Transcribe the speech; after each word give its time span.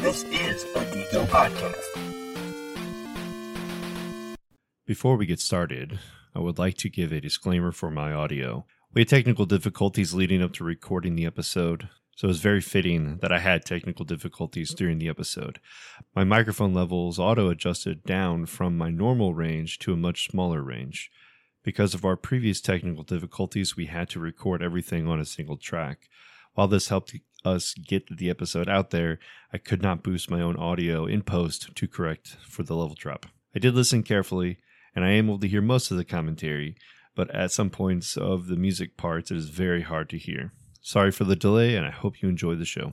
This 0.00 0.24
is 0.24 0.64
a 0.74 0.78
Geeko 0.78 1.26
podcast. 1.26 1.84
Before 4.86 5.16
we 5.16 5.26
get 5.26 5.40
started, 5.40 5.98
I 6.34 6.38
would 6.38 6.58
like 6.58 6.78
to 6.78 6.88
give 6.88 7.12
a 7.12 7.20
disclaimer 7.20 7.70
for 7.70 7.90
my 7.90 8.10
audio. 8.14 8.64
We 8.94 9.02
had 9.02 9.10
technical 9.10 9.44
difficulties 9.44 10.14
leading 10.14 10.42
up 10.42 10.54
to 10.54 10.64
recording 10.64 11.16
the 11.16 11.26
episode, 11.26 11.90
so 12.16 12.26
it 12.26 12.28
was 12.28 12.40
very 12.40 12.62
fitting 12.62 13.18
that 13.18 13.30
I 13.30 13.40
had 13.40 13.66
technical 13.66 14.06
difficulties 14.06 14.72
during 14.72 14.98
the 14.98 15.10
episode. 15.10 15.60
My 16.16 16.24
microphone 16.24 16.72
levels 16.72 17.18
auto 17.18 17.50
adjusted 17.50 18.02
down 18.04 18.46
from 18.46 18.78
my 18.78 18.88
normal 18.88 19.34
range 19.34 19.78
to 19.80 19.92
a 19.92 19.98
much 19.98 20.30
smaller 20.30 20.62
range. 20.62 21.10
Because 21.62 21.92
of 21.92 22.06
our 22.06 22.16
previous 22.16 22.62
technical 22.62 23.04
difficulties, 23.04 23.76
we 23.76 23.84
had 23.84 24.08
to 24.08 24.18
record 24.18 24.62
everything 24.62 25.06
on 25.06 25.20
a 25.20 25.26
single 25.26 25.58
track. 25.58 26.08
While 26.54 26.68
this 26.68 26.88
helped 26.88 27.14
us 27.44 27.74
get 27.74 28.18
the 28.18 28.28
episode 28.28 28.68
out 28.68 28.90
there, 28.90 29.18
I 29.52 29.58
could 29.58 29.82
not 29.82 30.02
boost 30.02 30.30
my 30.30 30.40
own 30.40 30.56
audio 30.56 31.06
in 31.06 31.22
post 31.22 31.74
to 31.74 31.88
correct 31.88 32.36
for 32.46 32.62
the 32.62 32.74
level 32.74 32.96
drop. 32.98 33.26
I 33.54 33.58
did 33.58 33.74
listen 33.74 34.02
carefully, 34.02 34.58
and 34.94 35.04
I 35.04 35.10
am 35.10 35.26
able 35.26 35.38
to 35.38 35.48
hear 35.48 35.62
most 35.62 35.90
of 35.90 35.96
the 35.96 36.04
commentary, 36.04 36.76
but 37.14 37.30
at 37.34 37.52
some 37.52 37.70
points 37.70 38.16
of 38.16 38.46
the 38.46 38.56
music 38.56 38.96
parts, 38.96 39.30
it 39.30 39.36
is 39.36 39.48
very 39.48 39.82
hard 39.82 40.10
to 40.10 40.18
hear. 40.18 40.52
Sorry 40.82 41.10
for 41.10 41.24
the 41.24 41.36
delay, 41.36 41.76
and 41.76 41.86
I 41.86 41.90
hope 41.90 42.22
you 42.22 42.28
enjoy 42.28 42.56
the 42.56 42.64
show. 42.64 42.92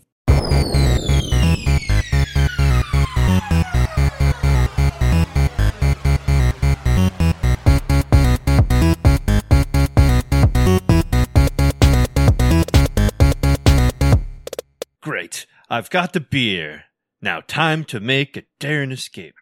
I've 15.69 15.89
got 15.89 16.13
the 16.13 16.21
beer. 16.21 16.85
Now, 17.21 17.41
time 17.41 17.83
to 17.85 17.99
make 17.99 18.37
a 18.37 18.43
daring 18.57 18.91
escape. 18.91 19.35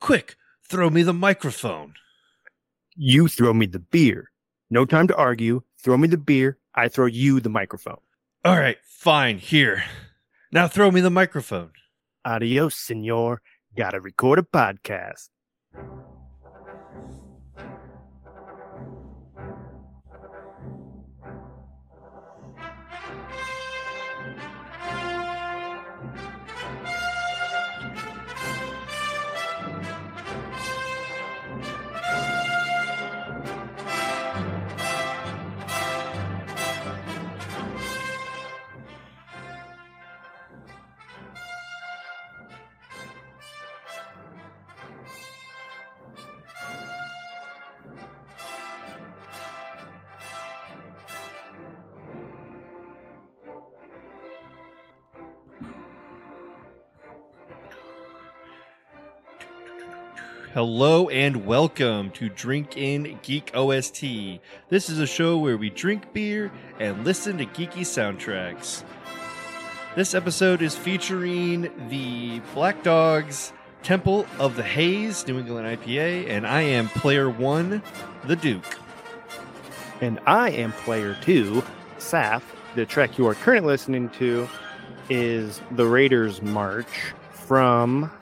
Quick, 0.00 0.36
throw 0.68 0.90
me 0.90 1.02
the 1.02 1.14
microphone. 1.14 1.94
You 2.94 3.26
throw 3.26 3.54
me 3.54 3.64
the 3.64 3.78
beer. 3.78 4.32
No 4.68 4.84
time 4.84 5.08
to 5.08 5.16
argue. 5.16 5.62
Throw 5.82 5.96
me 5.96 6.08
the 6.08 6.18
beer. 6.18 6.58
I 6.74 6.88
throw 6.88 7.06
you 7.06 7.40
the 7.40 7.48
microphone. 7.48 8.00
All 8.44 8.58
right, 8.58 8.76
fine, 8.84 9.38
here. 9.38 9.84
Now 10.50 10.68
throw 10.68 10.90
me 10.90 11.00
the 11.00 11.10
microphone. 11.10 11.70
Adios, 12.24 12.74
senor. 12.74 13.40
Gotta 13.74 14.00
record 14.00 14.38
a 14.38 14.42
podcast. 14.42 15.30
Hello 60.54 61.08
and 61.08 61.46
welcome 61.46 62.10
to 62.10 62.28
Drink 62.28 62.76
In 62.76 63.18
Geek 63.22 63.52
OST. 63.54 64.02
This 64.68 64.90
is 64.90 64.98
a 64.98 65.06
show 65.06 65.38
where 65.38 65.56
we 65.56 65.70
drink 65.70 66.12
beer 66.12 66.52
and 66.78 67.06
listen 67.06 67.38
to 67.38 67.46
geeky 67.46 67.80
soundtracks. 67.80 68.84
This 69.96 70.14
episode 70.14 70.60
is 70.60 70.76
featuring 70.76 71.70
the 71.88 72.40
Black 72.52 72.82
Dogs 72.82 73.54
Temple 73.82 74.26
of 74.38 74.54
the 74.56 74.62
Haze 74.62 75.26
New 75.26 75.38
England 75.38 75.66
IPA, 75.80 76.28
and 76.28 76.46
I 76.46 76.60
am 76.60 76.90
player 76.90 77.30
one, 77.30 77.82
the 78.24 78.36
Duke. 78.36 78.76
And 80.02 80.20
I 80.26 80.50
am 80.50 80.72
player 80.72 81.16
two, 81.22 81.64
Saf. 81.96 82.42
The 82.74 82.84
track 82.84 83.16
you 83.16 83.26
are 83.26 83.34
currently 83.34 83.70
listening 83.70 84.10
to 84.10 84.46
is 85.08 85.62
The 85.70 85.86
Raiders 85.86 86.42
March 86.42 87.14
from 87.30 88.12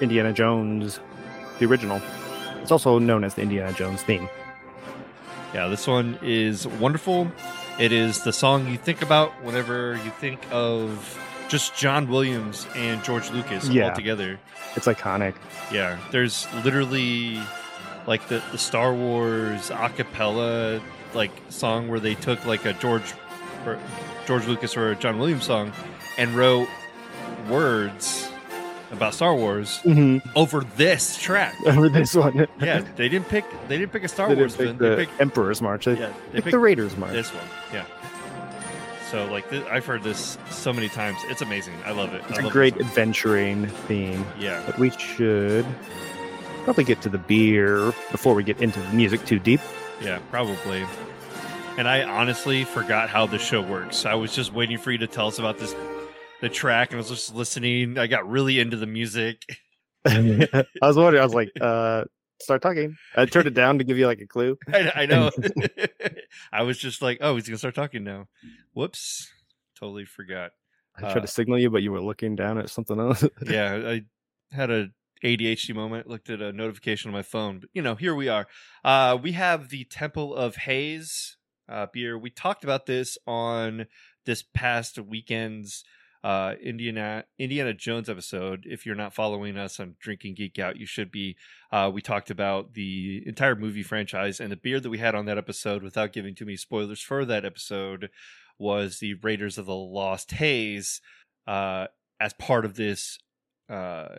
Indiana 0.00 0.32
Jones, 0.32 0.98
the 1.62 1.68
original. 1.70 2.02
It's 2.60 2.70
also 2.72 2.98
known 2.98 3.24
as 3.24 3.34
the 3.34 3.42
Indiana 3.42 3.72
Jones 3.72 4.02
theme. 4.02 4.28
Yeah, 5.54 5.68
this 5.68 5.86
one 5.86 6.18
is 6.22 6.66
wonderful. 6.66 7.30
It 7.78 7.92
is 7.92 8.22
the 8.24 8.32
song 8.32 8.66
you 8.68 8.76
think 8.76 9.02
about 9.02 9.30
whenever 9.44 9.94
you 10.04 10.10
think 10.10 10.40
of 10.50 11.18
just 11.48 11.76
John 11.76 12.08
Williams 12.08 12.66
and 12.74 13.02
George 13.04 13.30
Lucas 13.30 13.68
Yeah. 13.68 13.90
all 13.90 13.94
together. 13.94 14.38
It's 14.74 14.86
iconic. 14.86 15.34
Yeah, 15.72 15.98
there's 16.10 16.46
literally 16.64 17.40
like 18.06 18.26
the, 18.28 18.42
the 18.52 18.58
Star 18.58 18.92
Wars 18.94 19.70
acapella 19.70 20.80
like 21.14 21.30
song 21.50 21.88
where 21.88 22.00
they 22.00 22.14
took 22.14 22.44
like 22.46 22.64
a 22.64 22.72
George 22.74 23.12
or 23.66 23.78
George 24.26 24.46
Lucas 24.46 24.76
or 24.76 24.92
a 24.92 24.96
John 24.96 25.18
Williams 25.18 25.44
song 25.44 25.72
and 26.18 26.34
wrote 26.34 26.68
words 27.50 28.28
about 28.92 29.14
Star 29.14 29.34
Wars 29.34 29.80
Mm-hmm. 29.84 30.28
over 30.36 30.60
this 30.76 31.18
track. 31.18 31.54
Over 31.66 31.88
this 31.88 32.14
one. 32.14 32.46
Yeah, 32.60 32.80
they 32.96 33.08
didn't 33.08 33.28
pick 33.28 33.44
they 33.68 33.78
didn't 33.78 33.90
pick 33.92 34.04
a 34.04 34.08
Star 34.08 34.28
They 34.28 34.34
Wars 34.36 34.54
pick 34.56 34.78
the 34.78 34.88
They 34.90 34.96
picked 35.06 35.20
Emperor's 35.20 35.60
March. 35.60 35.86
They 35.86 35.98
yeah, 35.98 36.08
they 36.08 36.12
picked 36.12 36.44
picked 36.44 36.50
the 36.52 36.58
Raiders 36.60 36.96
March. 36.96 37.12
this 37.12 37.30
one. 37.34 37.44
Yeah. 37.72 37.84
So 39.10 39.26
like 39.26 39.52
I've 39.52 39.84
heard 39.84 40.02
this 40.02 40.38
so 40.50 40.72
many 40.72 40.88
times. 40.88 41.18
It's 41.24 41.42
amazing. 41.42 41.74
I 41.84 41.90
love 41.92 42.14
it. 42.14 42.22
It's 42.28 42.38
a 42.38 42.48
great 42.50 42.76
adventuring 42.78 43.66
theme. 43.66 44.24
Yeah. 44.38 44.62
But 44.64 44.78
we 44.78 44.90
should 44.90 45.66
probably 46.64 46.84
get 46.84 47.02
to 47.02 47.08
the 47.08 47.18
beer 47.18 47.92
before 48.10 48.34
we 48.34 48.42
get 48.44 48.62
into 48.62 48.80
the 48.80 48.88
music 48.92 49.24
too 49.26 49.38
deep. 49.38 49.60
Yeah, 50.00 50.20
probably. 50.30 50.86
And 51.78 51.88
I 51.88 52.02
honestly 52.04 52.64
forgot 52.64 53.08
how 53.10 53.26
the 53.26 53.38
show 53.38 53.60
works. 53.62 54.04
I 54.06 54.14
was 54.14 54.34
just 54.34 54.52
waiting 54.52 54.78
for 54.78 54.92
you 54.92 54.98
to 54.98 55.06
tell 55.06 55.26
us 55.28 55.38
about 55.38 55.58
this, 55.58 55.74
the 56.42 56.50
track, 56.50 56.90
and 56.90 56.96
I 56.96 57.00
was 57.00 57.08
just 57.08 57.34
listening. 57.34 57.96
I 57.96 58.06
got 58.06 58.28
really 58.28 58.60
into 58.60 58.76
the 58.76 58.86
music. 58.86 59.42
I 60.04 60.64
was 60.82 60.96
wondering. 60.96 61.22
I 61.22 61.24
was 61.24 61.32
like, 61.34 61.50
uh, 61.60 62.04
start 62.40 62.60
talking. 62.60 62.96
I 63.16 63.24
turned 63.24 63.46
it 63.46 63.54
down 63.54 63.78
to 63.78 63.84
give 63.84 63.96
you 63.96 64.06
like 64.06 64.20
a 64.20 64.26
clue. 64.26 64.58
I, 64.70 64.92
I 64.94 65.06
know. 65.06 65.30
I 66.52 66.62
was 66.62 66.76
just 66.78 67.00
like, 67.00 67.18
oh, 67.20 67.36
he's 67.36 67.48
gonna 67.48 67.58
start 67.58 67.74
talking 67.74 68.04
now. 68.04 68.26
Whoops, 68.74 69.30
totally 69.78 70.04
forgot. 70.04 70.50
I 70.96 71.02
tried 71.02 71.18
Uh, 71.18 71.20
to 71.20 71.26
signal 71.28 71.58
you, 71.58 71.70
but 71.70 71.82
you 71.82 71.92
were 71.92 72.02
looking 72.02 72.34
down 72.36 72.58
at 72.58 72.68
something 72.68 72.98
else. 73.00 73.24
Yeah, 73.46 73.76
I 73.86 74.02
had 74.54 74.70
a 74.70 74.88
ADHD 75.24 75.74
moment. 75.74 76.08
Looked 76.08 76.28
at 76.28 76.42
a 76.42 76.52
notification 76.52 77.08
on 77.08 77.12
my 77.14 77.22
phone, 77.22 77.60
but 77.60 77.70
you 77.72 77.80
know, 77.80 77.94
here 77.94 78.14
we 78.14 78.28
are. 78.28 78.48
Uh, 78.84 79.16
we 79.22 79.32
have 79.32 79.68
the 79.68 79.84
Temple 79.84 80.34
of 80.34 80.56
Haze 80.56 81.36
uh, 81.68 81.86
beer. 81.92 82.18
We 82.18 82.30
talked 82.30 82.64
about 82.64 82.86
this 82.86 83.16
on 83.26 83.86
this 84.26 84.42
past 84.42 84.98
weekend's 84.98 85.84
uh, 86.24 86.54
Indiana 86.62 87.24
Indiana 87.38 87.74
Jones 87.74 88.08
episode. 88.08 88.64
If 88.68 88.86
you're 88.86 88.94
not 88.94 89.14
following 89.14 89.56
us 89.56 89.80
on 89.80 89.96
Drinking 90.00 90.34
Geek 90.34 90.58
Out, 90.58 90.76
you 90.76 90.86
should 90.86 91.10
be. 91.10 91.36
Uh, 91.70 91.90
we 91.92 92.02
talked 92.02 92.30
about 92.30 92.74
the 92.74 93.22
entire 93.26 93.56
movie 93.56 93.82
franchise 93.82 94.40
and 94.40 94.52
the 94.52 94.56
beer 94.56 94.80
that 94.80 94.90
we 94.90 94.98
had 94.98 95.14
on 95.14 95.26
that 95.26 95.38
episode. 95.38 95.82
Without 95.82 96.12
giving 96.12 96.34
too 96.34 96.44
many 96.44 96.56
spoilers 96.56 97.00
for 97.00 97.24
that 97.24 97.44
episode, 97.44 98.10
was 98.58 98.98
the 98.98 99.14
Raiders 99.14 99.58
of 99.58 99.66
the 99.66 99.74
Lost 99.74 100.30
Haze 100.32 101.00
uh, 101.46 101.86
as 102.20 102.32
part 102.34 102.64
of 102.64 102.76
this 102.76 103.18
uh, 103.68 104.16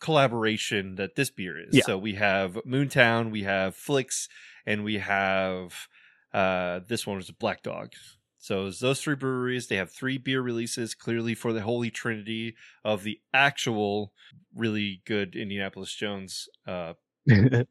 collaboration 0.00 0.96
that 0.96 1.16
this 1.16 1.30
beer 1.30 1.58
is. 1.58 1.74
Yeah. 1.74 1.84
So 1.84 1.98
we 1.98 2.14
have 2.14 2.54
Moontown, 2.66 3.30
we 3.30 3.44
have 3.44 3.74
Flix, 3.74 4.28
and 4.66 4.84
we 4.84 4.98
have 4.98 5.88
uh, 6.32 6.80
this 6.86 7.06
one 7.06 7.16
was 7.16 7.30
Black 7.30 7.62
Dog. 7.62 7.92
So 8.38 8.70
those 8.70 9.00
three 9.00 9.16
breweries, 9.16 9.66
they 9.66 9.76
have 9.76 9.90
three 9.90 10.16
beer 10.16 10.40
releases, 10.40 10.94
clearly 10.94 11.34
for 11.34 11.52
the 11.52 11.62
holy 11.62 11.90
trinity 11.90 12.54
of 12.84 13.02
the 13.02 13.20
actual 13.34 14.12
really 14.54 15.02
good 15.04 15.34
Indianapolis 15.34 15.92
Jones. 15.92 16.48
Uh, 16.66 16.94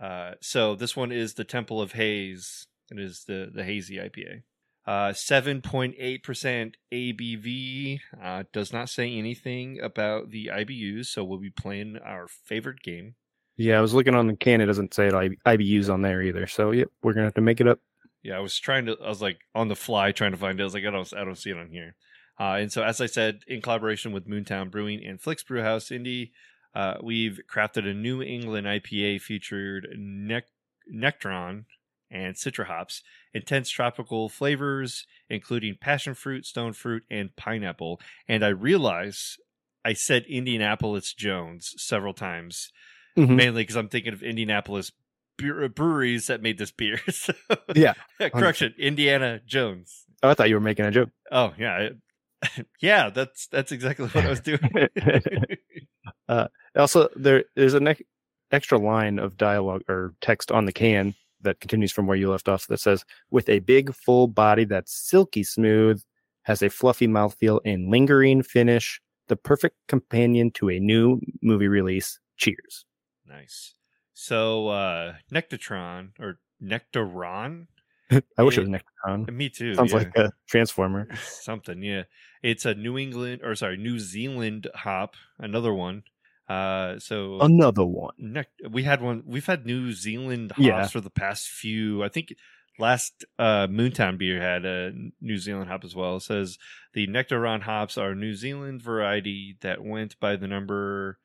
uh, 0.00 0.32
so 0.40 0.74
this 0.74 0.96
one 0.96 1.12
is 1.12 1.34
the 1.34 1.44
Temple 1.44 1.80
of 1.80 1.92
Haze. 1.92 2.66
It 2.90 2.98
is 2.98 3.24
the 3.26 3.50
the 3.54 3.64
hazy 3.64 3.96
IPA. 3.96 4.42
Uh, 4.86 5.12
7.8% 5.12 6.74
ABV. 6.92 8.00
Uh, 8.22 8.44
does 8.52 8.70
not 8.72 8.90
say 8.90 9.16
anything 9.16 9.80
about 9.80 10.30
the 10.30 10.50
IBUs, 10.52 11.06
so 11.06 11.24
we'll 11.24 11.38
be 11.38 11.48
playing 11.48 11.96
our 12.04 12.28
favorite 12.28 12.82
game. 12.82 13.14
yeah, 13.56 13.78
I 13.78 13.80
was 13.80 13.94
looking 13.94 14.14
on 14.14 14.26
the 14.26 14.36
can. 14.36 14.60
It 14.60 14.66
doesn't 14.66 14.92
say 14.92 15.08
IB- 15.08 15.38
IBUs 15.46 15.92
on 15.92 16.02
there 16.02 16.20
either. 16.20 16.46
So 16.46 16.72
yep, 16.72 16.88
we're 17.02 17.14
gonna 17.14 17.26
have 17.26 17.34
to 17.34 17.40
make 17.40 17.60
it 17.60 17.68
up. 17.68 17.78
Yeah, 18.24 18.36
I 18.36 18.40
was 18.40 18.58
trying 18.58 18.86
to. 18.86 18.96
I 19.04 19.08
was 19.08 19.20
like 19.22 19.38
on 19.54 19.68
the 19.68 19.76
fly 19.76 20.10
trying 20.10 20.32
to 20.32 20.38
find 20.38 20.58
it. 20.58 20.62
I 20.62 20.64
was 20.64 20.74
like, 20.74 20.84
I 20.86 20.90
don't, 20.90 21.12
I 21.14 21.24
don't 21.24 21.36
see 21.38 21.50
it 21.50 21.58
on 21.58 21.68
here. 21.68 21.94
Uh, 22.40 22.54
and 22.54 22.72
so, 22.72 22.82
as 22.82 23.00
I 23.00 23.06
said, 23.06 23.40
in 23.46 23.60
collaboration 23.60 24.10
with 24.12 24.26
Moontown 24.26 24.70
Brewing 24.70 25.04
and 25.04 25.20
Flix 25.20 25.42
Brewhouse 25.44 25.92
Indy, 25.92 26.32
uh, 26.74 26.94
we've 27.02 27.38
crafted 27.54 27.88
a 27.88 27.94
New 27.94 28.22
England 28.22 28.66
IPA 28.66 29.20
featured 29.20 29.86
nec- 29.96 30.48
Nectron 30.92 31.64
and 32.10 32.34
Citra 32.34 32.66
hops, 32.66 33.02
intense 33.34 33.68
tropical 33.70 34.28
flavors, 34.28 35.06
including 35.28 35.76
passion 35.80 36.14
fruit, 36.14 36.46
stone 36.46 36.72
fruit, 36.72 37.02
and 37.10 37.36
pineapple. 37.36 38.00
And 38.26 38.44
I 38.44 38.48
realize 38.48 39.36
I 39.84 39.92
said 39.92 40.24
Indianapolis 40.28 41.12
Jones 41.12 41.74
several 41.76 42.14
times, 42.14 42.72
Mhm. 43.16 43.36
mainly 43.36 43.62
because 43.62 43.76
I'm 43.76 43.88
thinking 43.88 44.12
of 44.12 44.22
Indianapolis 44.22 44.90
Uh, 45.42 45.68
breweries 45.68 46.26
that 46.28 46.42
made 46.42 46.58
this 46.58 46.70
beer. 46.70 47.00
So, 47.10 47.32
Yeah. 47.74 47.94
correction, 48.20 48.74
Indiana 48.78 49.40
Jones. 49.46 50.04
Oh, 50.22 50.30
I 50.30 50.34
thought 50.34 50.48
you 50.48 50.54
were 50.54 50.60
making 50.60 50.84
a 50.86 50.90
joke. 50.90 51.10
Oh 51.30 51.52
yeah, 51.58 51.90
yeah. 52.80 53.10
That's 53.10 53.46
that's 53.48 53.72
exactly 53.72 54.06
what 54.06 54.24
I 54.24 54.28
was 54.30 54.40
doing. 54.40 54.60
Uh, 56.28 56.48
also, 56.76 57.08
there 57.16 57.44
there's 57.56 57.74
an 57.74 57.88
ex- 57.88 58.02
extra 58.50 58.78
line 58.78 59.18
of 59.18 59.36
dialogue 59.36 59.82
or 59.88 60.14
text 60.20 60.50
on 60.50 60.64
the 60.64 60.72
can 60.72 61.14
that 61.42 61.60
continues 61.60 61.92
from 61.92 62.06
where 62.06 62.16
you 62.16 62.30
left 62.30 62.48
off 62.48 62.66
that 62.68 62.80
says, 62.80 63.04
"With 63.30 63.48
a 63.50 63.58
big, 63.58 63.94
full 63.94 64.26
body 64.28 64.64
that's 64.64 64.92
silky 64.92 65.42
smooth, 65.42 66.02
has 66.44 66.62
a 66.62 66.70
fluffy 66.70 67.06
mouthfeel 67.06 67.60
and 67.66 67.90
lingering 67.90 68.42
finish, 68.42 69.00
the 69.28 69.36
perfect 69.36 69.76
companion 69.88 70.50
to 70.52 70.70
a 70.70 70.80
new 70.80 71.20
movie 71.42 71.68
release. 71.68 72.18
Cheers." 72.36 72.86
nice. 73.26 73.74
So 74.14 74.68
uh 74.68 75.14
Nectatron 75.32 76.10
or 76.18 76.38
Nectaron? 76.62 77.66
I 78.38 78.42
wish 78.42 78.56
it 78.58 78.60
was 78.60 78.68
Nectron. 78.70 79.30
Me 79.32 79.48
too. 79.48 79.74
Sounds 79.74 79.92
yeah. 79.92 79.98
like 79.98 80.16
a 80.16 80.32
transformer. 80.48 81.08
something 81.22 81.82
yeah 81.82 82.02
it's 82.42 82.64
a 82.66 82.74
new 82.74 82.98
england 82.98 83.40
or 83.42 83.54
sorry 83.54 83.76
new 83.78 83.98
zealand 83.98 84.68
hop 84.74 85.14
another 85.38 85.72
one 85.72 86.02
uh 86.48 86.98
so 86.98 87.40
Another 87.40 87.84
one. 87.86 88.44
we 88.70 88.82
had 88.82 89.00
one 89.00 89.22
we've 89.26 89.46
had 89.46 89.64
new 89.64 89.92
zealand 89.92 90.52
hops 90.52 90.62
Yeah. 90.62 90.86
for 90.88 91.00
the 91.00 91.08
past 91.10 91.48
few 91.48 92.04
i 92.04 92.08
think 92.10 92.34
last 92.78 93.24
uh 93.38 93.66
moontown 93.66 94.18
beer 94.18 94.40
had 94.42 94.66
a 94.66 94.92
new 95.22 95.38
zealand 95.38 95.70
hop 95.70 95.84
as 95.84 95.94
well 95.94 96.16
it 96.16 96.20
says 96.20 96.58
the 96.92 97.06
nectaron 97.06 97.62
hops 97.62 97.96
are 97.96 98.10
a 98.10 98.14
new 98.14 98.34
zealand 98.34 98.82
variety 98.82 99.56
that 99.62 99.82
went 99.82 100.20
by 100.20 100.36
the 100.36 100.46
number 100.46 101.18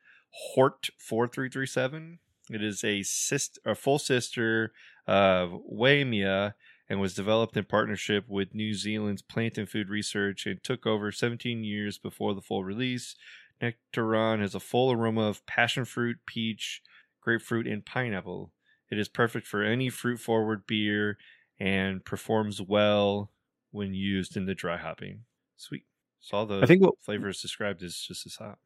hort 0.54 0.88
4337 0.98 2.18
it 2.50 2.62
is 2.62 2.84
a 2.84 3.02
sister 3.02 3.60
a 3.64 3.74
full 3.74 3.98
sister 3.98 4.72
of 5.06 5.52
Waimea 5.64 6.54
and 6.88 7.00
was 7.00 7.14
developed 7.14 7.56
in 7.56 7.64
partnership 7.64 8.24
with 8.28 8.54
New 8.54 8.74
Zealand's 8.74 9.22
Plant 9.22 9.58
and 9.58 9.68
Food 9.68 9.88
Research 9.88 10.44
and 10.46 10.62
took 10.62 10.86
over 10.86 11.12
17 11.12 11.62
years 11.62 11.98
before 11.98 12.34
the 12.34 12.40
full 12.40 12.64
release. 12.64 13.14
Nectaron 13.62 14.40
has 14.40 14.54
a 14.54 14.60
full 14.60 14.90
aroma 14.90 15.22
of 15.22 15.46
passion 15.46 15.84
fruit, 15.84 16.18
peach, 16.26 16.82
grapefruit, 17.20 17.66
and 17.66 17.84
pineapple. 17.84 18.52
It 18.90 18.98
is 18.98 19.08
perfect 19.08 19.46
for 19.46 19.62
any 19.62 19.88
fruit 19.88 20.18
forward 20.18 20.66
beer 20.66 21.16
and 21.60 22.04
performs 22.04 22.60
well 22.60 23.30
when 23.70 23.94
used 23.94 24.36
in 24.36 24.46
the 24.46 24.54
dry 24.54 24.76
hopping. 24.76 25.20
Sweet. 25.56 25.84
So 26.20 26.38
all 26.38 26.46
the 26.46 26.60
I 26.60 26.66
think 26.66 26.82
what 26.82 27.00
flavors 27.00 27.40
described 27.40 27.82
is 27.82 28.04
just 28.06 28.26
as 28.26 28.34
hot. 28.34 28.58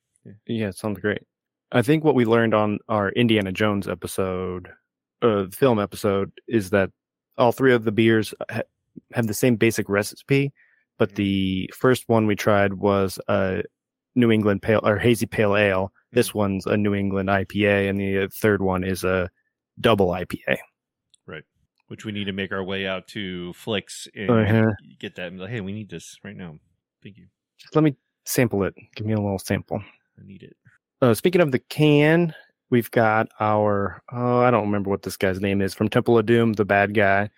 Yeah, 0.47 0.69
it 0.69 0.77
sounds 0.77 1.01
great. 1.01 1.23
I 1.75 1.83
think 1.83 2.05
what 2.05 2.15
we 2.15 2.25
learned 2.25 2.55
on 2.55 2.79
our 2.89 3.11
Indiana 3.11 3.53
Jones 3.53 3.89
episode, 3.89 4.69
uh, 5.23 5.47
film 5.51 5.79
episode, 5.81 6.31
is 6.49 6.71
that 6.71 6.91
all 7.37 7.53
three 7.53 7.73
of 7.75 7.85
the 7.85 7.93
beers 7.93 8.33
ha- 8.51 8.63
have 9.13 9.27
the 9.27 9.35
same 9.35 9.57
basic 9.57 9.89
recipe, 9.89 10.53
but 10.99 11.11
Mhm. 11.11 11.15
the 11.17 11.71
first 11.75 12.05
one 12.09 12.27
we 12.27 12.37
tried 12.37 12.75
was 12.75 13.19
a 13.29 13.65
New 14.15 14.31
England 14.31 14.63
pale 14.63 14.81
or 14.85 14.99
hazy 14.99 15.27
pale 15.27 15.57
ale. 15.57 15.93
This 16.13 16.33
one's 16.33 16.65
a 16.67 16.77
New 16.77 16.95
England 16.95 17.29
IPA, 17.29 17.89
and 17.89 17.99
the 17.99 18.19
uh, 18.19 18.29
third 18.33 18.63
one 18.63 18.85
is 18.85 19.03
a 19.03 19.29
double 19.81 20.11
IPA. 20.15 20.59
Right, 21.27 21.43
which 21.89 22.05
we 22.05 22.13
need 22.13 22.27
to 22.27 22.33
make 22.33 22.53
our 22.53 22.63
way 22.63 22.87
out 22.87 23.09
to 23.09 23.53
Flix 23.55 24.07
and 24.15 24.31
Uh-huh. 24.31 24.73
get 25.01 25.17
that 25.17 25.29
and 25.33 25.41
like, 25.41 25.51
hey, 25.51 25.61
we 25.61 25.73
need 25.73 25.89
this 25.91 26.17
right 26.23 26.37
now. 26.37 26.61
Thank 27.03 27.19
you. 27.19 27.27
Just 27.59 27.75
let 27.75 27.83
me 27.83 27.97
sample 28.25 28.63
it. 28.63 28.75
Give 28.95 29.07
me 29.09 29.15
a 29.15 29.21
little 29.21 29.41
sample. 29.41 29.83
I 30.17 30.23
need 30.25 30.45
it. 30.45 30.57
Uh, 31.03 31.15
speaking 31.15 31.41
of 31.41 31.53
the 31.53 31.59
can, 31.59 32.35
we've 32.71 32.91
got 32.91 33.29
our 33.41 34.03
oh, 34.13 34.39
I 34.41 34.51
don't 34.51 34.65
remember 34.67 34.91
what 34.91 35.03
this 35.03 35.17
guy's 35.17 35.41
name 35.41 35.61
is 35.61 35.75
from 35.75 35.89
Temple 35.89 36.19
of 36.19 36.27
Doom, 36.27 36.55
the 36.55 36.65
bad 36.65 36.95
guy. 36.95 37.31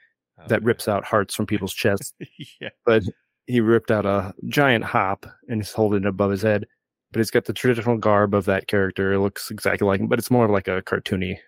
that 0.49 0.57
Okay. 0.59 0.65
rips 0.67 0.87
out 0.89 1.05
hearts 1.05 1.35
from 1.35 1.47
people's 1.47 1.75
chests. 1.75 2.13
yeah. 2.61 2.69
but 2.85 3.03
he 3.47 3.61
ripped 3.61 3.91
out 3.91 4.05
a 4.07 4.35
giant 4.49 4.85
hop 4.85 5.25
and 5.49 5.61
he's 5.63 5.73
holding 5.73 6.03
it 6.05 6.09
above 6.09 6.31
his 6.31 6.43
head. 6.43 6.67
But 7.13 7.21
he's 7.21 7.31
got 7.31 7.45
the 7.47 7.53
traditional 7.53 7.97
garb 7.97 8.35
of 8.35 8.45
that 8.47 8.67
character. 8.67 9.13
It 9.13 9.21
looks 9.21 9.51
exactly 9.51 9.87
like 9.87 10.01
him, 10.01 10.09
but 10.09 10.19
it's 10.19 10.31
more 10.31 10.45
of 10.45 10.51
like 10.51 10.69
a 10.69 10.83
cartoony 10.83 11.39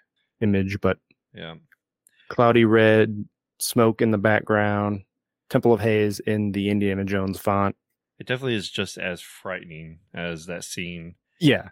image. 0.41 0.81
But 0.81 0.99
Yeah. 1.35 1.57
cloudy 2.29 2.65
red, 2.65 3.29
smoke 3.59 4.01
in 4.01 4.11
the 4.13 4.19
background, 4.19 5.03
Temple 5.51 5.73
of 5.73 5.81
Haze 5.81 6.21
in 6.21 6.53
the 6.53 6.71
Indiana 6.71 7.05
Jones 7.05 7.39
font. 7.39 7.77
It 8.19 8.27
definitely 8.27 8.55
is 8.55 8.71
just 8.71 8.97
as 8.99 9.21
frightening 9.21 9.99
as 10.15 10.47
that 10.47 10.65
scene. 10.65 11.17
Yeah. 11.41 11.69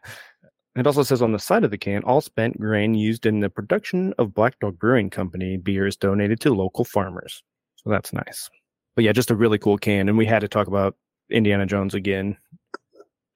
It 0.77 0.87
also 0.87 1.03
says 1.03 1.23
on 1.23 1.33
the 1.33 1.39
side 1.39 1.65
of 1.65 1.71
the 1.71 1.79
can, 1.79 2.03
all 2.05 2.21
spent 2.21 2.61
grain 2.61 2.95
used 2.95 3.25
in 3.25 3.41
the 3.41 3.49
production 3.49 4.13
of 4.19 4.35
Black 4.35 4.59
Dog 4.61 4.79
Brewing 4.79 5.09
Company 5.09 5.57
beer 5.57 5.87
is 5.87 5.97
donated 5.97 6.41
to 6.41 6.55
local 6.55 6.85
farmers. 6.85 7.43
So 7.77 7.91
that's 7.91 8.13
nice. 8.13 8.51
But 8.95 9.05
yeah, 9.05 9.13
just 9.13 9.31
a 9.31 9.37
really 9.37 9.59
cool 9.59 9.79
can. 9.79 10.09
And 10.09 10.19
we 10.19 10.27
had 10.27 10.41
to 10.41 10.49
talk 10.49 10.67
about 10.67 10.97
Indiana 11.31 11.65
Jones 11.65 11.95
again 11.95 12.37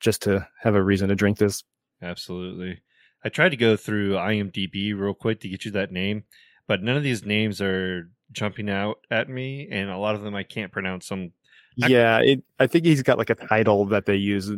just 0.01 0.23
to 0.23 0.47
have 0.61 0.75
a 0.75 0.83
reason 0.83 1.09
to 1.09 1.15
drink 1.15 1.39
this. 1.39 1.63
Absolutely. 2.03 2.81
I 3.25 3.29
tried 3.29 3.51
to 3.51 3.57
go 3.57 3.77
through 3.77 4.15
IMDb 4.15 4.99
real 4.99 5.15
quick 5.15 5.41
to 5.41 5.49
get 5.49 5.65
you 5.65 5.71
that 5.73 5.93
name, 5.93 6.25
but 6.67 6.83
none 6.83 6.97
of 6.97 7.03
these 7.03 7.25
names 7.25 7.61
are 7.61 8.11
jumping 8.33 8.71
out 8.71 8.99
at 9.11 9.29
me, 9.29 9.69
and 9.71 9.91
a 9.91 9.99
lot 9.99 10.15
of 10.15 10.23
them 10.23 10.35
I 10.35 10.43
can't 10.43 10.73
pronounce. 10.73 11.07
Some 11.07 11.33
Yeah, 11.77 12.19
it, 12.21 12.43
I 12.59 12.67
think 12.67 12.85
he's 12.85 13.03
got 13.03 13.19
like 13.19 13.31
a 13.31 13.35
title 13.35 13.85
that 13.87 14.07
they 14.07 14.17
use 14.17 14.51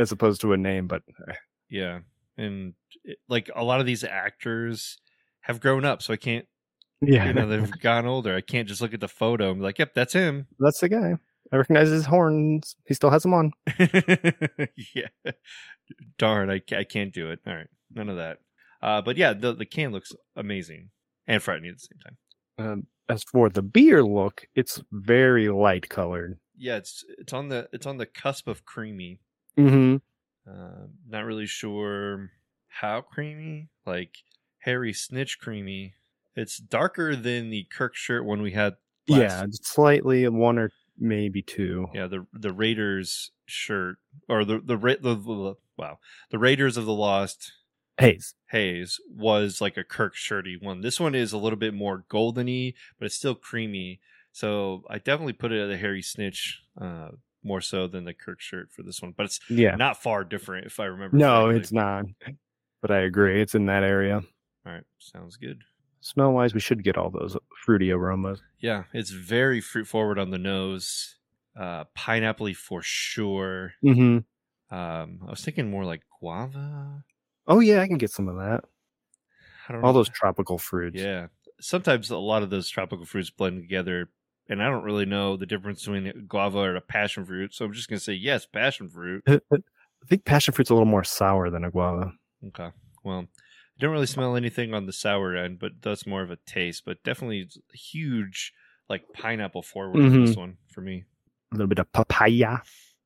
as 0.00 0.12
opposed 0.12 0.40
to 0.40 0.52
a 0.52 0.56
name, 0.56 0.86
but 0.86 1.02
uh, 1.28 1.32
yeah, 1.68 2.00
and 2.36 2.74
it, 3.04 3.18
like 3.28 3.50
a 3.54 3.62
lot 3.64 3.80
of 3.80 3.86
these 3.86 4.02
actors 4.04 4.98
have 5.42 5.60
grown 5.60 5.84
up, 5.84 6.02
so 6.02 6.12
I 6.12 6.16
can't. 6.16 6.46
yeah, 7.00 7.26
You 7.26 7.32
know, 7.34 7.46
they've 7.46 7.70
gone 7.80 8.06
older. 8.06 8.34
I 8.34 8.40
can't 8.40 8.68
just 8.68 8.80
look 8.80 8.94
at 8.94 9.00
the 9.00 9.08
photo 9.08 9.50
and 9.50 9.58
be 9.60 9.64
like, 9.64 9.78
"Yep, 9.78 9.94
that's 9.94 10.12
him." 10.12 10.46
that's 10.58 10.80
the 10.80 10.88
guy. 10.88 11.14
I 11.52 11.56
recognize 11.56 11.88
his 11.88 12.06
horns. 12.06 12.76
He 12.86 12.94
still 12.94 13.10
has 13.10 13.22
them 13.22 13.34
on. 13.34 13.52
yeah. 14.94 15.08
Darn, 16.18 16.48
I, 16.50 16.60
I 16.76 16.84
can't 16.84 17.12
do 17.12 17.30
it. 17.30 17.40
All 17.46 17.54
right, 17.54 17.66
none 17.92 18.08
of 18.08 18.16
that. 18.16 18.38
Uh, 18.80 19.02
but 19.02 19.16
yeah, 19.16 19.32
the 19.32 19.52
the 19.52 19.66
can 19.66 19.92
looks 19.92 20.12
amazing 20.36 20.90
and 21.26 21.42
frightening 21.42 21.70
at 21.70 21.76
the 21.78 21.80
same 21.80 21.98
time. 22.04 22.16
Um, 22.72 22.86
as 23.08 23.24
for 23.24 23.48
the 23.48 23.62
beer 23.62 24.04
look, 24.04 24.46
it's 24.54 24.82
very 24.92 25.48
light 25.48 25.88
colored. 25.88 26.38
Yeah, 26.56 26.76
it's 26.76 27.04
it's 27.18 27.32
on 27.32 27.48
the 27.48 27.68
it's 27.72 27.86
on 27.86 27.96
the 27.96 28.06
cusp 28.06 28.46
of 28.46 28.64
creamy. 28.64 29.18
Mm-hmm. 29.58 29.96
Uh, 30.50 30.86
not 31.08 31.24
really 31.24 31.46
sure 31.46 32.30
how 32.68 33.00
creamy, 33.02 33.68
like 33.86 34.16
hairy 34.58 34.92
snitch 34.92 35.38
creamy. 35.38 35.94
It's 36.34 36.58
darker 36.58 37.14
than 37.16 37.50
the 37.50 37.64
Kirk 37.64 37.94
shirt 37.96 38.24
one 38.24 38.42
we 38.42 38.52
had. 38.52 38.76
Last, 39.08 39.20
Yeah, 39.20 39.46
slightly 39.62 40.28
one 40.28 40.58
or 40.58 40.70
maybe 40.98 41.42
two. 41.42 41.88
yeah. 41.94 42.06
The 42.06 42.26
the 42.32 42.52
Raiders 42.52 43.32
shirt 43.46 43.96
or 44.28 44.44
the 44.44 44.60
the, 44.60 44.76
Ra- 44.76 44.94
the, 45.00 45.14
the 45.14 45.54
wow 45.76 45.98
the 46.30 46.38
Raiders 46.38 46.76
of 46.76 46.84
the 46.86 46.92
Lost 46.94 47.52
Haze. 47.98 48.34
haze 48.50 48.98
was 49.10 49.60
like 49.60 49.76
a 49.76 49.84
Kirk 49.84 50.14
shirty 50.14 50.56
one. 50.56 50.80
This 50.80 51.00
one 51.00 51.14
is 51.14 51.32
a 51.32 51.38
little 51.38 51.58
bit 51.58 51.74
more 51.74 52.04
goldeny, 52.08 52.74
but 52.98 53.06
it's 53.06 53.14
still 53.16 53.34
creamy. 53.34 54.00
So 54.32 54.84
I 54.88 54.98
definitely 54.98 55.32
put 55.34 55.52
it 55.52 55.60
at 55.62 55.70
a 55.70 55.76
hairy 55.76 56.02
snitch 56.02 56.62
uh, 56.80 57.08
more 57.42 57.60
so 57.60 57.86
than 57.86 58.04
the 58.04 58.14
Kirk 58.14 58.40
shirt 58.40 58.70
for 58.70 58.82
this 58.82 59.00
one. 59.02 59.12
But 59.16 59.26
it's 59.26 59.40
Yeah. 59.48 59.76
not 59.76 60.02
far 60.02 60.24
different 60.24 60.66
if 60.66 60.78
I 60.80 60.84
remember. 60.86 61.16
No, 61.16 61.44
correctly. 61.44 61.60
it's 61.60 61.72
not. 61.72 62.04
But 62.82 62.90
I 62.90 63.00
agree. 63.00 63.40
It's 63.40 63.54
in 63.54 63.66
that 63.66 63.82
area. 63.82 64.16
All 64.66 64.72
right, 64.72 64.84
sounds 64.98 65.36
good. 65.36 65.62
Smell 66.00 66.32
wise, 66.32 66.54
we 66.54 66.60
should 66.60 66.82
get 66.82 66.96
all 66.96 67.10
those 67.10 67.36
fruity 67.64 67.90
aromas. 67.90 68.42
Yeah, 68.58 68.84
it's 68.94 69.10
very 69.10 69.60
fruit 69.60 69.86
forward 69.86 70.18
on 70.18 70.30
the 70.30 70.38
nose. 70.38 71.16
Uh, 71.58 71.84
pineapple 71.94 72.54
for 72.54 72.80
sure. 72.82 73.74
Mm-hmm. 73.84 74.74
Um, 74.74 75.20
I 75.26 75.30
was 75.30 75.44
thinking 75.44 75.70
more 75.70 75.84
like 75.84 76.02
guava. 76.20 77.04
Oh 77.46 77.60
yeah, 77.60 77.80
I 77.82 77.86
can 77.88 77.98
get 77.98 78.10
some 78.12 78.28
of 78.28 78.36
that. 78.36 78.64
I 79.68 79.72
don't 79.72 79.82
All 79.84 79.92
know. 79.92 79.98
those 79.98 80.08
tropical 80.08 80.56
fruits. 80.58 80.98
Yeah. 81.00 81.26
Sometimes 81.60 82.08
a 82.10 82.16
lot 82.16 82.42
of 82.42 82.50
those 82.50 82.68
tropical 82.70 83.04
fruits 83.04 83.30
blend 83.30 83.60
together, 83.60 84.08
and 84.50 84.62
I 84.62 84.68
don't 84.68 84.84
really 84.84 85.06
know 85.06 85.36
the 85.36 85.46
difference 85.46 85.84
between 85.84 86.06
a 86.08 86.12
guava 86.12 86.58
or 86.58 86.76
a 86.76 86.80
passion 86.80 87.24
fruit. 87.24 87.54
So 87.54 87.64
I'm 87.64 87.72
just 87.72 87.88
going 87.88 87.98
to 87.98 88.04
say 88.04 88.12
yes, 88.12 88.44
passion 88.44 88.88
fruit. 88.88 89.22
I 89.28 90.06
think 90.06 90.24
passion 90.24 90.52
fruit's 90.52 90.70
a 90.70 90.74
little 90.74 90.86
more 90.86 91.04
sour 91.04 91.48
than 91.50 91.64
a 91.64 91.70
guava. 91.70 92.12
Okay. 92.48 92.70
Well, 93.04 93.20
I 93.20 93.80
don't 93.80 93.92
really 93.92 94.06
smell 94.06 94.36
anything 94.36 94.74
on 94.74 94.86
the 94.86 94.92
sour 94.92 95.36
end, 95.36 95.58
but 95.58 95.80
that's 95.80 96.06
more 96.06 96.22
of 96.22 96.30
a 96.30 96.36
taste. 96.36 96.84
But 96.84 97.02
definitely 97.04 97.48
huge, 97.72 98.52
like 98.88 99.12
pineapple 99.14 99.62
forward 99.62 100.04
in 100.04 100.20
this 100.20 100.36
one 100.36 100.58
for 100.68 100.80
me. 100.80 101.04
A 101.52 101.54
little 101.54 101.68
bit 101.68 101.78
of 101.78 101.90
papaya. 101.92 102.58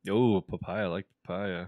Oh, 0.08 0.40
papaya. 0.40 0.84
I 0.84 0.86
like 0.88 1.06
papaya. 1.24 1.66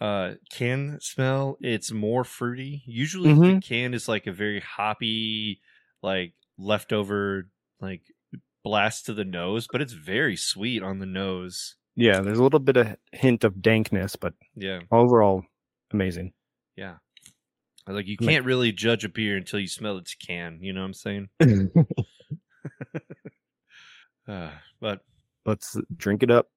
Uh, 0.00 0.34
can 0.50 0.98
smell. 1.00 1.56
It's 1.60 1.92
more 1.92 2.24
fruity. 2.24 2.82
Usually, 2.86 3.32
the 3.32 3.40
Mhm. 3.40 3.62
can 3.62 3.94
is 3.94 4.08
like 4.08 4.26
a 4.26 4.32
very 4.32 4.60
hoppy, 4.60 5.60
like 6.02 6.34
leftover, 6.58 7.50
like 7.80 8.02
blast 8.64 9.06
to 9.06 9.14
the 9.14 9.24
nose, 9.24 9.68
but 9.70 9.80
it's 9.80 9.92
very 9.92 10.34
sweet 10.36 10.82
on 10.82 10.98
the 10.98 11.06
nose. 11.06 11.76
Yeah, 11.94 12.20
there's 12.22 12.38
a 12.38 12.42
little 12.42 12.58
bit 12.58 12.76
of 12.76 12.96
hint 13.12 13.44
of 13.44 13.60
dankness, 13.62 14.16
but 14.16 14.34
Yeah, 14.56 14.80
overall, 14.90 15.44
amazing. 15.92 16.32
yeah. 16.76 16.94
Like 17.86 18.06
you 18.08 18.16
can't 18.16 18.46
really 18.46 18.72
judge 18.72 19.04
a 19.04 19.10
beer 19.10 19.36
until 19.36 19.60
you 19.60 19.68
smell 19.68 19.98
its 19.98 20.14
can. 20.14 20.58
You 20.62 20.72
know 20.72 20.80
what 20.80 20.86
I'm 20.86 20.94
saying? 20.94 21.28
Uh, 24.26 24.50
but 24.80 25.00
Let's 25.44 25.76
drink 25.94 26.22
it 26.22 26.30
up. 26.30 26.48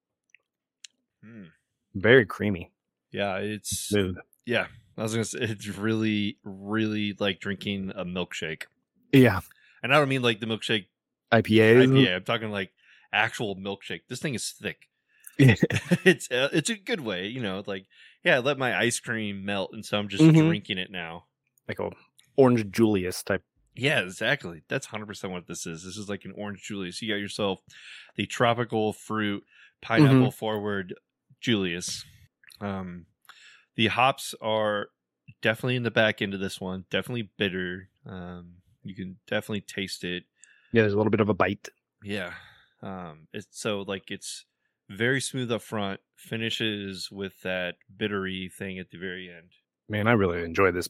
mm, 1.26 1.48
Very 1.94 2.26
creamy, 2.26 2.72
yeah, 3.12 3.36
it's 3.40 3.90
smooth. 3.90 4.16
yeah. 4.46 4.68
I 4.98 5.04
was 5.04 5.12
gonna 5.14 5.26
say 5.26 5.40
it's 5.42 5.68
really, 5.68 6.38
really 6.46 7.14
like 7.20 7.42
drinking 7.42 7.92
a 7.94 8.06
milkshake, 8.06 8.64
Yeah, 9.12 9.42
and 9.84 9.94
I 9.94 10.00
don't 10.00 10.08
mean 10.08 10.22
like 10.22 10.40
the 10.40 10.46
milkshake 10.46 10.86
IPAs. 11.32 11.88
IPA. 11.90 12.16
I'm 12.16 12.24
talking 12.24 12.52
like 12.52 12.72
actual 13.14 13.56
milkshake. 13.56 14.02
This 14.08 14.20
thing 14.20 14.36
is 14.36 14.52
thick. 14.52 14.88
It's 15.40 16.32
uh, 16.32 16.50
it's 16.52 16.70
a 16.70 16.76
good 16.76 17.02
way, 17.02 17.28
you 17.28 17.42
know. 17.42 17.64
Like 17.66 17.86
yeah, 18.24 18.40
let 18.40 18.58
my 18.58 18.78
ice 18.78 19.00
cream 19.00 19.46
melt, 19.46 19.72
and 19.74 19.86
so 19.86 19.98
I'm 20.00 20.08
just 20.08 20.24
Mhm. 20.24 20.48
drinking 20.48 20.78
it 20.80 20.92
now. 20.92 21.26
like 21.68 21.80
a 21.80 21.92
orange 22.38 22.72
Julius 22.72 23.22
type. 23.24 23.44
Yeah, 23.76 24.00
exactly. 24.02 24.64
That's 24.70 24.88
100% 24.88 25.32
what 25.32 25.46
this 25.48 25.68
is. 25.68 25.84
This 25.84 25.98
is 25.98 26.10
like 26.10 26.24
an 26.26 26.34
orange 26.36 26.64
Julius. 26.64 27.02
You 27.02 27.10
got 27.14 27.20
yourself 27.20 27.60
the 28.16 28.26
tropical 28.26 28.94
fruit 28.94 29.44
pineapple 29.82 30.32
forward 30.32 30.96
Julius. 31.42 32.04
Um 32.62 33.06
the 33.76 33.88
hops 33.88 34.34
are 34.42 34.88
definitely 35.42 35.76
in 35.76 35.84
the 35.84 35.92
back 35.92 36.22
end 36.22 36.34
of 36.34 36.40
this 36.40 36.60
one. 36.60 36.86
Definitely 36.90 37.30
bitter. 37.38 37.90
Um 38.06 38.56
you 38.84 38.96
can 38.96 39.18
definitely 39.28 39.62
taste 39.62 40.04
it. 40.04 40.24
Yeah, 40.74 40.82
there's 40.82 40.94
a 40.94 40.98
little 40.98 41.12
bit 41.12 41.22
of 41.22 41.30
a 41.30 41.34
bite. 41.34 41.70
Yeah. 42.04 42.34
Um 42.82 43.28
it's 43.34 43.48
so 43.52 43.84
like 43.88 44.12
it's 44.12 44.46
very 44.90 45.20
smooth 45.20 45.52
up 45.52 45.62
front, 45.62 46.00
finishes 46.16 47.10
with 47.12 47.42
that 47.42 47.76
bittery 47.96 48.52
thing 48.58 48.80
at 48.80 48.92
the 48.92 48.98
very 48.98 49.30
end. 49.30 49.52
Man, 49.90 50.08
I 50.08 50.14
really 50.14 50.44
enjoy 50.44 50.72
this. 50.72 50.90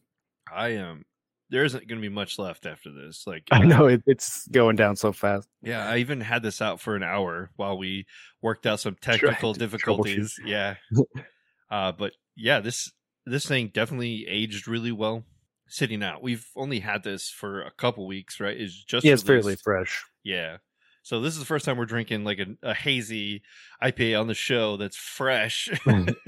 I 0.53 0.69
am 0.69 1.05
there 1.50 1.63
isn't 1.63 1.88
going 1.88 2.01
to 2.01 2.07
be 2.07 2.13
much 2.13 2.38
left 2.38 2.65
after 2.65 2.91
this. 2.91 3.25
Like 3.25 3.48
I 3.51 3.63
know 3.63 3.88
it, 3.88 4.03
it's 4.05 4.48
going 4.48 4.75
down 4.75 4.96
so 4.96 5.12
fast. 5.12 5.48
Yeah, 5.62 5.88
I 5.88 5.98
even 5.98 6.22
had 6.22 6.43
this 6.43 6.62
out 6.62 6.79
for 6.79 6.96
an 6.96 7.03
hour 7.03 7.51
while 7.55 7.77
we 7.77 8.05
worked 8.41 8.65
out 8.65 8.79
some 8.79 8.96
technical 9.01 9.53
difficulties. 9.53 10.39
Yeah. 10.43 10.75
uh 11.72 11.91
but 11.91 12.13
yeah, 12.36 12.60
this 12.60 12.91
this 13.25 13.46
thing 13.46 13.72
definitely 13.74 14.25
aged 14.27 14.67
really 14.67 14.91
well 14.91 15.24
sitting 15.67 16.03
out. 16.03 16.21
We've 16.24 16.45
only 16.55 16.79
had 16.79 17.03
this 17.03 17.29
for 17.29 17.62
a 17.62 17.71
couple 17.71 18.07
weeks, 18.07 18.39
right? 18.39 18.55
It's 18.59 18.83
just 18.83 19.05
Yeah, 19.05 19.13
it's 19.13 19.24
fairly 19.24 19.55
fresh. 19.55 20.03
Yeah. 20.24 20.57
So 21.03 21.21
this 21.21 21.33
is 21.33 21.39
the 21.39 21.45
first 21.45 21.63
time 21.65 21.77
we're 21.77 21.86
drinking 21.86 22.24
like 22.25 22.39
a, 22.39 22.47
a 22.63 22.74
hazy 22.74 23.41
IPA 23.81 24.19
on 24.19 24.27
the 24.27 24.33
show 24.33 24.77
that's 24.77 24.97
fresh. 24.97 25.69
Mhm. 25.86 26.15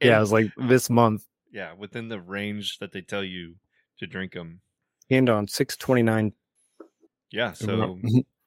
Yeah, 0.00 0.16
it 0.18 0.20
was 0.20 0.32
like 0.32 0.52
this 0.56 0.88
month. 0.90 1.24
yeah, 1.52 1.72
within 1.72 2.08
the 2.08 2.20
range 2.20 2.78
that 2.78 2.92
they 2.92 3.00
tell 3.00 3.22
you 3.24 3.54
to 3.98 4.06
drink 4.06 4.32
them. 4.32 4.60
And 5.10 5.28
on 5.28 5.48
six 5.48 5.76
twenty 5.76 6.02
nine. 6.02 6.32
Yeah, 7.32 7.52
so 7.52 7.98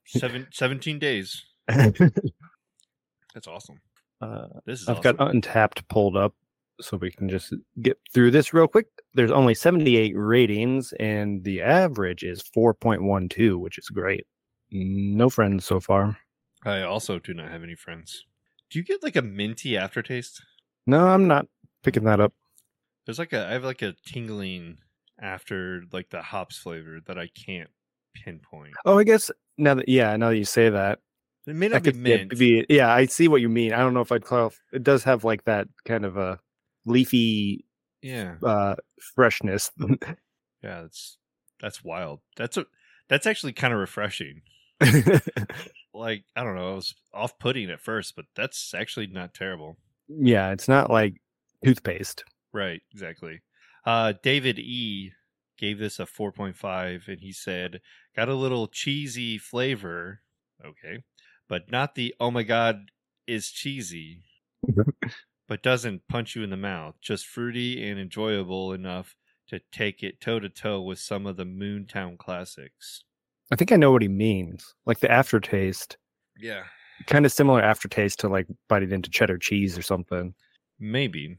seven, 0.06 0.48
17 0.52 0.98
days. 1.00 1.44
That's 1.68 3.48
awesome. 3.48 3.80
uh, 4.22 4.48
This 4.66 4.82
is 4.82 4.88
I've 4.90 5.00
awesome. 5.00 5.16
got 5.18 5.34
Untappd 5.34 5.88
pulled 5.88 6.16
up, 6.18 6.34
so 6.82 6.98
we 6.98 7.12
can 7.12 7.30
just 7.30 7.54
get 7.82 7.98
through 8.14 8.32
this 8.32 8.54
real 8.54 8.68
quick. 8.68 8.88
There's 9.14 9.32
only 9.32 9.54
seventy 9.54 9.98
eight 9.98 10.14
ratings, 10.16 10.94
and 11.00 11.44
the 11.44 11.62
average 11.62 12.24
is 12.24 12.42
four 12.54 12.74
point 12.74 13.04
one 13.04 13.30
two, 13.30 13.58
which 13.60 13.78
is 13.78 13.88
great. 13.90 14.26
No 14.72 15.30
friends 15.30 15.66
so 15.66 15.80
far. 15.80 16.18
I 16.64 16.82
also 16.82 17.20
do 17.20 17.34
not 17.34 17.50
have 17.52 17.64
any 17.64 17.76
friends. 17.76 18.26
Do 18.70 18.80
you 18.80 18.86
get 18.86 19.04
like 19.04 19.16
a 19.16 19.22
minty 19.22 19.78
aftertaste? 19.78 20.42
No, 20.88 21.08
I'm 21.08 21.28
not 21.28 21.48
picking 21.84 22.04
that 22.06 22.20
up. 22.20 22.34
There's 23.06 23.20
like 23.20 23.34
a 23.34 23.48
I 23.48 23.52
have 23.54 23.64
like 23.64 23.82
a 23.82 23.96
tingling 24.06 24.78
after 25.20 25.84
like 25.92 26.10
the 26.10 26.22
hops 26.22 26.58
flavor 26.58 27.00
that 27.08 27.18
I 27.20 27.28
can't 27.36 27.70
pinpoint. 28.14 28.74
Oh, 28.86 28.98
I 28.98 29.04
guess 29.04 29.30
now 29.58 29.74
that 29.76 29.90
yeah, 29.90 30.16
now 30.18 30.30
that 30.30 30.38
you 30.38 30.46
say 30.46 30.70
that, 30.70 31.00
It 31.48 31.56
may 31.56 31.68
not 31.68 31.84
be 31.84 31.92
could 31.92 31.96
see 32.04 32.12
it 32.14 32.18
mint. 32.30 32.40
be- 32.40 32.66
yeah, 32.70 32.94
I 32.94 33.06
see 33.08 33.28
what 33.28 33.42
you 33.42 33.50
mean. 33.50 33.74
I 33.74 33.80
don't 33.80 33.94
know 33.94 34.02
if 34.02 34.12
I'd 34.12 34.24
call 34.26 34.54
it 34.72 34.84
does 34.84 35.04
have 35.04 35.24
like 35.24 35.44
that 35.46 35.68
kind 35.86 36.06
of 36.06 36.18
a 36.18 36.40
leafy 36.86 37.66
yeah, 38.02 38.36
uh 38.44 38.76
freshness. 39.16 39.72
yeah, 39.80 40.82
that's 40.82 41.18
that's 41.60 41.84
wild. 41.84 42.22
That's 42.38 42.58
a 42.58 42.66
that's 43.10 43.28
actually 43.28 43.54
kind 43.54 43.74
of 43.74 43.80
refreshing. 43.80 44.42
Like 45.94 46.24
I 46.36 46.44
don't 46.44 46.56
know, 46.56 46.72
i 46.72 46.76
was 46.76 46.96
off 47.14 47.38
putting 47.38 47.70
at 47.70 47.82
first, 47.82 48.16
but 48.16 48.26
that's 48.36 48.74
actually 48.74 49.08
not 49.08 49.34
terrible. 49.34 49.78
yeah, 50.08 50.52
it's 50.52 50.68
not 50.68 50.90
like 50.90 51.16
toothpaste. 51.64 52.24
Right, 52.54 52.82
exactly. 52.94 53.42
Uh, 53.86 54.14
David 54.24 54.60
E 54.60 55.12
gave 55.58 55.80
this 55.80 56.00
a 56.00 56.06
4.5 56.06 57.08
and 57.08 57.20
he 57.20 57.32
said, 57.32 57.82
got 58.16 58.30
a 58.30 58.36
little 58.36 58.68
cheesy 58.68 59.38
flavor. 59.38 60.22
Okay. 60.64 61.04
But 61.48 61.72
not 61.72 61.96
the, 61.96 62.14
oh 62.20 62.32
my 62.32 62.44
God, 62.44 62.92
is 63.28 63.52
cheesy, 63.52 64.24
but 65.52 65.62
doesn't 65.62 66.08
punch 66.08 66.34
you 66.34 66.44
in 66.44 66.50
the 66.50 66.56
mouth. 66.56 66.96
Just 67.02 67.26
fruity 67.28 67.86
and 67.90 68.00
enjoyable 68.00 68.72
enough 68.72 69.18
to 69.50 69.60
take 69.70 70.02
it 70.02 70.22
toe 70.22 70.40
to 70.40 70.48
toe 70.48 70.80
with 70.82 70.98
some 70.98 71.26
of 71.28 71.36
the 71.36 71.44
Moontown 71.44 72.18
classics. 72.18 73.04
I 73.52 73.58
think 73.58 73.74
I 73.74 73.76
know 73.76 73.92
what 73.92 74.02
he 74.02 74.08
means. 74.08 74.74
Like 74.86 75.00
the 75.00 75.12
aftertaste, 75.12 75.98
Yeah. 76.40 76.64
kind 77.06 77.26
of 77.26 77.34
similar 77.34 77.62
aftertaste 77.62 78.22
to 78.22 78.30
like 78.30 78.48
biting 78.70 78.92
into 78.94 79.10
cheddar 79.10 79.38
cheese 79.38 79.78
or 79.78 79.82
something. 79.82 80.36
Maybe. 80.80 81.38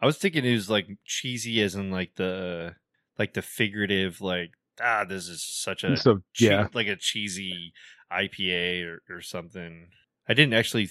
I 0.00 0.06
was 0.06 0.16
thinking 0.16 0.46
it 0.46 0.54
was 0.54 0.70
like 0.70 0.88
cheesy 1.04 1.60
as 1.60 1.74
in 1.74 1.90
like 1.90 2.14
the, 2.14 2.74
like 3.18 3.34
the 3.34 3.42
figurative, 3.42 4.22
like, 4.22 4.52
ah, 4.82 5.04
this 5.06 5.28
is 5.28 5.44
such 5.44 5.84
a 5.84 5.94
So 5.98 6.22
che- 6.32 6.46
yeah, 6.46 6.68
like 6.72 6.86
a 6.88 6.96
cheesy 6.96 7.74
IPA 8.10 8.86
or, 8.86 9.02
or 9.10 9.20
something. 9.20 9.88
I 10.28 10.34
didn't 10.34 10.54
actually 10.54 10.88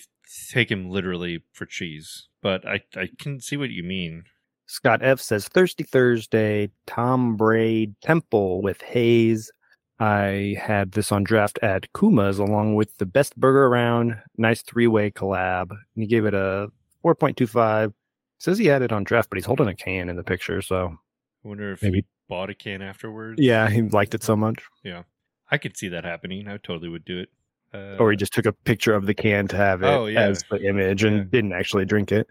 take 0.51 0.69
him 0.71 0.89
literally 0.89 1.43
for 1.53 1.65
cheese, 1.65 2.27
but 2.41 2.67
I, 2.67 2.81
I 2.95 3.09
can 3.19 3.39
see 3.39 3.57
what 3.57 3.69
you 3.69 3.83
mean. 3.83 4.23
Scott 4.65 5.01
F 5.03 5.19
says 5.19 5.47
Thirsty 5.47 5.83
Thursday, 5.83 6.71
Tom 6.87 7.35
Braid, 7.35 7.95
Temple 8.01 8.61
with 8.61 8.81
Hayes. 8.81 9.51
I 9.99 10.55
had 10.59 10.93
this 10.93 11.11
on 11.11 11.23
draft 11.23 11.59
at 11.61 11.91
Kuma's 11.93 12.39
along 12.39 12.75
with 12.75 12.97
the 12.97 13.05
best 13.05 13.35
burger 13.37 13.65
around. 13.67 14.17
Nice 14.37 14.61
three 14.61 14.87
way 14.87 15.11
collab. 15.11 15.69
And 15.71 15.79
he 16.03 16.07
gave 16.07 16.25
it 16.25 16.33
a 16.33 16.69
4.25. 17.05 17.93
Says 18.39 18.57
he 18.57 18.65
had 18.65 18.81
it 18.81 18.91
on 18.91 19.03
draft, 19.03 19.29
but 19.29 19.37
he's 19.37 19.45
holding 19.45 19.67
a 19.67 19.75
can 19.75 20.09
in 20.09 20.15
the 20.15 20.23
picture. 20.23 20.61
So 20.61 20.97
I 21.45 21.47
wonder 21.47 21.73
if 21.73 21.83
Maybe- 21.83 21.97
he 21.99 22.05
bought 22.27 22.49
a 22.49 22.55
can 22.55 22.81
afterwards. 22.81 23.39
yeah, 23.41 23.69
he 23.69 23.81
liked 23.83 24.15
it 24.15 24.23
so 24.23 24.35
much. 24.35 24.63
Yeah. 24.83 25.03
I 25.51 25.57
could 25.57 25.75
see 25.77 25.89
that 25.89 26.05
happening. 26.05 26.47
I 26.47 26.57
totally 26.57 26.87
would 26.89 27.03
do 27.05 27.19
it. 27.19 27.29
Uh, 27.73 27.95
Or 27.99 28.11
he 28.11 28.17
just 28.17 28.33
took 28.33 28.45
a 28.45 28.51
picture 28.53 28.93
of 28.93 29.05
the 29.05 29.13
can 29.13 29.47
to 29.49 29.55
have 29.55 29.81
it 29.81 29.87
Oh, 29.87 30.05
yeah. 30.07 30.21
as 30.21 30.43
the 30.49 30.61
image 30.67 31.03
and 31.03 31.17
Yeah. 31.17 31.23
didn't 31.23 31.53
actually 31.53 31.85
drink 31.85 32.11
it. 32.11 32.27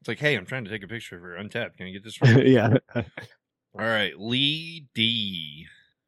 it's 0.00 0.08
like, 0.08 0.18
hey, 0.18 0.34
I'm 0.36 0.46
trying 0.46 0.64
to 0.64 0.70
take 0.70 0.82
a 0.82 0.88
picture 0.88 1.18
for 1.18 1.36
Untappd. 1.36 1.76
Can 1.76 1.86
I 1.86 1.90
get 1.90 2.04
this? 2.04 2.18
Yeah. 2.46 2.76
All 2.94 3.04
right, 3.86 4.18
Lee 4.18 4.86
D 4.94 5.66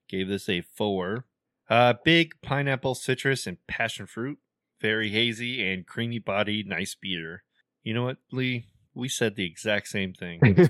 gave 0.09 0.29
this 0.29 0.49
a 0.49 0.61
four. 0.63 1.25
Uh, 1.71 1.95
big 2.05 2.35
pineapple, 2.43 2.95
citrus, 2.95 3.47
and 3.47 3.57
passion 3.67 4.07
fruit. 4.07 4.39
Very 4.81 5.11
hazy 5.11 5.65
and 5.73 5.87
creamy 5.87 6.19
body, 6.19 6.63
nice 6.65 6.95
beer. 6.95 7.45
You 7.85 7.95
know 7.95 8.03
what, 8.05 8.17
Lee? 8.33 8.67
We 8.95 9.09
said 9.09 9.37
the 9.37 9.45
exact 9.47 9.89
same 9.89 10.13
thing. 10.13 10.41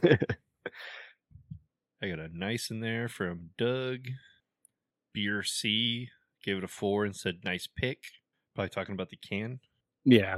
I 2.03 2.09
got 2.09 2.19
a 2.19 2.29
nice 2.37 2.71
in 2.71 2.81
there 2.81 3.09
from 3.09 3.51
Doug. 3.57 4.01
Beer 5.15 5.43
C 5.43 6.09
gave 6.43 6.57
it 6.59 6.65
a 6.65 6.69
four 6.69 7.05
and 7.05 7.15
said 7.15 7.39
nice 7.45 7.67
pick. 7.67 8.05
Probably 8.55 8.69
talking 8.71 8.95
about 8.95 9.11
the 9.11 9.17
can. 9.17 9.61
yeah. 10.05 10.37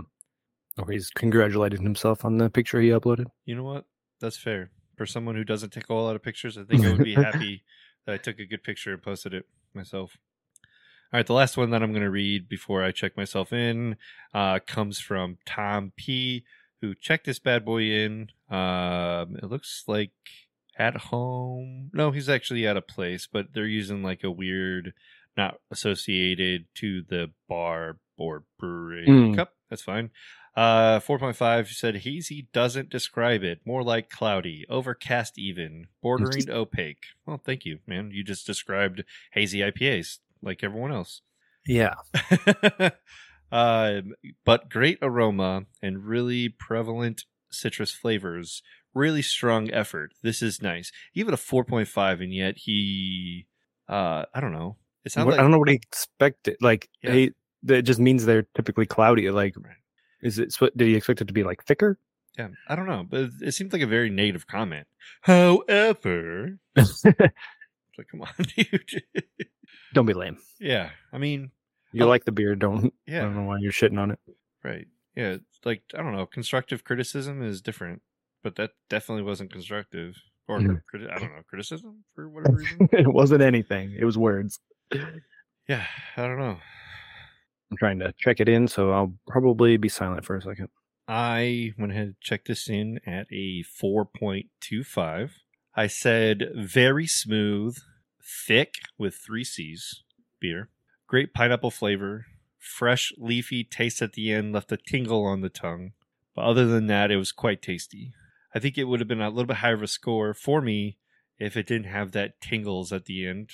Or 0.76 0.90
he's 0.90 1.08
congratulated 1.10 1.80
himself 1.80 2.24
on 2.24 2.38
the 2.38 2.50
picture 2.50 2.80
he 2.80 2.88
uploaded. 2.88 3.26
You 3.44 3.54
know 3.54 3.62
what? 3.62 3.84
That's 4.20 4.36
fair. 4.36 4.70
For 4.96 5.06
someone 5.06 5.36
who 5.36 5.44
doesn't 5.44 5.72
take 5.72 5.84
a 5.88 5.92
whole 5.94 6.04
lot 6.04 6.16
of 6.16 6.22
pictures, 6.22 6.58
I 6.58 6.64
think 6.64 6.84
I 6.84 6.90
would 6.90 7.04
be 7.04 7.14
happy 7.30 7.62
that 8.06 8.12
I 8.14 8.16
took 8.16 8.40
a 8.40 8.46
good 8.46 8.64
picture 8.64 8.92
and 8.92 9.00
posted 9.00 9.34
it 9.34 9.46
myself. 9.72 10.16
All 11.12 11.18
right, 11.18 11.26
the 11.26 11.32
last 11.32 11.56
one 11.56 11.70
that 11.70 11.80
I'm 11.82 11.92
going 11.92 12.02
to 12.02 12.10
read 12.10 12.48
before 12.48 12.82
I 12.82 12.90
check 12.90 13.16
myself 13.16 13.52
in 13.52 13.96
uh, 14.34 14.58
comes 14.66 14.98
from 14.98 15.38
Tom 15.46 15.92
P, 15.96 16.44
who 16.80 16.94
checked 16.96 17.26
this 17.26 17.38
bad 17.38 17.64
boy 17.64 17.82
in. 17.82 18.30
Um, 18.50 19.36
it 19.36 19.44
looks 19.44 19.84
like 19.86 20.10
at 20.78 20.96
home. 20.96 21.90
No, 21.92 22.10
he's 22.10 22.28
actually 22.28 22.66
at 22.66 22.76
a 22.76 22.82
place, 22.82 23.28
but 23.30 23.52
they're 23.54 23.66
using 23.66 24.02
like 24.02 24.24
a 24.24 24.30
weird, 24.30 24.92
not 25.36 25.60
associated 25.70 26.66
to 26.76 27.02
the 27.02 27.30
bar 27.48 27.98
or 28.16 28.44
brewery 28.58 29.06
Mm. 29.08 29.36
cup. 29.36 29.54
That's 29.70 29.82
fine. 29.82 30.10
Uh, 30.56 31.00
4.5 31.00 31.66
said 31.74 31.96
hazy 31.96 32.46
doesn't 32.52 32.88
describe 32.88 33.42
it. 33.42 33.60
More 33.64 33.82
like 33.82 34.08
cloudy, 34.08 34.64
overcast, 34.68 35.36
even 35.36 35.88
bordering 36.00 36.48
opaque. 36.48 37.06
Well, 37.26 37.40
thank 37.44 37.64
you, 37.64 37.80
man. 37.88 38.10
You 38.12 38.22
just 38.22 38.46
described 38.46 39.02
hazy 39.32 39.58
IPAs 39.60 40.18
like 40.42 40.62
everyone 40.62 40.92
else. 40.92 41.22
Yeah. 41.66 41.94
um, 43.52 44.14
but 44.44 44.70
great 44.70 44.98
aroma 45.02 45.66
and 45.82 46.04
really 46.06 46.48
prevalent 46.48 47.24
citrus 47.50 47.90
flavors. 47.92 48.62
Really 48.94 49.22
strong 49.22 49.70
effort. 49.72 50.12
This 50.22 50.40
is 50.42 50.62
nice. 50.62 50.92
Give 51.14 51.26
it 51.28 51.34
a 51.34 51.36
4.5, 51.36 52.22
and 52.22 52.32
yet 52.32 52.56
he, 52.58 53.46
uh, 53.88 54.24
I 54.32 54.40
don't 54.40 54.52
know. 54.52 54.76
It 55.04 55.12
sounds 55.12 55.26
like 55.28 55.38
I 55.38 55.42
don't 55.42 55.50
know 55.50 55.58
what 55.58 55.68
he 55.68 55.74
expected. 55.74 56.56
Like, 56.60 56.88
Yeah. 57.02 57.12
he, 57.12 57.32
that 57.64 57.82
just 57.82 57.98
means 58.00 58.24
they're 58.24 58.46
typically 58.54 58.86
cloudy. 58.86 59.30
Like, 59.30 59.54
is 60.22 60.38
it? 60.38 60.54
Did 60.76 60.86
he 60.88 60.94
expect 60.96 61.20
it 61.20 61.26
to 61.28 61.34
be 61.34 61.42
like 61.44 61.64
thicker? 61.64 61.98
Yeah, 62.38 62.48
I 62.68 62.74
don't 62.76 62.86
know, 62.86 63.04
but 63.08 63.20
it, 63.20 63.30
it 63.42 63.52
seems 63.52 63.72
like 63.72 63.82
a 63.82 63.86
very 63.86 64.10
negative 64.10 64.46
comment. 64.46 64.86
However, 65.22 66.58
it's 66.76 67.04
like, 67.04 68.08
come 68.10 68.22
on, 68.22 68.28
dude. 68.56 69.02
Don't 69.92 70.06
be 70.06 70.14
lame. 70.14 70.38
yeah, 70.58 70.90
I 71.12 71.18
mean, 71.18 71.50
You 71.92 72.04
Oh. 72.04 72.08
like 72.08 72.24
the 72.24 72.32
beer? 72.32 72.54
Don't. 72.56 72.92
Yeah, 73.06 73.18
I 73.20 73.22
don't 73.22 73.36
know 73.36 73.44
why 73.44 73.58
you're 73.60 73.72
shitting 73.72 73.98
on 74.00 74.10
it. 74.10 74.18
right. 74.64 74.86
Yeah, 75.16 75.36
like 75.64 75.82
I 75.94 75.98
don't 76.02 76.12
know. 76.12 76.26
Constructive 76.26 76.82
criticism 76.82 77.42
is 77.42 77.60
different, 77.62 78.02
but 78.44 78.54
that 78.56 78.70
definitely 78.88 79.24
wasn't 79.24 79.50
constructive, 79.50 80.14
or 80.46 80.60
Mhm. 80.60 80.80
criti- 80.92 81.10
I 81.10 81.18
don't 81.18 81.34
know, 81.34 81.42
criticism 81.48 82.04
for 82.14 82.28
whatever 82.28 82.56
reason. 82.58 82.88
it 82.92 83.08
wasn't 83.12 83.42
anything. 83.42 83.96
It 83.98 84.04
was 84.04 84.16
words. 84.16 84.60
yeah, 85.68 85.86
I 86.16 86.22
don't 86.22 86.38
know. 86.38 86.58
I'm 87.70 87.76
trying 87.78 87.98
to 87.98 88.14
check 88.18 88.38
it 88.38 88.48
in, 88.48 88.68
so 88.68 88.92
I'll 88.92 89.18
probably 89.26 89.76
be 89.78 89.88
silent 89.88 90.24
for 90.24 90.36
a 90.36 90.42
second. 90.42 90.68
I 91.08 91.72
went 91.76 91.92
ahead 91.92 92.04
and 92.08 92.20
checked 92.20 92.46
this 92.48 92.68
in 92.68 93.00
at 93.06 93.26
a 93.32 93.62
4.25. 93.64 95.30
I 95.74 95.86
said 95.86 96.44
very 96.54 97.06
smooth, 97.06 97.76
thick 98.22 98.74
with 98.98 99.14
three 99.16 99.44
C's 99.44 100.02
beer. 100.40 100.68
Great 101.06 101.34
pineapple 101.34 101.70
flavor. 101.70 102.26
Fresh, 102.58 103.12
leafy 103.18 103.64
taste 103.64 104.00
at 104.00 104.12
the 104.14 104.32
end 104.32 104.52
left 104.52 104.72
a 104.72 104.76
tingle 104.78 105.24
on 105.24 105.40
the 105.40 105.48
tongue. 105.50 105.92
But 106.34 106.44
other 106.46 106.66
than 106.66 106.86
that, 106.86 107.10
it 107.10 107.16
was 107.16 107.32
quite 107.32 107.60
tasty. 107.60 108.12
I 108.54 108.58
think 108.60 108.78
it 108.78 108.84
would 108.84 109.00
have 109.00 109.08
been 109.08 109.20
a 109.20 109.28
little 109.30 109.46
bit 109.46 109.56
higher 109.58 109.74
of 109.74 109.82
a 109.82 109.86
score 109.88 110.32
for 110.34 110.60
me 110.60 110.96
if 111.38 111.56
it 111.56 111.66
didn't 111.66 111.88
have 111.88 112.12
that 112.12 112.40
tingles 112.40 112.92
at 112.92 113.06
the 113.06 113.26
end. 113.26 113.50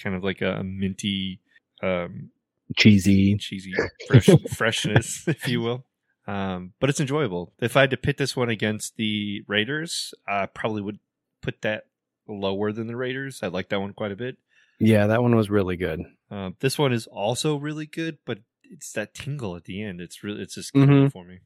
Kind 0.00 0.14
of 0.14 0.22
like 0.22 0.40
a 0.42 0.62
minty, 0.62 1.40
um, 1.82 2.30
Cheesy. 2.76 3.36
cheesy 3.38 3.72
fresh, 4.08 4.28
freshness, 4.56 5.26
if 5.26 5.48
you 5.48 5.60
will. 5.60 5.84
Um, 6.26 6.72
but 6.80 6.90
it's 6.90 7.00
enjoyable. 7.00 7.52
If 7.60 7.76
I 7.76 7.82
had 7.82 7.90
to 7.90 7.96
pit 7.96 8.18
this 8.18 8.36
one 8.36 8.48
against 8.50 8.96
the 8.96 9.42
Raiders, 9.46 10.12
I 10.26 10.46
probably 10.46 10.82
would 10.82 10.98
put 11.42 11.62
that 11.62 11.86
lower 12.28 12.72
than 12.72 12.88
the 12.88 12.96
Raiders. 12.96 13.40
I 13.42 13.46
like 13.46 13.68
that 13.70 13.80
one 13.80 13.92
quite 13.94 14.12
a 14.12 14.16
bit. 14.16 14.36
Yeah, 14.78 15.06
that 15.06 15.22
one 15.22 15.34
was 15.36 15.48
really 15.48 15.76
good. 15.76 16.02
Uh, 16.30 16.50
this 16.60 16.78
one 16.78 16.92
is 16.92 17.06
also 17.06 17.56
really 17.56 17.86
good, 17.86 18.18
but 18.26 18.40
it's 18.64 18.92
that 18.92 19.14
tingle 19.14 19.54
at 19.56 19.64
the 19.64 19.82
end. 19.82 20.00
It's 20.00 20.22
really, 20.24 20.42
it's 20.42 20.56
just 20.56 20.74
Mhm. 20.74 21.10
for 21.12 21.24
me. 21.24 21.38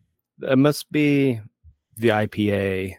It 0.43 0.57
must 0.59 0.91
be 0.91 1.41
the 2.01 2.09
IPA 2.09 2.95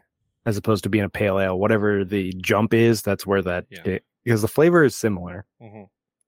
as 0.45 0.57
opposed 0.57 0.83
to 0.83 0.89
being 0.89 1.03
a 1.03 1.09
pale 1.09 1.39
ale. 1.39 1.59
Whatever 1.59 2.03
the 2.03 2.33
jump 2.41 2.73
is, 2.73 3.01
that's 3.01 3.25
where 3.27 3.41
that 3.43 3.65
Yeah. 3.69 3.81
it- 3.85 4.03
because 4.23 4.41
the 4.41 4.47
flavor 4.47 4.83
is 4.83 4.95
similar. 4.95 5.45
Mhm. 5.61 5.87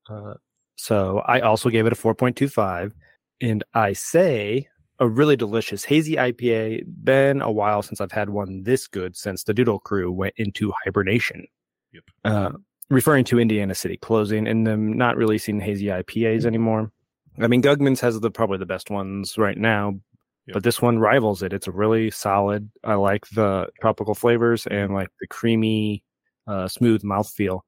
Uh, 0.09 0.33
so 0.75 1.19
I 1.19 1.39
also 1.41 1.69
gave 1.69 1.85
it 1.85 1.93
a 1.93 1.95
4.25, 1.95 2.93
and 3.41 3.63
I 3.73 3.93
say 3.93 4.67
a 4.99 5.07
really 5.07 5.35
delicious 5.35 5.83
hazy 5.85 6.17
IPA. 6.17 6.83
Been 7.03 7.41
a 7.41 7.51
while 7.51 7.81
since 7.81 7.99
I've 8.01 8.11
had 8.11 8.29
one 8.29 8.63
this 8.63 8.87
good 8.87 9.15
since 9.15 9.43
the 9.43 9.53
Doodle 9.53 9.79
Crew 9.79 10.11
went 10.11 10.33
into 10.37 10.71
hibernation. 10.83 11.45
Yep. 11.93 12.03
Uh, 12.25 12.51
referring 12.89 13.25
to 13.25 13.39
Indiana 13.39 13.73
City 13.75 13.97
closing 13.97 14.47
and 14.47 14.65
them 14.67 14.93
not 14.97 15.17
releasing 15.17 15.59
hazy 15.59 15.87
IPAs 15.91 16.45
anymore. 16.45 16.91
I 17.39 17.47
mean, 17.47 17.61
Gugman's 17.63 18.01
has 18.01 18.19
the 18.19 18.29
probably 18.29 18.57
the 18.59 18.65
best 18.67 18.89
ones 18.91 19.37
right 19.37 19.57
now, 19.57 19.99
Yep. 20.47 20.53
but 20.55 20.63
this 20.63 20.81
one 20.81 20.99
rivals 20.99 21.41
it. 21.41 21.53
It's 21.53 21.67
a 21.67 21.71
really 21.71 22.11
solid. 22.11 22.69
I 22.83 22.95
like 22.95 23.27
the 23.29 23.67
tropical 23.79 24.13
flavors 24.13 24.67
and 24.67 24.93
like 24.93 25.09
the 25.21 25.27
creamy, 25.27 26.03
uh, 26.47 26.67
smooth 26.67 27.01
mouthfeel 27.03 27.61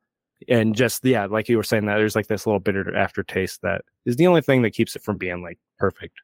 and 0.48 0.76
just 0.76 1.04
yeah, 1.06 1.26
like 1.26 1.50
you 1.50 1.58
were 1.58 1.64
saying 1.64 1.86
that 1.86 1.96
there's 1.98 2.16
like 2.16 2.28
this 2.28 2.46
little 2.46 2.60
bitter 2.60 2.96
aftertaste 2.96 3.62
that 3.62 3.82
is 4.06 4.16
the 4.16 4.28
only 4.28 4.42
thing 4.42 4.62
that 4.62 4.72
keeps 4.72 4.96
it 4.96 5.02
from 5.02 5.18
being 5.18 5.42
like 5.42 5.58
perfect. 5.78 6.16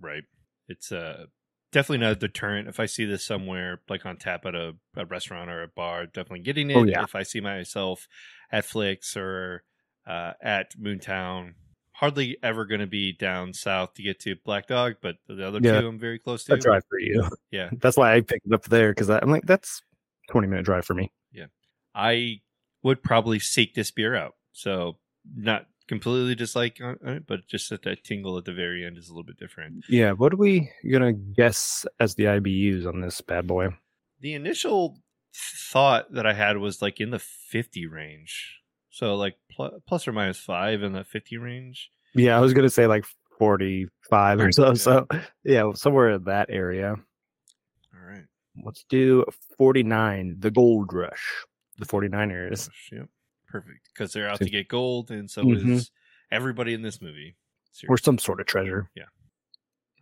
Right. 0.00 0.24
It's 0.68 0.92
uh, 0.92 1.26
definitely 1.72 1.98
not 1.98 2.12
a 2.12 2.16
deterrent. 2.16 2.68
If 2.68 2.80
I 2.80 2.86
see 2.86 3.04
this 3.04 3.24
somewhere, 3.24 3.80
like 3.88 4.06
on 4.06 4.16
tap 4.16 4.44
at 4.46 4.54
a, 4.54 4.74
a 4.96 5.06
restaurant 5.06 5.50
or 5.50 5.62
a 5.62 5.68
bar, 5.68 6.06
definitely 6.06 6.40
getting 6.40 6.70
it. 6.70 6.76
Oh, 6.76 6.84
yeah. 6.84 7.02
If 7.02 7.14
I 7.14 7.22
see 7.22 7.40
myself 7.40 8.08
at 8.52 8.64
Flix 8.64 9.16
or 9.16 9.62
uh, 10.06 10.32
at 10.42 10.76
Moontown, 10.78 11.54
hardly 12.00 12.38
ever 12.42 12.64
going 12.64 12.80
to 12.80 12.86
be 12.86 13.12
down 13.12 13.52
south 13.52 13.92
to 13.92 14.02
get 14.02 14.18
to 14.20 14.34
Black 14.44 14.66
Dog, 14.66 14.94
but 15.02 15.16
the 15.28 15.46
other 15.46 15.60
Yeah. 15.62 15.82
two 15.82 15.86
I'm 15.88 15.98
very 15.98 16.18
close 16.18 16.44
to. 16.44 16.52
That's 16.52 16.66
right 16.66 16.82
for 16.88 16.98
you. 16.98 17.28
Yeah. 17.50 17.68
That's 17.78 17.98
why 17.98 18.14
I 18.14 18.22
picked 18.22 18.46
it 18.46 18.54
up 18.54 18.64
there 18.64 18.90
because 18.92 19.10
I'm 19.10 19.30
like 19.30 19.44
that's 19.44 19.82
20 20.30 20.46
minute 20.48 20.64
drive 20.64 20.86
for 20.86 20.94
me. 20.94 21.12
Yeah, 21.30 21.46
I 21.94 22.40
would 22.82 23.02
probably 23.02 23.38
seek 23.38 23.74
this 23.74 23.90
beer 23.90 24.14
out. 24.16 24.34
So 24.52 24.96
not 25.36 25.66
completely 25.88 26.34
dislike 26.34 26.78
on 26.82 26.96
on 27.04 27.12
it, 27.18 27.26
but 27.26 27.46
just 27.46 27.68
that 27.68 27.82
that 27.82 28.02
tingle 28.02 28.38
at 28.38 28.46
the 28.46 28.54
very 28.54 28.82
end 28.84 28.96
is 28.96 29.08
a 29.08 29.12
little 29.12 29.24
bit 29.24 29.38
different. 29.38 29.84
Yeah, 29.88 30.12
what 30.12 30.32
are 30.32 30.36
we 30.38 30.70
gonna 30.90 31.12
guess 31.12 31.84
as 31.98 32.14
the 32.14 32.24
IBUs 32.24 32.86
on 32.86 33.02
this 33.02 33.20
bad 33.20 33.46
boy? 33.46 33.68
The 34.20 34.32
initial 34.34 34.96
thought 35.34 36.12
that 36.14 36.26
I 36.26 36.32
had 36.32 36.56
was 36.56 36.80
like 36.80 36.98
in 37.00 37.10
the 37.10 37.18
50 37.18 37.86
range. 37.86 38.59
So 38.90 39.14
like 39.16 39.36
pl- 39.54 39.80
plus 39.86 40.06
or 40.08 40.12
minus 40.12 40.38
5 40.38 40.82
in 40.82 40.92
the 40.92 41.04
50 41.04 41.36
range. 41.38 41.90
Yeah, 42.14 42.36
I 42.36 42.40
was 42.40 42.52
gonna 42.54 42.70
say 42.70 42.86
like 42.86 43.04
45 43.38 44.40
or 44.40 44.52
so. 44.52 44.66
Yeah. 44.68 44.74
So 44.74 45.06
yeah, 45.44 45.72
somewhere 45.74 46.10
in 46.10 46.24
that 46.24 46.46
area. 46.50 46.96
All 47.94 48.06
right. 48.08 48.24
Let's 48.64 48.84
do 48.88 49.24
49, 49.58 50.36
the 50.40 50.50
gold 50.50 50.92
rush. 50.92 51.44
The 51.78 51.86
49ers. 51.86 52.68
Yep. 52.92 53.08
Perfect. 53.48 53.88
Because 53.94 54.12
they're 54.12 54.28
out 54.28 54.38
to 54.38 54.50
get 54.50 54.68
gold, 54.68 55.10
and 55.10 55.30
so 55.30 55.42
Mhm. 55.44 55.70
is 55.76 55.90
everybody 56.30 56.74
in 56.74 56.82
this 56.82 57.00
movie. 57.00 57.36
Or 57.88 57.96
some 57.96 58.18
sort 58.18 58.40
of 58.40 58.46
treasure. 58.46 58.90
Yeah. 58.94 59.04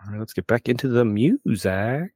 All 0.04 0.10
right, 0.12 0.18
let's 0.18 0.32
get 0.32 0.46
back 0.46 0.68
into 0.68 0.88
the 0.88 1.04
music. 1.04 2.10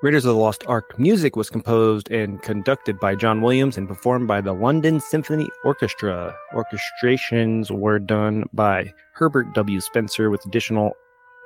Raiders 0.00 0.24
of 0.24 0.32
the 0.32 0.40
Lost 0.40 0.62
Ark 0.68 0.96
music 0.96 1.34
was 1.34 1.50
composed 1.50 2.08
and 2.12 2.40
conducted 2.40 3.00
by 3.00 3.16
John 3.16 3.40
Williams 3.40 3.76
and 3.76 3.88
performed 3.88 4.28
by 4.28 4.40
the 4.40 4.52
London 4.52 5.00
Symphony 5.00 5.48
Orchestra. 5.64 6.32
Orchestrations 6.54 7.68
were 7.72 7.98
done 7.98 8.44
by 8.52 8.92
Herbert 9.14 9.52
W. 9.54 9.80
Spencer 9.80 10.30
with 10.30 10.46
additional 10.46 10.92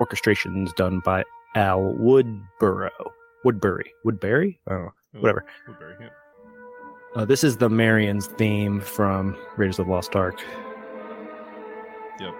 orchestrations 0.03 0.75
done 0.77 1.01
by 1.03 1.25
Al 1.55 1.95
Woodborough. 1.95 2.91
Woodbury. 3.43 3.91
Woodbury? 4.05 4.61
Oh, 4.69 4.88
whatever. 5.19 5.47
Woodbury, 5.67 5.95
yeah. 5.99 6.09
Uh, 7.17 7.25
this 7.25 7.43
is 7.43 7.57
the 7.57 7.71
Marion's 7.71 8.27
theme 8.27 8.83
from 8.83 9.35
Raiders 9.57 9.79
of 9.79 9.87
the 9.87 9.93
Lost 9.93 10.15
Ark. 10.15 10.38
Yep. 12.21 12.35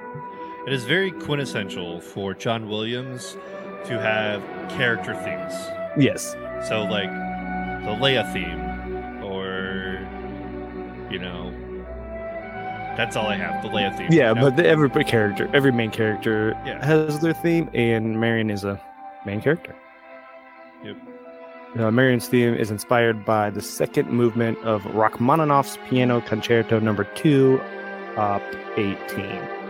It 0.67 0.75
is 0.75 0.85
very 0.85 1.11
quintessential 1.11 2.03
for 2.03 2.35
John 2.35 2.69
Williams 2.69 3.39
to 3.87 3.99
have 3.99 4.43
character 4.69 5.15
themes. 5.15 5.55
Yes. 5.97 6.33
So 6.69 6.83
like 6.85 7.11
the 7.85 7.91
Leia 8.01 8.31
theme, 8.33 9.23
or 9.25 9.99
you 11.11 11.19
know, 11.19 11.51
that's 12.97 13.17
all 13.17 13.27
I 13.27 13.37
have. 13.37 13.63
The 13.63 13.69
Leia 13.69 13.97
theme. 13.97 14.09
Yeah, 14.11 14.35
but 14.35 14.57
the, 14.57 14.67
every 14.67 14.89
character, 15.05 15.51
every 15.55 15.73
main 15.73 15.91
character 15.91 16.53
Yeah. 16.65 16.85
has 16.85 17.21
their 17.21 17.35
theme, 17.35 17.69
and 17.75 18.21
Marion 18.21 18.51
is 18.51 18.65
a 18.65 18.81
main 19.27 19.41
character. 19.41 19.75
Yep. 20.85 20.97
Uh, 21.79 21.91
Marion's 21.91 22.29
theme 22.29 22.55
is 22.55 22.71
inspired 22.71 23.25
by 23.25 23.49
the 23.49 23.63
second 23.63 24.11
movement 24.11 24.59
of 24.59 24.83
Rachmaninoff's 24.95 25.79
Piano 25.89 26.21
Concerto 26.21 26.79
Number 26.81 27.05
Two, 27.15 27.61
Op. 28.19 28.43
18. 28.77 29.62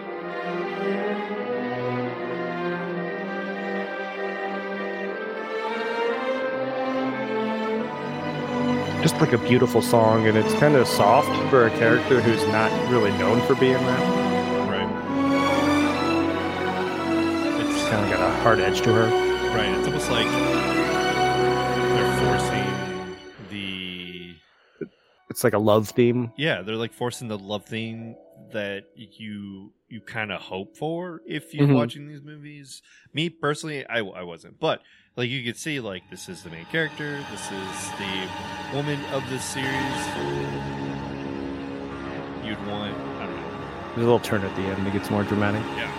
Just 9.03 9.17
like 9.21 9.33
a 9.33 9.39
beautiful 9.39 9.83
song, 9.83 10.29
and 10.29 10.39
it's 10.39 10.53
kind 10.55 10.77
of 10.77 10.87
soft 10.87 11.29
for 11.51 11.67
a 11.67 11.71
character 11.71 12.21
who's 12.21 12.47
not 12.49 12.71
really 12.89 13.11
known 13.19 13.41
for 13.49 13.57
being 13.57 13.73
that. 13.75 14.69
right. 14.71 14.89
It's 17.61 17.89
Kind 17.89 18.05
of 18.05 18.11
got 18.19 18.31
a 18.31 18.33
hard 18.43 18.61
edge 18.61 18.81
to 18.83 18.93
her. 18.93 19.07
right. 19.57 19.77
It's 19.77 19.87
almost 19.89 20.09
like 20.09 20.27
they're 21.95 22.17
forcing 22.21 23.17
the 23.51 24.37
It's 25.31 25.43
like 25.43 25.55
a 25.55 25.59
love 25.59 25.89
theme. 25.89 26.33
yeah 26.37 26.63
they're 26.63 26.77
like 26.77 26.93
forcing 26.93 27.27
the 27.29 27.39
love 27.39 27.65
theme 27.65 28.15
that 28.53 28.85
you 28.97 29.73
you 29.89 30.01
kind 30.01 30.33
of 30.33 30.41
hope 30.41 30.77
for 30.77 31.21
if 31.27 31.53
you're 31.55 31.67
Mhm. 31.69 31.75
watching 31.75 32.07
these 32.09 32.23
movies 32.23 32.83
me 33.13 33.29
personally 33.29 33.87
I, 33.87 33.99
I 33.99 34.23
wasn't 34.23 34.59
but 34.59 34.81
like 35.17 35.29
you 35.31 35.43
could 35.45 35.57
see 35.59 35.81
like 35.81 36.03
this 36.11 36.29
is 36.29 36.43
the 36.43 36.51
main 36.51 36.65
character, 36.67 37.19
this 37.31 37.45
is 37.53 37.91
the 37.99 38.29
woman 38.77 38.99
of 39.13 39.29
the 39.31 39.39
series. 39.39 40.07
You'd 42.45 42.59
want 42.67 42.95
I 42.97 43.27
don't 43.27 43.37
know. 43.37 43.89
There's 43.95 43.97
a 43.99 44.01
little 44.01 44.19
turn 44.21 44.43
at 44.45 44.55
the 44.57 44.63
end 44.63 44.87
that 44.87 44.93
gets 44.93 45.11
more 45.11 45.23
dramatic. 45.25 45.63
Yeah. 45.77 45.91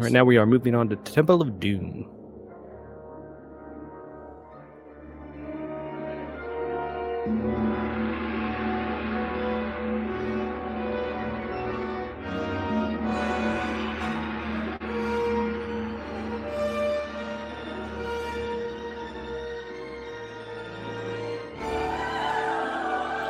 Right, 0.00 0.06
All 0.06 0.06
let's 0.06 0.14
right, 0.14 0.18
now 0.18 0.24
we 0.24 0.36
are 0.38 0.46
moving 0.46 0.74
on 0.74 0.88
to 0.88 0.96
Temple 0.96 1.42
of 1.42 1.60
Doom. 1.60 2.08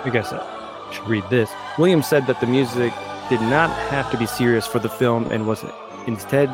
I 0.02 0.08
guess 0.12 0.32
I 0.32 0.90
should 0.92 1.06
read 1.06 1.24
this. 1.30 1.50
Williams 1.78 2.06
said 2.06 2.26
that 2.26 2.40
the 2.40 2.46
music 2.46 2.92
did 3.28 3.40
not 3.42 3.70
have 3.90 4.10
to 4.10 4.16
be 4.16 4.26
serious 4.26 4.66
for 4.66 4.78
the 4.78 4.88
film 4.88 5.30
and 5.30 5.46
was 5.46 5.62
instead 6.06 6.48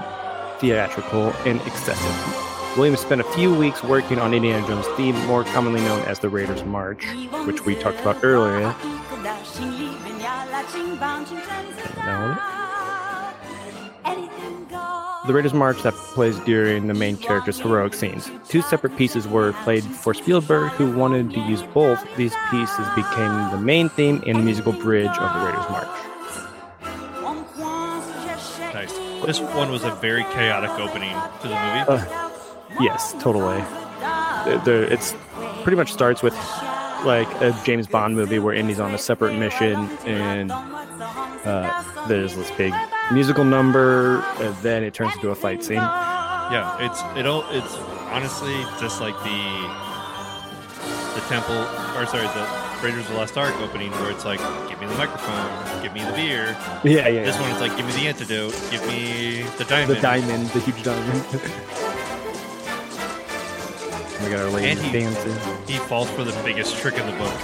theatrical 0.61 1.33
and 1.45 1.61
excessive. 1.63 2.77
Williams 2.77 3.01
spent 3.01 3.21
a 3.23 3.25
few 3.33 3.55
weeks 3.55 3.83
working 3.83 4.19
on 4.19 4.35
Indiana 4.35 4.67
Jones' 4.67 4.87
theme, 4.97 5.17
more 5.27 5.45
commonly 5.45 5.81
known 5.81 6.03
as 6.03 6.19
the 6.19 6.29
Raiders 6.29 6.63
March, 6.65 7.07
which 7.47 7.65
we 7.65 7.75
talked 7.75 8.01
about 8.01 8.23
earlier. 8.23 8.75
The 15.27 15.33
Raiders 15.33 15.55
March 15.55 15.83
that 15.83 15.95
plays 15.95 16.39
during 16.41 16.87
the 16.87 16.95
main 16.95 17.17
character's 17.17 17.59
heroic 17.59 17.95
scenes. 17.95 18.31
Two 18.47 18.63
separate 18.63 18.97
pieces 18.97 19.27
were 19.27 19.55
played 19.65 19.83
for 19.83 20.15
Spielberg, 20.15 20.71
who 20.73 20.97
wanted 20.97 21.31
to 21.31 21.41
use 21.41 21.63
both. 21.63 22.05
These 22.17 22.35
pieces 22.51 22.87
became 22.95 23.51
the 23.51 23.59
main 23.59 23.89
theme 23.89 24.23
and 24.27 24.45
musical 24.45 24.73
bridge 24.73 25.09
of 25.09 25.41
the 25.41 25.47
Raiders 25.47 25.69
March. 25.71 26.16
This 29.25 29.41
one 29.41 29.71
was 29.71 29.85
a 29.85 29.91
very 29.97 30.23
chaotic 30.25 30.71
opening 30.79 31.17
to 31.43 31.49
the 31.49 31.55
movie. 31.55 31.85
Uh, 31.89 32.31
yes, 32.81 33.15
totally. 33.21 33.61
The- 34.45 34.61
the- 34.65 34.93
it's 34.93 35.15
pretty 35.63 35.77
much 35.77 35.93
starts 35.93 36.23
with 36.23 36.35
like 37.05 37.29
a 37.41 37.57
James 37.65 37.87
Bond 37.87 38.15
movie 38.17 38.39
where 38.39 38.55
Indy's 38.55 38.81
on 38.81 38.95
a 38.95 38.99
separate 38.99 39.37
mission 39.37 39.89
and 40.07 40.51
uh, 40.53 41.83
there's 42.09 42.35
this 42.37 42.51
big 42.53 42.73
musical 43.13 43.45
number, 43.45 44.21
and 44.41 44.55
then 44.57 44.83
it 44.83 44.95
turns 44.95 45.15
into 45.15 45.31
a 45.31 45.35
fight 45.35 45.63
scene. 45.63 45.77
yeah, 45.77 46.77
it's 46.81 47.01
it 47.19 47.27
all 47.27 47.45
it's 47.51 47.77
honestly 48.11 48.55
just 48.81 49.01
like 49.01 49.15
the 49.23 49.41
the 51.15 51.21
temple 51.29 51.57
or 51.97 52.07
sorry, 52.07 52.27
the 52.27 52.47
Raiders 52.87 53.05
of 53.07 53.11
the 53.11 53.17
Lost 53.17 53.37
Ark 53.37 53.53
opening 53.61 53.91
where 53.91 54.13
it's 54.13 54.25
like, 54.25 54.39
give 54.69 54.81
me 54.81 54.87
the 54.87 54.95
microphone, 54.95 55.83
give 55.83 55.93
me 55.93 56.05
the 56.05 56.13
beer. 56.13 56.57
Yeah, 56.85 57.09
yeah. 57.09 57.25
This 57.25 57.37
one 57.41 57.51
it's 57.51 57.61
like, 57.61 57.77
give 57.77 57.85
me 57.85 57.91
the 57.95 58.07
antidote, 58.07 58.53
give 58.71 58.87
me 58.87 59.43
the 59.59 59.65
diamond. 59.65 59.97
the 59.97 60.01
diamond, 60.01 60.47
the 60.51 60.61
huge 60.61 60.85
diamond. 60.85 61.25
we 64.23 64.31
got 64.31 64.39
our 64.41 64.51
lady 64.51 64.81
he- 64.81 64.93
dancing 64.93 65.37
He 65.67 65.79
falls 65.89 66.09
for 66.11 66.23
the 66.23 66.31
biggest 66.45 66.77
trick 66.77 66.95
in 66.95 67.05
the 67.07 67.13
book. 67.19 67.35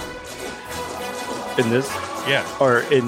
in 1.59 1.69
this, 1.69 1.89
Yeah. 2.25 2.47
or 2.61 2.79
in 2.83 3.05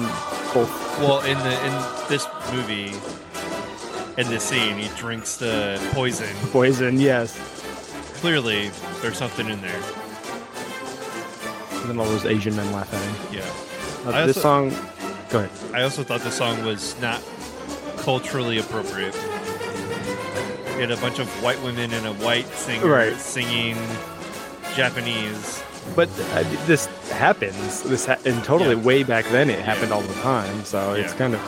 both. 0.52 0.70
Well, 1.00 1.20
in 1.22 1.38
the 1.38 1.64
in 1.64 1.72
this 2.10 2.26
movie, 2.52 2.92
in 4.20 4.28
this 4.28 4.44
scene, 4.44 4.76
he 4.76 4.88
drinks 4.98 5.38
the 5.38 5.78
poison. 5.92 6.34
Poison, 6.50 7.00
yes. 7.00 7.34
Clearly, 8.20 8.70
there's 9.00 9.16
something 9.16 9.48
in 9.48 9.62
there. 9.62 9.82
And 11.88 11.90
then 12.00 12.04
all 12.04 12.10
those 12.12 12.26
Asian 12.26 12.56
men 12.56 12.72
laugh 12.72 12.92
at 12.92 13.00
him. 13.00 13.36
Yeah. 13.38 14.10
Uh, 14.10 14.26
this 14.26 14.36
also- 14.38 14.70
song, 14.70 14.88
go 15.30 15.38
ahead. 15.38 15.50
I 15.72 15.82
also 15.82 16.02
thought 16.02 16.20
the 16.22 16.32
song 16.32 16.64
was 16.64 17.00
not 17.00 17.22
culturally 17.98 18.58
appropriate. 18.58 19.14
You 19.14 20.80
had 20.82 20.90
a 20.90 20.96
bunch 20.96 21.20
of 21.20 21.28
white 21.44 21.62
women 21.62 21.92
and 21.92 22.04
a 22.06 22.12
white 22.14 22.48
singer 22.48 22.86
Right. 22.88 23.16
singing 23.20 23.76
Japanese. 24.74 25.62
But 25.94 26.08
uh, 26.34 26.42
this 26.66 26.86
happens. 27.12 27.82
This 27.84 28.04
ha- 28.06 28.16
and 28.24 28.42
totally 28.42 28.74
Yeah. 28.74 28.82
way 28.82 29.02
back 29.04 29.24
then 29.26 29.48
it 29.48 29.60
happened 29.60 29.92
all 29.92 30.02
the 30.02 30.14
time. 30.22 30.64
So 30.64 30.94
it's 30.94 31.12
kind 31.12 31.34
of 31.34 31.40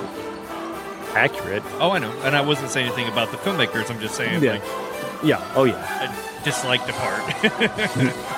accurate. 1.16 1.64
Oh, 1.81 1.90
I 1.90 1.98
know. 1.98 2.12
And 2.22 2.37
I 2.37 2.40
wasn't 2.42 2.70
saying 2.70 2.87
anything 2.87 3.09
about 3.09 3.33
the 3.33 3.38
filmmakers. 3.38 3.90
I'm 3.90 3.98
just 4.01 4.14
saying, 4.14 4.40
Yeah. 4.42 4.53
like, 4.53 4.62
Yeah. 5.24 5.42
Oh 5.57 5.64
yeah. 5.64 5.74
I 5.85 6.44
disliked 6.44 6.87
the 6.87 6.92
part. 6.92 8.14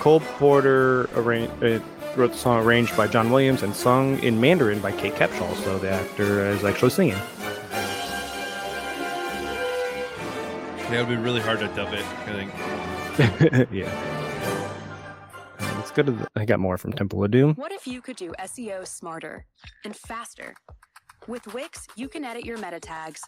Cole 0.00 0.20
Porter 0.20 1.08
arra- 1.16 1.48
uh, 1.62 1.80
wrote 2.16 2.32
the 2.32 2.38
song 2.38 2.64
arranged 2.64 2.96
by 2.96 3.06
John 3.06 3.30
Williams 3.30 3.62
and 3.62 3.74
sung 3.74 4.18
in 4.20 4.40
Mandarin 4.40 4.80
by 4.80 4.92
Kate 4.92 5.14
Capshaw. 5.14 5.54
So 5.64 5.78
the 5.78 5.90
actor 5.90 6.48
is 6.50 6.64
actually 6.64 6.90
singing. 6.90 7.18
that 10.90 11.08
would 11.08 11.08
be 11.08 11.20
really 11.20 11.40
hard 11.40 11.58
to 11.58 11.66
dub 11.68 11.92
it, 11.92 12.04
I 12.26 12.32
think. 12.32 13.68
yeah. 13.72 13.90
Uh, 15.58 15.74
Let's 15.76 15.90
go 15.90 16.02
to. 16.02 16.12
The, 16.12 16.28
I 16.36 16.44
got 16.44 16.60
more 16.60 16.78
from 16.78 16.92
Temple 16.92 17.24
of 17.24 17.30
Doom. 17.30 17.54
What 17.54 17.72
if 17.72 17.86
you 17.86 18.00
could 18.00 18.16
do 18.16 18.32
SEO 18.40 18.86
smarter 18.86 19.46
and 19.84 19.96
faster? 19.96 20.54
With 21.26 21.52
Wix, 21.54 21.86
you 21.96 22.08
can 22.08 22.24
edit 22.24 22.44
your 22.44 22.58
meta 22.58 22.78
tags, 22.80 23.22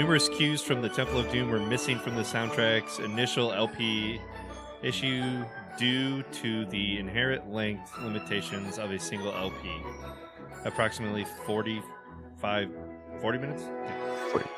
Numerous 0.00 0.30
cues 0.30 0.62
from 0.62 0.80
the 0.80 0.88
Temple 0.88 1.18
of 1.18 1.30
Doom 1.30 1.50
were 1.50 1.60
missing 1.60 1.98
from 1.98 2.16
the 2.16 2.22
soundtrack's 2.22 3.00
initial 3.00 3.52
LP 3.52 4.18
issue 4.82 5.44
due 5.76 6.22
to 6.22 6.64
the 6.64 6.98
inherent 6.98 7.52
length 7.52 7.92
limitations 7.98 8.78
of 8.78 8.92
a 8.92 8.98
single 8.98 9.30
LP. 9.30 9.70
Approximately 10.64 11.26
45, 11.44 12.70
40 13.20 13.38
minutes? 13.38 13.64
40. 14.32 14.48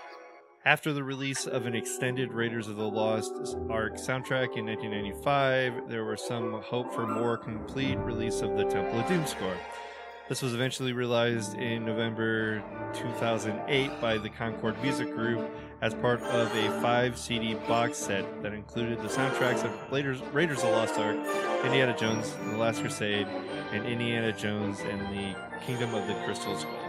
After 0.65 0.93
the 0.93 1.03
release 1.03 1.45
of 1.49 1.67
an 1.67 1.75
extended 1.75 2.33
Raiders 2.33 2.69
of 2.69 2.77
the 2.77 2.89
Lost 2.89 3.33
Ark 3.69 3.97
soundtrack 3.97 4.57
in 4.57 4.67
1995, 4.67 5.89
there 5.89 6.05
was 6.05 6.25
some 6.25 6.63
hope 6.63 6.95
for 6.95 7.05
more 7.05 7.37
complete 7.37 7.99
release 7.99 8.43
of 8.43 8.57
the 8.57 8.63
Temple 8.67 9.01
of 9.01 9.09
Doom 9.09 9.27
score. 9.27 9.57
This 10.33 10.41
was 10.41 10.55
eventually 10.55 10.95
realized 10.95 11.59
in 11.59 11.85
November 11.85 12.63
2008 12.95 14.01
by 14.01 14.17
the 14.17 14.31
Concord 14.31 14.83
Music 14.83 15.15
Group 15.15 15.47
as 15.83 15.93
part 15.93 16.23
of 16.23 16.51
a 16.57 16.81
five 16.81 17.19
CD 17.19 17.53
box 17.53 17.99
set 17.99 18.43
that 18.43 18.55
included 18.55 19.03
the 19.03 19.09
soundtracks 19.09 19.63
of 19.63 19.93
Raiders, 19.93 20.23
Raiders 20.33 20.63
of 20.63 20.71
the 20.71 20.71
Lost 20.71 20.99
Ark, 20.99 21.19
Indiana 21.67 21.95
Jones 21.99 22.35
and 22.41 22.55
the 22.55 22.57
Last 22.57 22.81
Crusade, 22.81 23.27
and 23.73 23.85
Indiana 23.85 24.33
Jones 24.33 24.81
and 24.81 25.03
the 25.15 25.37
Kingdom 25.67 25.95
of 25.95 26.07
the 26.09 26.15
Crystal 26.25 26.59
Skull. 26.59 26.81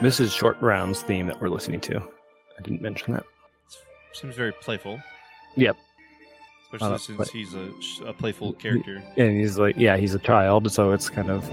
This 0.00 0.20
is 0.20 0.32
Short 0.32 0.56
Round's 0.60 1.02
theme 1.02 1.26
that 1.26 1.40
we're 1.40 1.48
listening 1.48 1.80
to. 1.80 1.96
I 1.96 2.62
didn't 2.62 2.80
mention 2.80 3.14
that. 3.14 3.24
Seems 4.12 4.36
very 4.36 4.52
playful. 4.52 5.00
Yep. 5.56 5.76
Especially 6.72 6.94
Uh, 6.94 6.98
since 6.98 7.18
but- 7.18 7.28
he's 7.28 7.54
a, 7.54 7.70
a 8.06 8.12
playful 8.14 8.54
character. 8.54 9.02
And 9.18 9.38
he's 9.38 9.58
like, 9.58 9.76
yeah, 9.76 9.96
he's 9.98 10.14
a 10.14 10.18
child, 10.18 10.70
so 10.72 10.92
it's 10.92 11.10
kind 11.10 11.30
of 11.30 11.46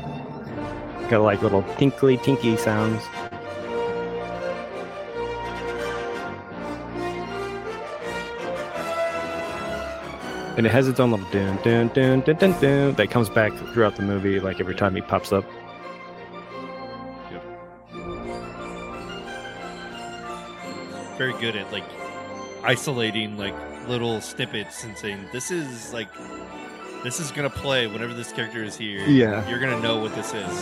got 1.10 1.21
like 1.21 1.41
little 1.41 1.63
tinkly, 1.77 2.15
tinky 2.17 2.55
sounds. 2.55 3.03
And 10.58 10.65
it 10.65 10.71
has 10.71 10.88
its 10.89 10.99
own 10.99 11.12
little 11.12 11.25
dun 11.32 11.58
dun 11.63 11.88
dun 11.89 12.21
dun 12.21 12.36
dun 12.36 12.51
dun 12.60 12.93
that 12.95 13.10
comes 13.12 13.29
back 13.29 13.53
throughout 13.73 13.95
the 13.95 14.01
movie, 14.01 14.39
like 14.39 14.60
every 14.60 14.75
time 14.75 14.93
he 14.95 15.01
pops 15.01 15.32
up. 15.32 15.45
Very 21.17 21.34
good 21.34 21.55
at 21.55 21.71
like 21.71 21.84
isolating 22.63 23.38
like 23.38 23.53
little 23.89 24.21
snippets 24.21 24.84
and 24.84 24.97
saying 24.97 25.25
this 25.34 25.52
is 25.52 25.91
like 25.91 26.08
this 27.04 27.19
is 27.19 27.32
gonna 27.32 27.49
play 27.49 27.88
whenever 27.88 28.13
this 28.13 28.32
character 28.32 28.63
is 28.63 28.78
here. 28.78 28.99
Yeah. 29.08 29.47
You're 29.49 29.60
gonna 29.60 29.82
know 29.82 29.97
what 29.99 30.13
this 30.15 30.34
is. 30.34 30.62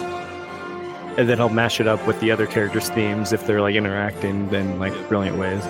And 1.18 1.28
then 1.28 1.38
he'll 1.38 1.50
mash 1.50 1.80
it 1.80 1.88
up 1.88 2.06
with 2.08 2.20
the 2.20 2.32
other 2.32 2.46
characters' 2.46 2.90
themes 2.90 3.34
if 3.34 3.46
they're 3.48 3.62
like 3.62 3.76
interacting 3.76 4.52
in 4.54 4.80
like 4.80 4.94
brilliant 5.10 5.38
ways. 5.38 5.64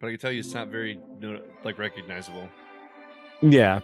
But 0.00 0.08
I 0.08 0.10
can 0.10 0.18
tell 0.18 0.32
you 0.32 0.40
it's 0.40 0.54
not 0.54 0.68
very 0.68 1.00
like 1.64 1.78
recognizable. 1.78 2.48
Yeah. 3.40 3.80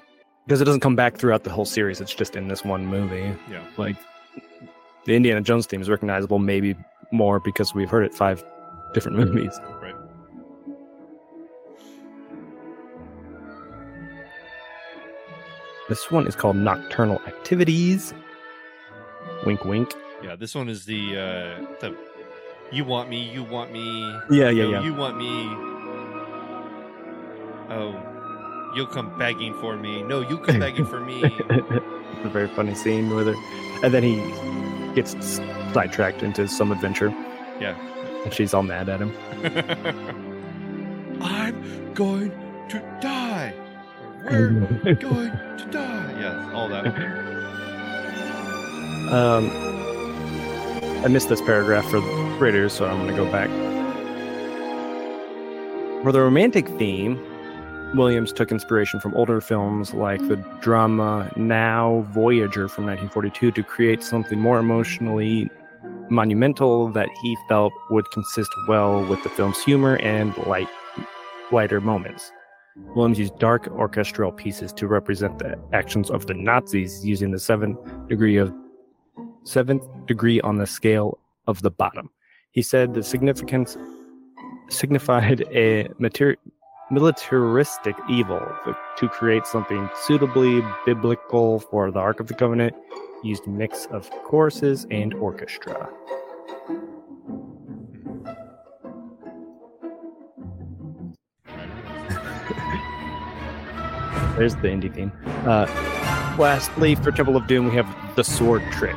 because 0.47 0.61
it 0.61 0.64
doesn't 0.64 0.81
come 0.81 0.97
back 0.97 1.16
throughout 1.16 1.44
the 1.44 1.51
whole 1.51 1.64
series. 1.64 2.01
It's 2.01 2.14
just 2.14 2.37
in 2.37 2.49
this 2.49 2.64
one 2.64 2.87
movie. 2.87 3.35
Yeah. 3.51 3.64
Like 3.77 3.97
the 5.07 5.14
Indiana 5.14 5.40
Jones 5.40 5.66
theme 5.66 5.81
is 5.81 5.88
recognizable, 5.88 6.38
maybe 6.38 6.75
more 7.12 7.40
because 7.40 7.75
we've 7.75 7.90
heard 7.90 8.05
it 8.05 8.14
five 8.14 8.44
different 8.94 9.18
movies. 9.18 9.59
Right. 9.83 9.94
This 15.88 16.11
one 16.11 16.26
is 16.26 16.35
called 16.35 16.57
Nocturnal 16.57 17.20
Activities. 17.26 18.14
Wink, 19.44 19.64
wink. 19.64 19.92
Yeah. 20.22 20.37
This 20.37 20.54
one 20.54 20.70
is 20.70 20.87
the 20.87 21.18
uh 21.18 21.66
the 21.80 21.94
you 22.72 22.85
want 22.85 23.09
me, 23.09 23.22
you 23.22 23.44
want 23.44 23.72
me. 23.72 24.00
Yeah, 24.30 24.48
yeah, 24.50 24.64
no, 24.64 24.70
yeah. 24.70 24.83
You 24.83 24.94
want 24.94 25.16
me. 25.16 25.48
Oh, 27.70 28.72
you'll 28.74 28.87
come 28.87 29.16
begging 29.18 29.54
for 29.61 29.76
me. 29.76 30.02
No, 30.02 30.20
you 30.20 30.38
come 30.38 30.59
begging 30.59 30.87
for 30.87 31.00
me. 31.00 31.22
it's 31.50 32.24
a 32.24 32.28
very 32.28 32.48
funny 32.48 32.74
scene 32.74 33.14
with 33.14 33.26
her, 33.26 33.35
and 33.85 33.92
then 33.92 34.02
he 34.02 34.16
gets 34.94 35.40
sidetracked 35.72 36.22
into 36.22 36.48
some 36.48 36.72
adventure, 36.72 37.11
yeah. 37.61 37.76
And 38.25 38.33
she's 38.33 38.55
all 38.55 38.63
mad 38.63 38.89
at 38.89 39.01
him. 39.01 39.15
I'm 41.23 41.95
going 41.95 42.31
to 42.71 42.99
die. 43.01 43.55
We're 44.25 44.51
going 45.01 45.31
to 45.31 45.69
die. 45.71 46.21
Yeah, 46.21 46.53
all 46.53 46.69
that. 46.69 46.87
Um, 49.13 49.51
I 51.05 51.09
missed 51.09 51.29
this 51.29 51.43
paragraph 51.43 51.89
for 51.91 52.01
Raiders, 52.39 52.73
so 52.73 52.87
I'm 52.87 52.99
going 52.99 53.15
to 53.15 53.17
go 53.17 53.31
back. 53.31 53.51
For 56.03 56.13
the 56.13 56.21
romantic 56.21 56.69
theme, 56.71 57.21
Williams 57.95 58.33
took 58.33 58.51
inspiration 58.51 58.99
from 59.01 59.15
older 59.15 59.41
films 59.41 59.95
like 59.95 60.27
the 60.29 60.37
drama 60.61 61.31
Now 61.37 62.05
Voyager 62.11 62.69
from 62.69 62.87
1942 62.87 63.53
to 63.53 63.63
create 63.63 64.03
something 64.03 64.41
more 64.41 64.59
emotionally 64.59 65.51
monumental 66.11 66.88
that 66.88 67.09
he 67.23 67.37
felt 67.49 67.73
would 67.90 68.11
consist 68.11 68.51
well 68.69 69.05
with 69.05 69.23
the 69.23 69.29
film's 69.29 69.62
humor 69.62 69.97
and 69.97 70.37
light, 70.47 70.69
lighter 71.51 71.81
moments. 71.81 72.33
Williams 72.97 73.19
used 73.19 73.38
dark 73.38 73.69
orchestral 73.69 74.33
pieces 74.33 74.73
to 74.73 74.87
represent 74.87 75.38
the 75.38 75.59
actions 75.73 76.11
of 76.11 76.27
the 76.27 76.35
Nazis 76.35 77.05
using 77.05 77.31
the 77.31 77.38
seventh 77.38 77.79
degree 78.09 78.37
of 78.37 78.53
seventh 79.45 79.85
degree 80.07 80.40
on 80.40 80.57
the 80.57 80.67
scale 80.67 81.19
of 81.47 81.62
the 81.62 81.71
bottom. 81.71 82.11
He 82.51 82.62
said 82.62 82.95
the 82.95 83.03
significance 83.03 83.77
signified 84.69 85.43
a 85.53 85.88
militaristic 86.90 87.97
evil 88.09 88.40
to 88.97 89.09
create 89.09 89.47
something 89.47 89.88
suitably 90.03 90.62
biblical 90.85 91.61
for 91.61 91.90
the 91.90 91.99
Ark 91.99 92.21
of 92.21 92.27
the 92.27 92.35
Covenant. 92.35 92.75
Used 93.25 93.47
mix 93.47 93.87
of 93.87 94.11
choruses 94.11 94.87
and 94.91 95.15
orchestra. 95.15 95.89
There's 104.37 104.55
the 104.57 104.69
indie 104.69 104.95
theme. 104.95 105.11
Uh, 105.47 105.65
lastly, 106.39 106.97
for 106.97 107.13
Temple 107.13 107.37
of 107.37 107.47
Doom, 107.47 107.71
we 107.71 107.75
have 107.77 107.89
the 108.15 108.23
sword 108.23 108.63
trick, 108.73 108.97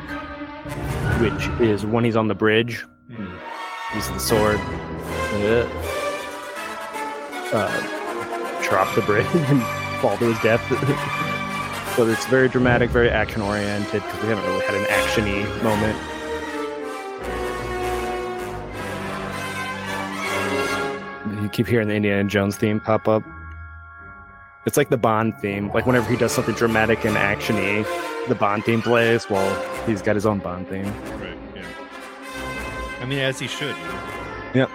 which 1.21 1.47
is 1.61 1.85
when 1.85 2.03
he's 2.03 2.17
on 2.17 2.27
the 2.27 2.35
bridge, 2.35 2.83
use 3.95 4.09
the 4.09 4.19
sword, 4.19 4.59
uh, 7.53 8.61
drop 8.61 8.93
the 8.93 9.01
bridge 9.03 9.25
and 9.33 9.63
fall 10.01 10.17
to 10.17 10.25
his 10.25 10.39
death. 10.41 11.23
but 11.97 12.07
it's 12.07 12.27
very 12.27 12.47
dramatic, 12.47 12.91
very 12.91 13.09
action 13.09 13.41
oriented 13.41 14.03
because 14.03 14.21
we 14.21 14.29
haven't 14.29 14.45
really 14.45 14.63
had 14.63 14.75
an 14.75 14.85
actiony 14.85 15.63
moment. 15.63 15.97
You 21.41 21.49
keep 21.49 21.67
hearing 21.67 21.87
the 21.87 21.95
Indiana 21.95 22.29
Jones 22.29 22.55
theme 22.55 22.79
pop 22.79 23.07
up. 23.07 23.23
It's 24.67 24.77
like 24.77 24.89
the 24.89 24.97
Bond 24.97 25.35
theme. 25.39 25.71
Like 25.73 25.87
whenever 25.87 26.07
he 26.09 26.15
does 26.17 26.31
something 26.31 26.53
dramatic 26.53 27.03
and 27.03 27.15
actiony, 27.15 27.83
the 28.27 28.35
Bond 28.35 28.63
theme 28.63 28.81
plays. 28.81 29.27
Well, 29.29 29.87
he's 29.87 30.03
got 30.03 30.15
his 30.15 30.25
own 30.25 30.37
Bond 30.39 30.67
theme. 30.67 30.85
Right. 31.19 31.37
Yeah. 31.55 31.65
I 33.01 33.05
mean, 33.05 33.19
as 33.19 33.39
he 33.39 33.47
should. 33.47 33.75
Know? 34.53 34.69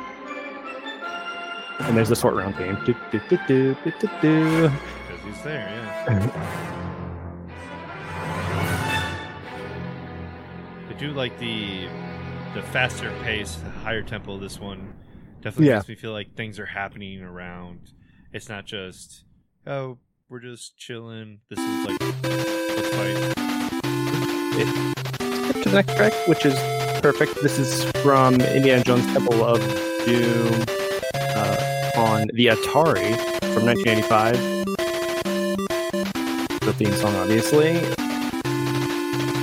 And 1.80 1.96
there's 1.96 2.08
the 2.08 2.16
short 2.16 2.34
round 2.34 2.56
theme. 2.56 2.78
Do, 2.84 2.94
do, 3.12 3.20
do, 3.28 3.38
do, 3.46 3.76
do, 3.84 3.92
do, 4.00 4.08
do. 4.20 4.70
Because 4.70 5.24
he's 5.24 5.42
there. 5.42 5.68
Yeah. 6.08 6.78
do 11.02 11.10
like 11.12 11.36
the 11.38 11.88
the 12.54 12.62
faster 12.62 13.10
pace, 13.22 13.56
the 13.56 13.70
higher 13.70 14.02
tempo. 14.02 14.38
This 14.38 14.60
one 14.60 14.94
definitely 15.40 15.68
Yeah. 15.68 15.76
makes 15.76 15.88
me 15.88 15.94
feel 15.96 16.12
like 16.12 16.36
things 16.36 16.60
are 16.60 16.66
happening 16.66 17.22
around. 17.22 17.90
It's 18.32 18.48
not 18.48 18.66
just 18.66 19.24
oh 19.66 19.98
we're 20.28 20.38
just 20.40 20.76
chilling. 20.76 21.40
This 21.50 21.58
is 21.58 21.86
like 21.86 22.00
let's 22.00 22.88
fight. 22.96 23.34
to 25.62 25.68
the 25.68 25.74
next 25.74 25.96
track, 25.96 26.12
which 26.28 26.46
is 26.46 26.54
perfect. 27.00 27.34
This 27.42 27.58
is 27.58 27.84
from 28.02 28.34
Indiana 28.40 28.84
Jones 28.84 29.04
Temple 29.12 29.44
of 29.44 29.58
Doom 30.06 30.64
uh, 31.34 31.90
on 31.96 32.28
the 32.34 32.46
Atari 32.46 33.16
from 33.52 33.66
1985. 33.66 34.36
The 36.60 36.72
theme 36.74 36.92
song, 36.92 37.14
obviously. 37.16 38.01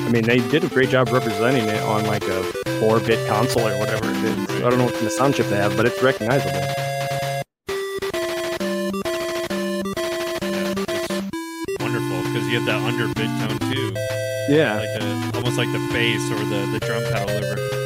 I 0.10 0.12
mean, 0.12 0.24
they 0.24 0.40
did 0.50 0.64
a 0.64 0.68
great 0.70 0.90
job 0.90 1.10
representing 1.10 1.66
it 1.68 1.80
on 1.84 2.04
like 2.06 2.24
a 2.24 2.42
4 2.80 3.00
bit 3.00 3.20
console 3.28 3.68
or 3.68 3.78
whatever 3.78 4.10
it 4.10 4.18
is. 4.24 4.50
I 4.64 4.68
don't 4.70 4.80
know 4.80 4.86
what 4.86 4.96
kind 4.96 5.06
of 5.06 5.12
sound 5.12 5.36
chip 5.36 5.46
they 5.48 5.58
have, 5.58 5.78
but 5.78 5.86
it's 5.86 6.02
recognizable. 6.02 6.66
Because 12.32 12.48
you 12.48 12.60
have 12.60 12.66
that 12.68 12.82
under 12.84 13.08
mid 13.08 13.30
tone 13.40 13.72
too, 13.72 13.94
Yeah. 14.54 14.76
like 14.76 15.00
the 15.00 15.38
almost 15.38 15.58
like 15.58 15.72
the 15.72 15.80
bass 15.92 16.22
or 16.32 16.38
the 16.46 16.68
the 16.74 16.80
drum 16.86 17.04
pedal 17.12 17.30
over. 17.32 17.79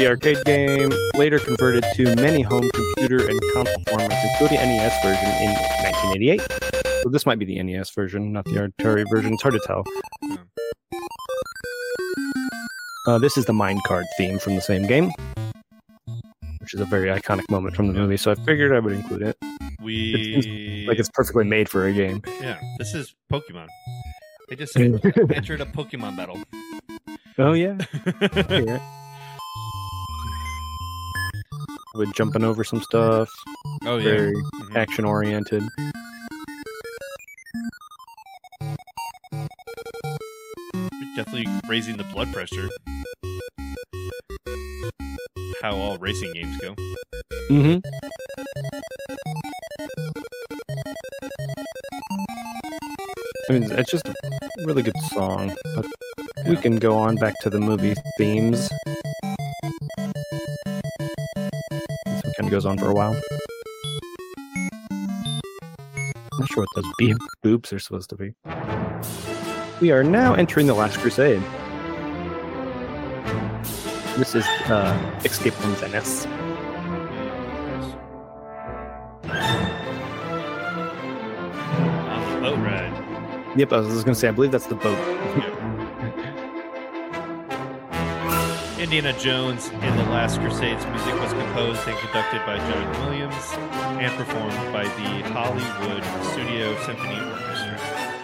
The 0.00 0.06
arcade 0.06 0.42
game 0.46 0.90
later 1.14 1.38
converted 1.38 1.84
to 1.94 2.04
many 2.16 2.40
home 2.40 2.66
computer 2.70 3.28
and 3.28 3.38
console 3.52 3.76
formats, 3.84 4.18
including 4.32 4.56
NES 4.56 4.94
version 5.04 5.28
in 5.42 5.50
1988. 5.84 6.40
So 7.02 7.10
this 7.10 7.26
might 7.26 7.38
be 7.38 7.44
the 7.44 7.62
NES 7.62 7.90
version, 7.90 8.32
not 8.32 8.46
the 8.46 8.52
Atari 8.80 9.04
version. 9.10 9.34
It's 9.34 9.42
hard 9.42 9.54
to 9.54 9.60
tell. 9.66 9.84
Uh, 13.06 13.18
this 13.18 13.36
is 13.36 13.44
the 13.44 13.52
minecart 13.52 14.04
theme 14.16 14.38
from 14.38 14.54
the 14.54 14.62
same 14.62 14.86
game, 14.86 15.10
which 16.60 16.72
is 16.72 16.80
a 16.80 16.86
very 16.86 17.08
iconic 17.08 17.50
moment 17.50 17.76
from 17.76 17.86
the 17.88 17.92
movie. 17.92 18.16
So 18.16 18.30
I 18.30 18.36
figured 18.36 18.72
I 18.72 18.78
would 18.78 18.94
include 18.94 19.20
it. 19.20 19.36
We 19.82 20.86
Like 20.88 20.98
it's 20.98 21.10
perfectly 21.10 21.44
made 21.44 21.68
for 21.68 21.86
a 21.86 21.92
game. 21.92 22.22
yeah. 22.40 22.58
This 22.78 22.94
is 22.94 23.14
Pokemon. 23.30 23.66
They 24.48 24.56
just 24.56 24.74
entered 24.80 25.60
a 25.60 25.66
Pokemon 25.66 26.16
battle. 26.16 26.38
oh 27.36 27.52
yeah. 27.52 27.76
With 31.94 32.14
jumping 32.14 32.44
over 32.44 32.62
some 32.62 32.80
stuff, 32.82 33.28
oh 33.84 33.96
yeah. 33.96 34.02
very 34.04 34.34
Mhm. 34.34 34.76
action 34.76 35.04
oriented. 35.04 35.62
Definitely 41.16 41.48
raising 41.68 41.96
the 41.96 42.04
blood 42.04 42.32
pressure. 42.32 42.68
How 45.60 45.74
all 45.76 45.98
racing 45.98 46.32
games 46.32 46.56
go. 46.58 46.74
Mm-hmm. 47.50 47.78
I 53.48 53.52
mean, 53.52 53.64
it's 53.72 53.90
just 53.90 54.06
a 54.08 54.14
really 54.64 54.82
good 54.82 54.96
song. 55.12 55.52
But 55.74 55.86
we 56.46 56.56
can 56.56 56.76
go 56.76 56.96
on 56.96 57.16
back 57.16 57.34
to 57.40 57.50
the 57.50 57.58
movie 57.60 57.94
themes. 58.16 58.68
Goes 62.50 62.66
on 62.66 62.76
for 62.76 62.90
a 62.90 62.94
while. 62.94 63.14
Not 66.38 66.52
sure 66.52 66.64
what 66.64 66.68
those 66.74 66.92
beep 66.98 67.16
boops 67.44 67.72
are 67.72 67.78
supposed 67.78 68.10
to 68.10 68.16
be. 68.16 68.34
We 69.80 69.92
are 69.92 70.02
now 70.02 70.34
entering 70.34 70.66
the 70.66 70.74
Last 70.74 70.98
Crusade. 70.98 71.40
This 74.18 74.34
is 74.34 74.44
uh, 74.68 75.20
Escape 75.24 75.54
from 75.54 75.74
Venice. 75.76 76.26
On 76.26 76.32
the 82.34 82.40
boat 82.40 82.58
ride. 82.58 82.92
Yep, 83.56 83.72
I 83.72 83.78
was 83.78 83.88
just 83.88 84.04
gonna 84.04 84.14
say, 84.14 84.28
I 84.28 84.32
believe 84.32 84.50
that's 84.50 84.66
the 84.66 84.74
boat. 84.74 84.98
Indiana 88.80 89.12
Jones 89.18 89.68
and 89.82 89.98
the 89.98 90.04
Last 90.04 90.40
Crusades 90.40 90.86
music 90.86 91.12
was 91.20 91.30
composed 91.34 91.86
and 91.86 91.98
conducted 91.98 92.40
by 92.46 92.56
John 92.56 93.04
Williams 93.04 93.52
and 94.00 94.10
performed 94.16 94.72
by 94.72 94.84
the 94.84 95.28
Hollywood 95.34 96.02
Studio 96.32 96.74
Symphony 96.86 97.20
Orchestra. 97.20 97.78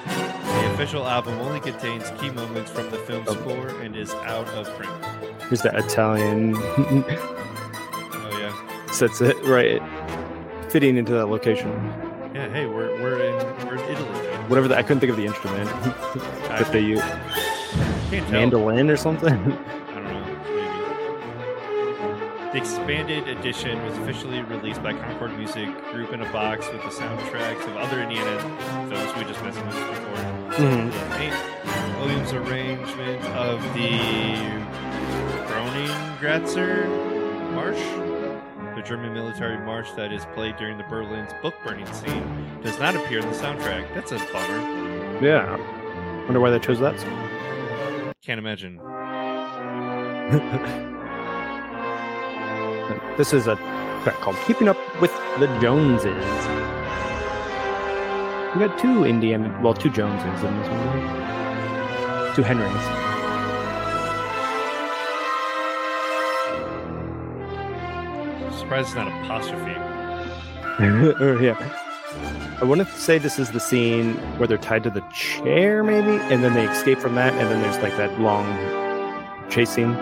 The 0.07 0.73
official 0.73 1.07
album 1.07 1.35
only 1.41 1.61
contains 1.61 2.11
key 2.19 2.31
moments 2.31 2.71
from 2.71 2.91
the 2.91 2.97
film 2.97 3.25
oh. 3.29 3.35
score 3.35 3.69
and 3.83 3.95
is 3.95 4.15
out 4.15 4.49
of 4.49 4.67
print. 4.79 4.91
Here's 5.43 5.61
that 5.61 5.75
Italian 5.75 6.55
Oh 6.57 7.05
yeah, 8.41 8.91
sets 8.91 9.21
it 9.21 9.37
right, 9.45 9.83
fitting 10.71 10.97
into 10.97 11.13
that 11.13 11.27
location. 11.27 11.71
yeah. 12.35 12.49
Hey, 12.49 12.65
we're 12.65 12.99
we're 13.03 13.21
in 13.21 13.67
we're 13.67 13.75
in 13.77 13.91
Italy. 13.91 14.27
Whatever 14.49 14.69
the, 14.69 14.79
I 14.79 14.83
couldn't 14.83 15.01
think 15.01 15.11
of 15.11 15.19
the 15.19 15.27
instrument 15.27 15.69
that 16.49 16.73
they 16.73 16.81
use. 16.81 17.03
Mandolin 18.31 18.89
or 18.89 18.97
something. 18.97 19.59
The 22.57 22.63
expanded 22.63 23.29
edition 23.29 23.85
was 23.85 23.99
officially 23.99 24.41
released 24.41 24.83
by 24.83 24.95
Concord 24.95 25.37
Music 25.37 25.69
Group 25.93 26.15
in 26.15 26.23
a 26.23 26.33
box 26.33 26.67
with 26.73 26.81
the 26.81 26.89
soundtracks 26.89 27.63
of 27.67 27.77
other 27.77 28.01
Indiana 28.01 28.41
films 28.89 29.15
we 29.15 29.25
just 29.25 29.43
mentioned 29.43 29.67
before. 29.67 29.93
Mhm. 30.53 30.91
2008. 30.91 31.35
Williams' 32.01 32.33
arrangement 32.33 33.23
of 33.37 33.63
the 33.75 33.91
Königgrätzer 35.53 36.89
March, 37.53 37.77
the 38.75 38.81
German 38.81 39.13
military 39.13 39.59
march 39.59 39.95
that 39.95 40.11
is 40.11 40.25
played 40.33 40.57
during 40.57 40.79
the 40.79 40.85
Berlin's 40.85 41.35
book 41.43 41.57
burning 41.63 41.85
scene, 41.93 42.25
does 42.63 42.81
not 42.81 42.97
appear 42.97 43.19
in 43.19 43.29
the 43.29 43.35
soundtrack. 43.35 43.85
That's 43.95 44.13
a 44.13 44.19
bummer. 44.33 45.21
Yeah. 45.21 45.59
Wonder 46.25 46.41
why 46.41 46.49
they 46.49 46.59
chose 46.59 46.81
that 46.81 46.99
song. 46.99 48.15
Can't 48.23 48.39
imagine. 48.39 48.81
This 53.17 53.33
is 53.33 53.47
a 53.47 53.57
track 54.03 54.17
called 54.21 54.37
Keeping 54.47 54.69
Up 54.69 54.77
with 55.01 55.11
the 55.39 55.47
Joneses. 55.59 56.05
We 58.55 58.61
got 58.61 58.79
two 58.79 59.05
Indiana, 59.05 59.59
well, 59.63 59.73
two 59.73 59.89
Joneses 59.89 60.45
in 60.45 60.55
this 60.59 60.69
movie. 60.69 61.01
Two 62.35 62.43
Henrys. 62.43 62.71
Surprised 68.59 68.89
it's 68.89 68.97
not 68.97 69.09
apostrophe. 69.09 69.77
Oh, 71.19 71.41
yeah. 71.41 71.57
I 72.61 72.65
want 72.65 72.83
to 72.83 72.87
say 72.99 73.17
this 73.17 73.39
is 73.39 73.51
the 73.53 73.61
scene 73.61 74.17
where 74.37 74.47
they're 74.47 74.59
tied 74.59 74.83
to 74.83 74.91
the 74.91 75.01
chair, 75.11 75.83
maybe, 75.83 76.23
and 76.25 76.45
then 76.45 76.53
they 76.53 76.69
escape 76.69 76.99
from 76.99 77.15
that, 77.15 77.33
and 77.33 77.51
then 77.51 77.63
there's 77.63 77.83
like 77.83 77.97
that 77.97 78.21
long 78.21 78.47
chasing. 79.49 79.95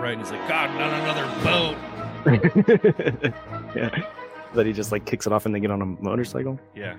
Right, 0.00 0.14
and 0.14 0.20
he's 0.20 0.32
like, 0.32 0.48
God, 0.48 0.76
not 0.76 0.92
another 0.92 1.44
boat. 1.44 1.89
Yeah. 2.26 4.02
That 4.54 4.66
he 4.66 4.72
just 4.72 4.90
like 4.90 5.04
kicks 5.06 5.28
it 5.28 5.32
off 5.32 5.46
and 5.46 5.54
they 5.54 5.60
get 5.60 5.70
on 5.70 5.80
a 5.80 5.86
motorcycle. 5.86 6.58
Yeah. 6.74 6.96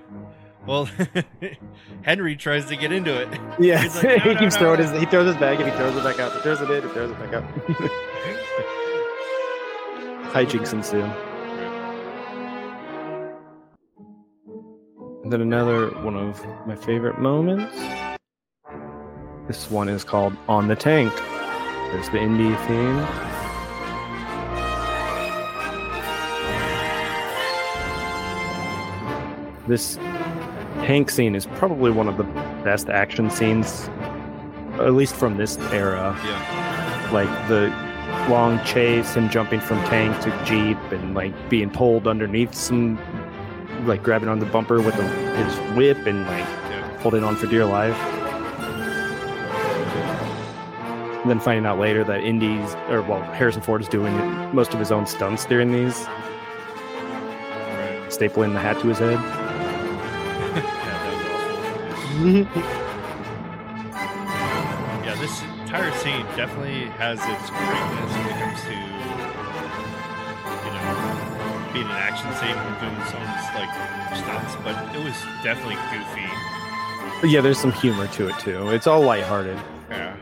Well, 0.66 0.88
Henry 2.02 2.34
tries 2.34 2.64
to 2.70 2.76
get 2.76 2.92
into 2.92 3.14
it. 3.14 3.28
Yeah, 3.60 3.82
He's 3.82 4.02
like, 4.02 4.22
he 4.22 4.32
"No, 4.32 4.40
keeps 4.40 4.54
no, 4.54 4.60
throwing 4.60 4.80
no." 4.80 4.86
his 4.90 4.98
he 5.00 5.04
throws 5.04 5.26
his 5.26 5.36
bag 5.36 5.60
and 5.60 5.70
he 5.70 5.76
throws 5.76 5.94
it 5.94 6.02
back 6.02 6.18
out. 6.18 6.32
He 6.32 6.40
throws 6.40 6.62
it 6.62 6.70
in, 6.70 6.82
he 6.82 6.88
throws 6.94 7.10
it 7.10 7.18
back 7.18 7.34
out. 7.34 7.44
Hijinks 10.32 10.72
ensue. 10.72 11.02
And 15.22 15.30
then 15.30 15.42
another 15.42 15.88
one 16.02 16.16
of 16.16 16.42
my 16.66 16.74
favorite 16.74 17.18
moments. 17.20 17.76
This 19.46 19.70
one 19.70 19.90
is 19.90 20.04
called 20.04 20.34
On 20.48 20.68
the 20.68 20.76
Tank. 20.76 21.12
There's 21.92 22.08
the 22.08 22.18
indie 22.18 22.56
theme. 22.66 23.41
This 29.72 29.96
tank 30.84 31.08
scene 31.08 31.34
is 31.34 31.46
probably 31.46 31.90
one 31.90 32.06
of 32.06 32.18
the 32.18 32.24
best 32.62 32.90
action 32.90 33.30
scenes, 33.30 33.88
at 34.74 34.92
least 34.92 35.14
from 35.14 35.38
this 35.38 35.56
era. 35.72 36.14
Yeah. 36.26 37.08
Like 37.10 37.48
the 37.48 37.68
long 38.30 38.62
chase, 38.66 39.14
him 39.14 39.30
jumping 39.30 39.60
from 39.60 39.82
tank 39.84 40.14
to 40.24 40.44
jeep, 40.44 40.76
and 40.92 41.14
like 41.14 41.32
being 41.48 41.70
pulled 41.70 42.06
underneath 42.06 42.52
some, 42.52 42.98
like 43.86 44.02
grabbing 44.02 44.28
on 44.28 44.40
the 44.40 44.44
bumper 44.44 44.82
with 44.82 44.94
the, 44.94 45.04
his 45.04 45.56
whip 45.74 46.06
and 46.06 46.26
like 46.26 46.44
Yeah. 46.68 46.98
holding 46.98 47.24
on 47.24 47.36
for 47.36 47.46
dear 47.46 47.64
life. 47.64 47.96
And 51.22 51.30
then 51.30 51.40
finding 51.40 51.64
out 51.64 51.78
later 51.78 52.04
that 52.04 52.22
Indy's, 52.24 52.74
or 52.90 53.00
well, 53.00 53.22
Harrison 53.22 53.62
Ford 53.62 53.80
is 53.80 53.88
doing 53.88 54.14
most 54.54 54.74
of 54.74 54.80
his 54.80 54.92
own 54.92 55.06
stunts 55.06 55.46
during 55.46 55.72
these, 55.72 56.04
Right. 56.04 58.10
stapling 58.10 58.52
the 58.52 58.60
hat 58.60 58.78
to 58.80 58.88
his 58.88 58.98
head. 58.98 59.41
Yeah, 62.12 62.44
this 65.18 65.42
entire 65.60 65.90
scene 65.98 66.26
definitely 66.36 66.84
has 67.00 67.18
its 67.18 67.48
greatness 67.50 68.12
when 68.12 68.26
it 68.28 68.36
comes 68.38 68.60
to, 68.68 68.76
you 70.60 70.72
know, 70.76 71.72
being 71.72 71.86
an 71.86 71.92
action 71.92 72.28
scene 72.34 72.54
and 72.54 72.76
doing 72.80 72.92
own 73.16 73.26
like 73.56 73.72
stunts, 74.18 74.56
but 74.62 74.76
it 74.94 75.02
was 75.02 75.16
definitely 75.42 75.76
goofy. 75.90 76.28
yeah, 77.28 77.40
there's 77.40 77.58
some 77.58 77.72
humor 77.72 78.06
to 78.08 78.28
it 78.28 78.38
too. 78.38 78.68
It's 78.68 78.86
all 78.86 79.00
lighthearted. 79.02 79.58
Yeah. 79.88 80.16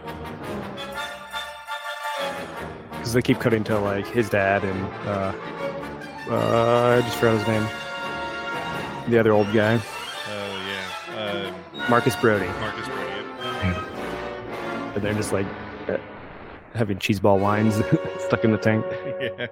because 2.93 3.13
they 3.15 3.23
keep 3.23 3.41
cutting 3.41 3.65
to 3.65 3.79
like 3.81 4.07
his 4.07 4.29
dad 4.31 4.63
and 4.63 4.85
uh, 5.09 5.33
uh, 6.31 6.99
I 6.99 7.01
just 7.01 7.17
forgot 7.19 7.39
his 7.39 7.49
name. 7.49 7.67
The 9.11 9.19
other 9.19 9.33
old 9.33 9.53
guy, 9.53 9.81
Oh 10.29 10.63
yeah. 10.69 11.49
Um, 11.49 11.55
Marcus 11.91 12.15
Brody, 12.15 12.47
Marcus 12.61 12.87
Brody. 12.87 13.11
and 14.95 15.03
they're 15.03 15.13
just 15.13 15.33
like 15.33 15.47
uh, 15.89 15.99
having 16.73 16.99
cheeseball 16.99 17.41
lines 17.41 17.75
stuck 18.27 18.45
in 18.45 18.53
the 18.53 18.59
tank. 18.59 18.87
yeah. 19.21 19.49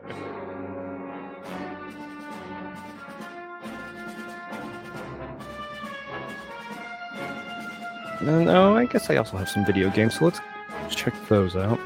Oh, 8.22 8.76
I 8.76 8.84
guess 8.84 9.10
I 9.10 9.16
also 9.16 9.36
have 9.36 9.48
some 9.48 9.66
video 9.66 9.90
games, 9.90 10.16
so 10.16 10.26
let's 10.26 10.40
check 10.90 11.14
those 11.28 11.56
out. 11.56 11.80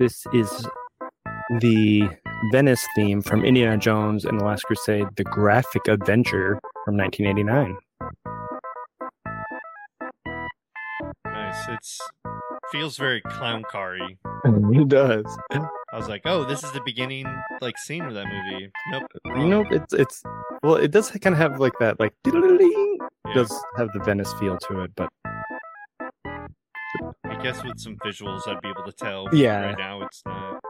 This 0.00 0.26
is 0.32 0.66
the 1.60 2.10
Venice 2.52 2.86
theme 2.94 3.22
from 3.22 3.44
Indiana 3.44 3.78
Jones 3.78 4.24
and 4.24 4.40
the 4.40 4.44
Last 4.44 4.62
Crusade, 4.64 5.06
the 5.16 5.24
graphic 5.24 5.88
adventure 5.88 6.58
from 6.84 6.96
1989. 6.96 7.76
Nice. 11.26 11.68
It's 11.68 12.00
feels 12.72 12.96
very 12.96 13.20
clown 13.22 13.62
car-y. 13.70 14.16
It 14.46 14.88
does. 14.88 15.24
I 15.52 15.96
was 15.96 16.08
like, 16.08 16.22
oh, 16.26 16.44
this 16.44 16.64
is 16.64 16.72
the 16.72 16.82
beginning 16.84 17.26
like 17.62 17.78
scene 17.78 18.04
of 18.04 18.14
that 18.14 18.26
movie. 18.26 18.70
Nope. 18.90 19.04
wrong. 19.26 19.48
Nope, 19.48 19.66
it's 19.70 19.94
it's 19.94 20.22
well, 20.62 20.74
it 20.74 20.90
does 20.90 21.10
kind 21.10 21.34
of 21.34 21.38
have 21.38 21.60
like 21.60 21.72
that 21.80 21.98
like. 21.98 22.12
Yeah. 22.26 23.34
does 23.34 23.52
have 23.76 23.88
the 23.94 24.00
Venice 24.00 24.32
feel 24.34 24.58
to 24.58 24.82
it, 24.82 24.90
but 24.96 25.08
I 27.24 27.42
guess 27.42 27.62
with 27.64 27.78
some 27.78 27.96
visuals, 28.04 28.46
I'd 28.46 28.60
be 28.60 28.68
able 28.68 28.84
to 28.84 28.92
tell. 28.92 29.28
Yeah. 29.32 29.66
Right 29.66 29.78
now, 29.78 30.02
it's 30.02 30.22
not. 30.26 30.60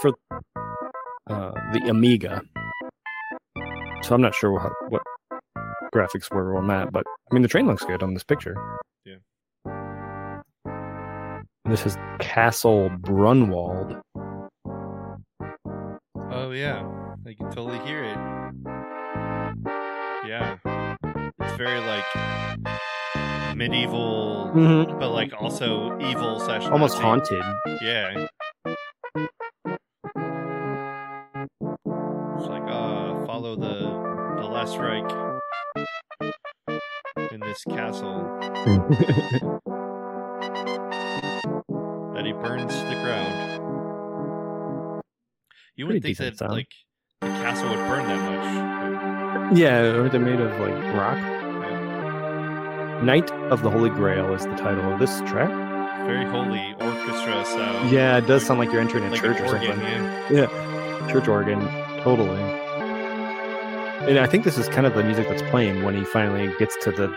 for 0.00 0.12
uh, 1.28 1.52
the 1.72 1.80
Amiga. 1.88 2.42
So 4.02 4.14
I'm 4.14 4.20
not 4.20 4.34
sure 4.34 4.52
what, 4.52 4.72
what 4.88 5.02
graphics 5.94 6.30
were 6.30 6.56
on 6.56 6.66
that, 6.68 6.92
but 6.92 7.04
I 7.30 7.34
mean 7.34 7.42
the 7.42 7.48
train 7.48 7.66
looks 7.66 7.84
good 7.84 8.02
on 8.02 8.12
this 8.14 8.24
picture. 8.24 8.56
Yeah. 9.04 9.16
This 11.64 11.86
is 11.86 11.96
Castle 12.20 12.90
Brunwald. 13.00 14.00
Oh 16.30 16.50
yeah, 16.50 16.86
I 17.26 17.32
can 17.34 17.50
totally 17.50 17.78
hear 17.80 18.04
it. 18.04 18.18
Yeah, 20.26 20.56
it's 21.40 21.56
very 21.56 21.80
like 21.80 22.04
medieval, 23.56 24.50
Mm-hmm. 24.54 24.98
but 24.98 25.10
like 25.10 25.32
also 25.38 25.98
evil 26.00 26.38
slash 26.40 26.64
Almost 26.66 26.98
haunted. 26.98 27.42
Yeah. 27.82 28.26
Strike 34.74 35.10
in 37.32 37.38
this 37.40 37.62
castle 37.64 38.24
that 42.14 42.22
he 42.24 42.32
burns 42.32 42.72
to 42.74 42.84
the 42.88 42.94
ground. 43.02 43.34
You 45.76 45.86
wouldn't 45.86 46.02
Pretty 46.02 46.14
think 46.14 46.18
that 46.34 46.38
sound. 46.38 46.52
like 46.52 46.68
the 47.20 47.28
castle 47.28 47.68
would 47.68 47.76
burn 47.88 48.04
that 48.08 49.50
much. 49.50 49.58
yeah, 49.58 49.78
or 49.78 50.08
they're 50.08 50.20
made 50.20 50.40
of 50.40 50.50
like 50.58 50.94
rock. 50.94 51.18
Knight 53.04 53.30
of 53.50 53.62
the 53.62 53.70
Holy 53.70 53.90
Grail 53.90 54.34
is 54.34 54.44
the 54.44 54.54
title 54.56 54.92
of 54.92 54.98
this 54.98 55.20
track. 55.20 55.50
Very 56.06 56.24
holy 56.26 56.72
orchestra 56.80 57.44
sound. 57.44 57.90
Yeah, 57.90 58.18
it 58.18 58.26
does 58.26 58.44
sound 58.44 58.58
like 58.60 58.72
you're 58.72 58.80
entering 58.80 59.04
a 59.04 59.10
like 59.10 59.20
church 59.20 59.40
or 59.40 59.46
organ, 59.54 59.66
something. 59.68 59.86
yeah. 60.36 60.48
Yeah, 60.48 61.12
church 61.12 61.28
organ, 61.28 61.60
totally. 62.02 62.63
And 64.06 64.18
I 64.18 64.26
think 64.26 64.44
this 64.44 64.58
is 64.58 64.68
kind 64.68 64.86
of 64.86 64.94
the 64.94 65.02
music 65.02 65.28
that's 65.28 65.42
playing 65.50 65.82
when 65.82 65.94
he 65.96 66.04
finally 66.04 66.52
gets 66.58 66.76
to 66.84 66.90
the 66.90 67.14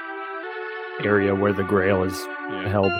area 1.04 1.36
where 1.36 1.52
the 1.54 1.64
Grail 1.64 2.04
is 2.04 2.18
Yeah. 2.50 2.70
held. 2.70 2.92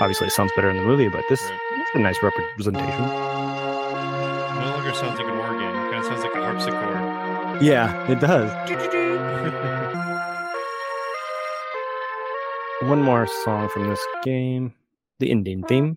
Obviously, 0.00 0.28
it 0.28 0.30
sounds 0.30 0.52
better 0.54 0.70
in 0.70 0.76
the 0.76 0.84
movie, 0.84 1.08
but 1.08 1.24
this, 1.28 1.42
Right. 1.50 1.80
is 1.80 1.94
a 1.94 1.98
nice 1.98 2.22
representation. 2.22 3.00
No 3.04 4.70
longer 4.74 4.92
sounds 4.94 5.18
like 5.18 5.26
an 5.28 5.38
organ. 5.38 5.62
It 5.68 5.90
kind 5.90 5.96
of 5.96 6.04
sounds 6.04 6.22
like 6.22 6.34
a 6.36 6.42
harpsichord. 6.42 7.62
Yeah, 7.62 8.08
it 8.08 8.20
does. 8.20 8.48
One 12.88 13.02
more 13.02 13.26
song 13.26 13.68
from 13.70 13.88
this 13.88 14.00
game, 14.22 14.72
the 15.18 15.32
Indian 15.32 15.64
theme, 15.64 15.96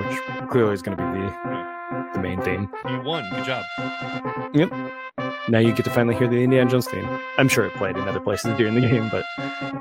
which 0.00 0.48
clearly 0.50 0.72
is 0.74 0.82
going 0.82 0.96
to 0.96 1.02
be 1.02 1.20
the, 1.20 2.08
the 2.14 2.20
main 2.20 2.40
theme. 2.42 2.68
you 2.88 3.00
won. 3.02 3.24
Good 3.30 3.44
job. 3.44 3.64
Yep. 4.54 4.72
Now 5.48 5.58
you 5.58 5.72
get 5.72 5.84
to 5.84 5.90
finally 5.90 6.14
hear 6.16 6.28
the 6.28 6.42
Indiana 6.42 6.70
Jones 6.70 6.86
theme. 6.88 7.06
I'm 7.38 7.48
sure 7.48 7.64
it 7.66 7.74
played 7.74 7.96
in 7.96 8.06
other 8.08 8.20
places 8.20 8.56
during 8.56 8.74
the 8.74 8.80
game, 8.82 9.08
but 9.10 9.24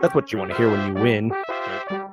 that's 0.01 0.15
what 0.15 0.31
you 0.31 0.39
want 0.39 0.51
to 0.51 0.57
hear 0.57 0.69
when 0.69 0.87
you 0.95 1.01
win. 1.01 1.29
Right. 1.29 2.05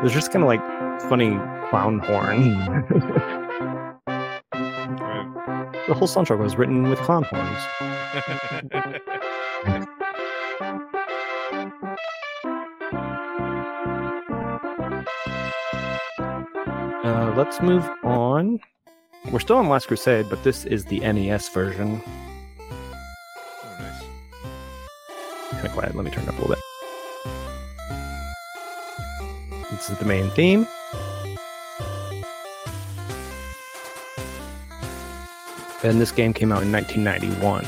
There's 0.00 0.12
just 0.12 0.30
kind 0.32 0.42
of 0.44 0.48
like 0.48 0.60
funny 1.08 1.38
clown 1.70 1.98
horn. 2.00 2.56
Right. 4.98 5.86
the 5.88 5.94
whole 5.94 6.08
soundtrack 6.08 6.38
was 6.38 6.56
written 6.56 6.88
with 6.88 6.98
clown 7.00 7.24
horns. 7.24 7.62
let's 17.36 17.60
move 17.60 17.86
on. 18.02 18.58
We're 19.30 19.40
still 19.40 19.56
on 19.56 19.68
Last 19.68 19.88
Crusade, 19.88 20.30
but 20.30 20.42
this 20.42 20.64
is 20.64 20.86
the 20.86 21.00
NES 21.00 21.50
version. 21.50 22.00
oh, 22.62 23.76
nice. 23.78 24.02
Kind 25.50 25.66
of 25.66 25.72
quiet. 25.72 25.94
Let 25.94 26.04
me 26.04 26.10
turn 26.10 26.24
it 26.24 26.30
up 26.30 26.38
a 26.38 26.40
little 26.40 26.54
bit. 26.54 26.64
This 29.70 29.90
is 29.90 29.98
the 29.98 30.06
main 30.06 30.30
theme. 30.30 30.66
And 35.82 36.00
this 36.00 36.12
game 36.12 36.32
came 36.32 36.52
out 36.52 36.62
in 36.62 36.72
1991. 36.72 37.66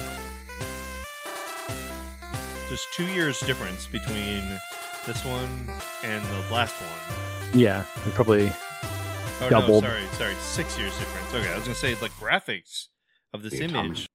There's 2.68 2.86
two 2.94 3.06
years 3.06 3.38
difference 3.40 3.86
between 3.86 4.42
this 5.06 5.22
one 5.26 5.68
and 6.02 6.24
the 6.24 6.54
last 6.54 6.74
one. 6.80 7.58
Yeah, 7.58 7.84
and 8.04 8.12
probably 8.14 8.50
Oh 9.40 9.48
Doubled. 9.50 9.84
no, 9.84 9.88
sorry, 9.90 10.02
sorry, 10.12 10.34
six 10.40 10.78
years 10.78 10.96
difference. 10.98 11.34
Okay, 11.34 11.48
I 11.52 11.54
was 11.54 11.62
gonna 11.64 11.74
say 11.74 11.94
the 11.94 12.08
graphics 12.10 12.86
of 13.32 13.42
this 13.42 13.54
image 13.54 14.06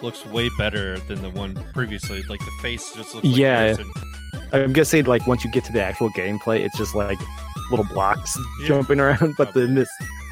looks 0.00 0.24
way 0.26 0.48
better 0.56 0.98
than 1.00 1.20
the 1.22 1.30
one 1.30 1.54
previously. 1.74 2.22
Like 2.28 2.40
the 2.40 2.50
face 2.62 2.92
just 2.94 3.14
looks 3.14 3.26
like 3.26 3.36
Yeah. 3.36 3.76
I'm 4.52 4.72
gonna 4.72 4.84
say 4.84 5.02
like 5.02 5.26
once 5.26 5.44
you 5.44 5.50
get 5.50 5.64
to 5.64 5.72
the 5.72 5.82
actual 5.82 6.10
gameplay, 6.10 6.60
it's 6.60 6.76
just 6.78 6.94
like 6.94 7.18
little 7.70 7.84
blocks 7.86 8.36
Yeah. 8.62 8.68
jumping 8.68 9.00
around. 9.00 9.34
But 9.36 9.52
Probably. 9.52 9.66
then 9.66 9.74
this 9.74 9.88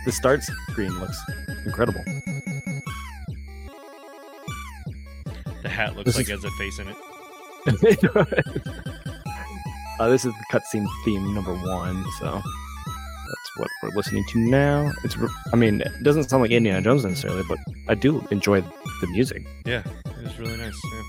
the 0.07 0.13
start 0.13 0.43
screen 0.43 0.99
looks 0.99 1.19
incredible. 1.67 2.03
The 5.63 5.69
hat 5.69 5.95
looks 5.97 6.07
This 6.07 6.17
like 6.17 6.31
is- 6.31 6.31
it 6.31 6.43
has 6.43 6.45
a 6.45 6.51
face 6.53 6.79
in 6.79 6.89
it. 6.89 6.97
uh, 10.01 10.09
this 10.09 10.25
is 10.25 10.33
the 10.33 10.45
cutscene 10.51 10.87
theme 11.05 11.35
number 11.35 11.53
one, 11.55 12.03
so 12.19 12.41
what 13.57 13.69
we're 13.83 13.91
listening 13.91 14.25
to 14.31 14.39
now. 14.39 14.93
It's 15.05 15.17
I 15.53 15.57
mean, 15.57 15.81
it 15.81 16.03
doesn't 16.03 16.25
sound 16.31 16.43
like 16.43 16.51
Indiana 16.51 16.83
Jones 16.83 17.05
necessarily, 17.05 17.43
but 17.49 17.59
I 17.89 17.95
do 17.95 18.27
enjoy 18.31 18.61
the 18.61 19.07
music. 19.09 19.47
Yeah, 19.65 19.83
it's 20.23 20.39
really 20.39 20.57
nice. 20.57 20.79
Yeah. 20.93 21.03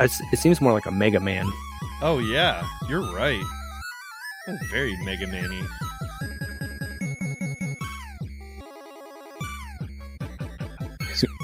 It's, 0.00 0.20
it 0.32 0.38
seems 0.38 0.60
more 0.60 0.72
like 0.72 0.86
a 0.86 0.92
Mega 0.92 1.20
Man. 1.20 1.46
Oh 2.00 2.18
yeah, 2.18 2.64
you're 2.88 3.12
right. 3.14 3.42
That's 4.46 4.64
very 4.66 4.96
Mega 5.04 5.26
Man-y. 5.26 5.66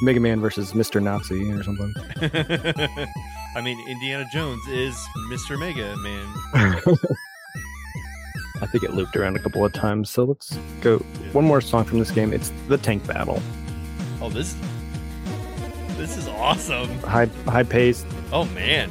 Mega 0.03 0.20
Man 0.20 0.41
versus 0.41 0.72
Mr. 0.72 1.03
Nazi 1.03 1.51
or 1.53 1.62
something. 1.62 1.93
I 3.57 3.61
mean, 3.61 3.79
Indiana 3.89 4.27
Jones 4.33 4.66
is 4.68 4.95
Mr. 5.31 5.59
Mega 5.59 5.97
Man. 5.97 6.87
I 8.64 8.66
think 8.66 8.82
it 8.82 8.94
looped 8.94 9.14
around 9.14 9.36
a 9.36 9.38
couple 9.38 9.62
of 9.64 9.72
times. 9.74 10.08
So 10.08 10.24
let's 10.24 10.56
go 10.80 10.98
one 11.32 11.44
more 11.44 11.60
song 11.60 11.84
from 11.84 11.98
this 11.98 12.10
game. 12.10 12.32
It's 12.32 12.50
the 12.68 12.78
Tank 12.78 13.06
Battle. 13.06 13.42
Oh, 14.22 14.30
this 14.30 14.56
this 15.98 16.16
is 16.16 16.26
awesome. 16.28 16.88
High 17.00 17.26
high 17.46 17.62
pace. 17.62 18.06
Oh 18.32 18.46
man, 18.46 18.90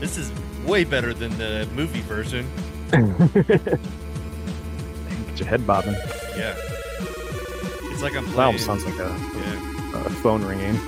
this 0.00 0.18
is 0.18 0.30
way 0.66 0.84
better 0.84 1.14
than 1.14 1.36
the 1.38 1.66
movie 1.74 2.02
version. 2.02 2.46
Get 2.90 3.78
your 5.40 5.48
head 5.48 5.66
bobbing. 5.66 5.94
Yeah, 6.36 6.54
it's 7.90 8.02
like 8.02 8.14
I'm 8.14 8.26
That 8.26 8.34
playing. 8.34 8.46
almost 8.46 8.66
sounds 8.66 8.84
like 8.84 8.98
a, 8.98 9.08
yeah, 9.38 10.04
a 10.06 10.10
phone 10.10 10.44
ringing. 10.44 10.74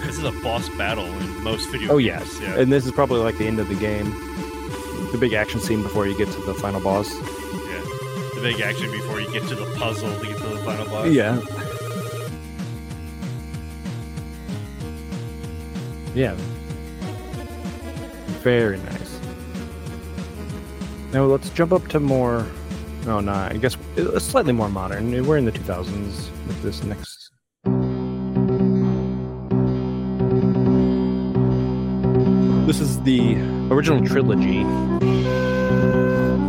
this 0.00 0.16
is 0.18 0.24
a 0.24 0.30
boss 0.42 0.68
battle 0.70 1.06
in 1.06 1.42
most 1.42 1.68
video. 1.70 1.92
Oh 1.94 1.98
games. 1.98 2.06
yes, 2.06 2.40
yeah, 2.40 2.60
and 2.60 2.70
this 2.72 2.86
is 2.86 2.92
probably 2.92 3.18
like 3.20 3.36
the 3.38 3.46
end 3.48 3.58
of 3.58 3.68
the 3.68 3.74
game. 3.74 4.10
The 5.10 5.18
big 5.18 5.32
action 5.32 5.58
scene 5.60 5.82
before 5.82 6.06
you 6.06 6.16
get 6.16 6.28
to 6.30 6.40
the 6.42 6.54
final 6.54 6.80
boss. 6.80 7.10
The 8.38 8.52
big 8.52 8.60
action 8.60 8.88
before 8.92 9.20
you 9.20 9.28
get 9.32 9.42
to 9.48 9.56
the 9.56 9.64
puzzle 9.74 10.16
to 10.16 10.24
get 10.24 10.36
to 10.36 10.46
the 10.46 10.58
final 10.58 10.84
boss. 10.86 11.08
Yeah. 11.08 11.40
Yeah. 16.14 16.34
Very 18.44 18.78
nice. 18.78 19.20
Now 21.12 21.24
let's 21.24 21.50
jump 21.50 21.72
up 21.72 21.88
to 21.88 21.98
more. 21.98 22.46
Oh 23.08 23.18
no, 23.18 23.32
I 23.32 23.56
guess 23.56 23.76
uh, 23.96 24.20
slightly 24.20 24.52
more 24.52 24.68
modern. 24.68 25.26
We're 25.26 25.38
in 25.38 25.44
the 25.44 25.50
2000s 25.52 26.30
with 26.46 26.62
this 26.62 26.84
next. 26.84 27.32
This 32.68 32.80
is 32.80 33.02
the 33.02 33.34
original 33.72 34.06
trilogy. 34.06 34.62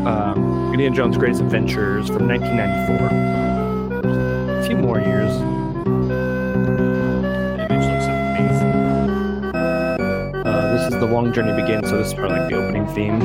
Um, 0.06 0.59
Indiana 0.80 0.96
Jones' 0.96 1.18
Greatest 1.18 1.42
Adventures 1.42 2.08
from 2.08 2.26
1994 2.30 4.60
a 4.60 4.64
few 4.66 4.78
more 4.78 4.98
years. 4.98 5.30
Uh, 10.46 10.78
this 10.78 10.94
is 10.94 11.00
the 11.02 11.06
long 11.06 11.34
journey 11.34 11.52
begins, 11.62 11.90
so 11.90 11.98
this 11.98 12.08
is 12.08 12.14
probably 12.14 12.40
like 12.40 12.50
the 12.50 12.56
opening 12.56 12.88
theme. 12.96 13.20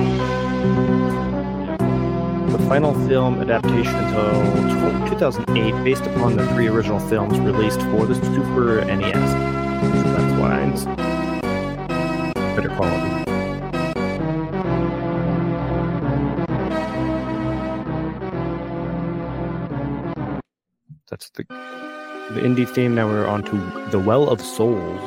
The 2.50 2.58
final 2.66 2.92
film 3.06 3.40
adaptation 3.40 3.94
until 3.94 5.08
2008, 5.10 5.84
based 5.84 6.06
upon 6.06 6.34
the 6.34 6.44
three 6.48 6.66
original 6.66 6.98
films 6.98 7.38
released 7.38 7.82
for 7.82 8.04
the 8.04 8.16
Super 8.16 8.84
NES. 8.84 9.14
So 9.14 9.28
that's 10.16 10.40
why 10.40 10.58
the 22.34 22.40
indie 22.40 22.68
theme. 22.68 22.94
Now 22.94 23.06
we're 23.06 23.26
on 23.26 23.42
to 23.44 23.90
the 23.90 23.98
Well 24.00 24.28
of 24.28 24.40
Souls. 24.40 25.00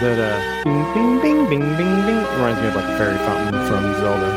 That 0.00 0.18
uh, 0.18 0.64
bing 0.64 0.84
bing 0.94 1.20
bing 1.20 1.48
bing 1.48 1.76
bing 1.76 2.06
bing 2.06 2.16
reminds 2.16 2.60
me 2.60 2.68
of 2.68 2.76
like 2.76 2.84
a 2.84 2.98
fairy 2.98 3.16
fountain 3.18 3.54
from 3.66 3.82
Zelda. 3.94 4.30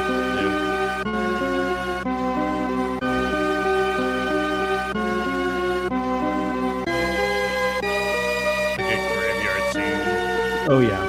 Like 8.78 8.92
a 8.94 8.98
graveyard 9.14 9.64
scene. 9.74 10.68
Oh 10.70 10.80
yeah, 10.80 11.07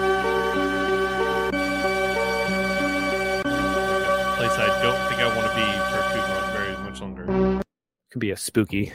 could 8.19 8.27
be 8.27 8.31
a 8.33 8.37
spooky. 8.37 8.93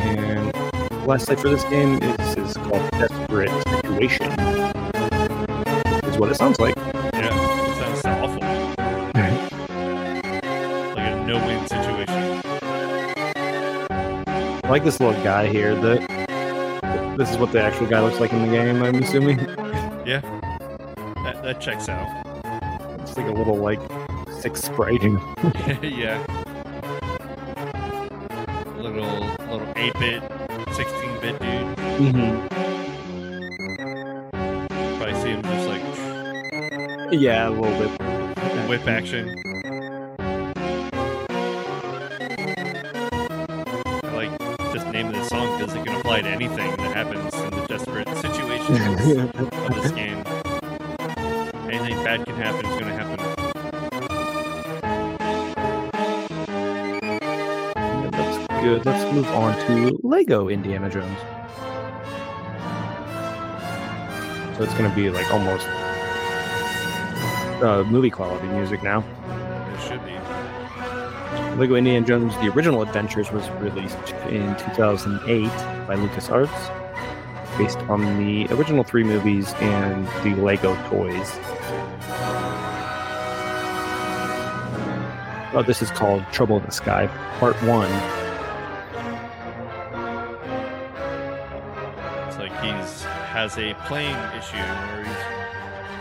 And 0.00 0.50
last 1.06 1.26
site 1.26 1.38
for 1.38 1.50
this 1.50 1.62
game 1.64 2.02
is, 2.02 2.36
is 2.38 2.56
called 2.56 2.90
Desperate 2.92 3.50
Situation. 3.68 4.32
Is 6.08 6.16
what 6.18 6.30
it 6.30 6.36
sounds 6.36 6.58
like. 6.58 6.74
Yeah, 6.76 7.68
it 7.68 7.76
sounds 7.76 8.00
so 8.00 8.10
awful. 8.10 8.40
Like 10.96 11.12
a 11.12 11.24
no-win 11.26 11.68
situation. 11.68 12.40
I 14.64 14.68
like 14.70 14.84
this 14.84 14.98
little 15.00 15.22
guy 15.22 15.48
here. 15.48 15.74
The 15.74 15.98
this 17.18 17.30
is 17.30 17.36
what 17.36 17.52
the 17.52 17.60
actual 17.62 17.86
guy 17.88 18.00
looks 18.00 18.18
like 18.20 18.32
in 18.32 18.40
the 18.40 18.48
game. 18.48 18.82
I'm 18.82 19.02
assuming 19.02 19.38
Yeah, 20.06 20.20
that, 21.24 21.42
that 21.42 21.60
checks 21.60 21.90
out. 21.90 22.08
it's 23.02 23.16
like 23.18 23.26
a 23.26 23.32
little 23.32 23.56
like 23.56 23.80
six 24.40 24.60
sprite. 24.62 25.02
yeah. 25.82 26.24
Little 28.76 29.20
little 29.50 29.66
8-bit, 29.74 30.22
16-bit 30.68 31.38
dude. 31.40 31.76
mm-hmm. 32.00 32.46
Probably 34.96 35.14
see 35.20 35.28
him 35.30 35.42
just 35.42 35.68
like 35.68 35.82
Yeah, 37.12 37.48
a 37.48 37.50
little 37.50 37.78
bit. 37.78 37.90
whip 38.68 38.86
action. 38.86 39.36
I 44.02 44.12
like 44.14 44.30
just 44.72 44.86
naming 44.88 45.12
the 45.12 45.24
song 45.24 45.58
because 45.58 45.74
it 45.74 45.84
can 45.84 45.96
apply 45.96 46.22
to 46.22 46.28
anything 46.28 46.70
that 46.76 46.96
happens 46.96 47.34
in 47.34 47.50
the 47.50 47.66
desperate 47.66 48.08
situations 48.16 48.78
of 49.52 49.74
this 49.82 49.90
game. 49.92 50.22
Anything 51.70 52.02
bad 52.02 52.24
can 52.24 52.34
happen 52.36 52.64
is 52.66 52.72
going 52.80 52.86
to 52.86 52.92
happen. 52.94 52.99
Move 59.12 59.26
on 59.28 59.58
to 59.66 59.98
Lego 60.02 60.48
Indiana 60.48 60.88
Jones. 60.88 61.18
So 64.56 64.64
it's 64.64 64.74
gonna 64.74 64.94
be 64.94 65.10
like 65.10 65.28
almost 65.32 65.66
uh, 67.62 67.84
movie 67.88 68.10
quality 68.10 68.46
music 68.48 68.82
now. 68.82 69.02
It 69.74 69.80
should 69.88 70.04
be. 70.04 70.12
Lego 71.58 71.74
Indiana 71.74 72.06
Jones: 72.06 72.34
The 72.36 72.52
Original 72.52 72.82
Adventures 72.82 73.32
was 73.32 73.48
released 73.52 73.96
in 74.28 74.54
2008 74.56 75.48
by 75.86 75.96
LucasArts, 75.96 77.58
based 77.58 77.78
on 77.88 78.02
the 78.18 78.46
original 78.54 78.84
three 78.84 79.04
movies 79.04 79.52
and 79.54 80.06
the 80.22 80.40
Lego 80.40 80.74
toys. 80.88 81.38
Oh, 85.52 85.64
this 85.66 85.82
is 85.82 85.90
called 85.90 86.22
Trouble 86.30 86.58
in 86.58 86.64
the 86.64 86.70
Sky, 86.70 87.08
Part 87.40 87.56
One. 87.64 88.19
Has 93.30 93.56
a 93.58 93.74
plane 93.86 94.16
issue 94.36 94.56
where 94.56 95.04
he's 95.04 95.14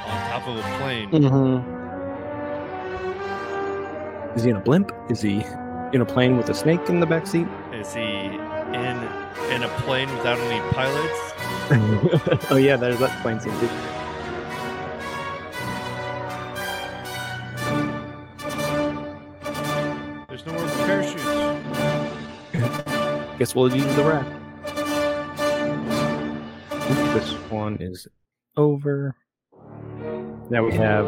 on 0.03 0.17
top 0.31 0.47
of 0.47 0.57
a 0.57 0.63
plane. 0.79 1.11
Mm-hmm. 1.11 1.61
Is 4.35 4.43
he 4.43 4.49
in 4.49 4.55
a 4.55 4.59
blimp? 4.59 4.91
Is 5.11 5.21
he 5.21 5.45
in 5.93 6.01
a 6.01 6.05
plane 6.05 6.37
with 6.37 6.49
a 6.49 6.55
snake 6.55 6.89
in 6.89 6.99
the 6.99 7.05
back 7.05 7.27
seat? 7.27 7.45
Is 7.71 7.93
he 7.93 8.01
in 8.01 8.97
in 9.51 9.61
a 9.61 9.69
plane 9.81 10.09
without 10.17 10.39
any 10.39 10.59
pilots? 10.73 11.19
oh 12.51 12.57
yeah, 12.59 12.75
there's 12.75 12.97
that 12.97 13.21
plane 13.21 13.39
scene 13.39 13.53
too. 13.59 13.69
There's 20.29 20.45
no 20.47 20.53
more 20.53 20.67
parachutes. 20.87 21.23
Guess 23.37 23.53
we'll 23.53 23.75
use 23.75 23.95
the 23.95 24.03
rack. 24.03 24.38
This 27.13 27.31
one 27.49 27.77
is 27.81 28.07
over. 28.55 29.15
Now 30.49 30.63
we 30.65 30.73
have 30.73 31.05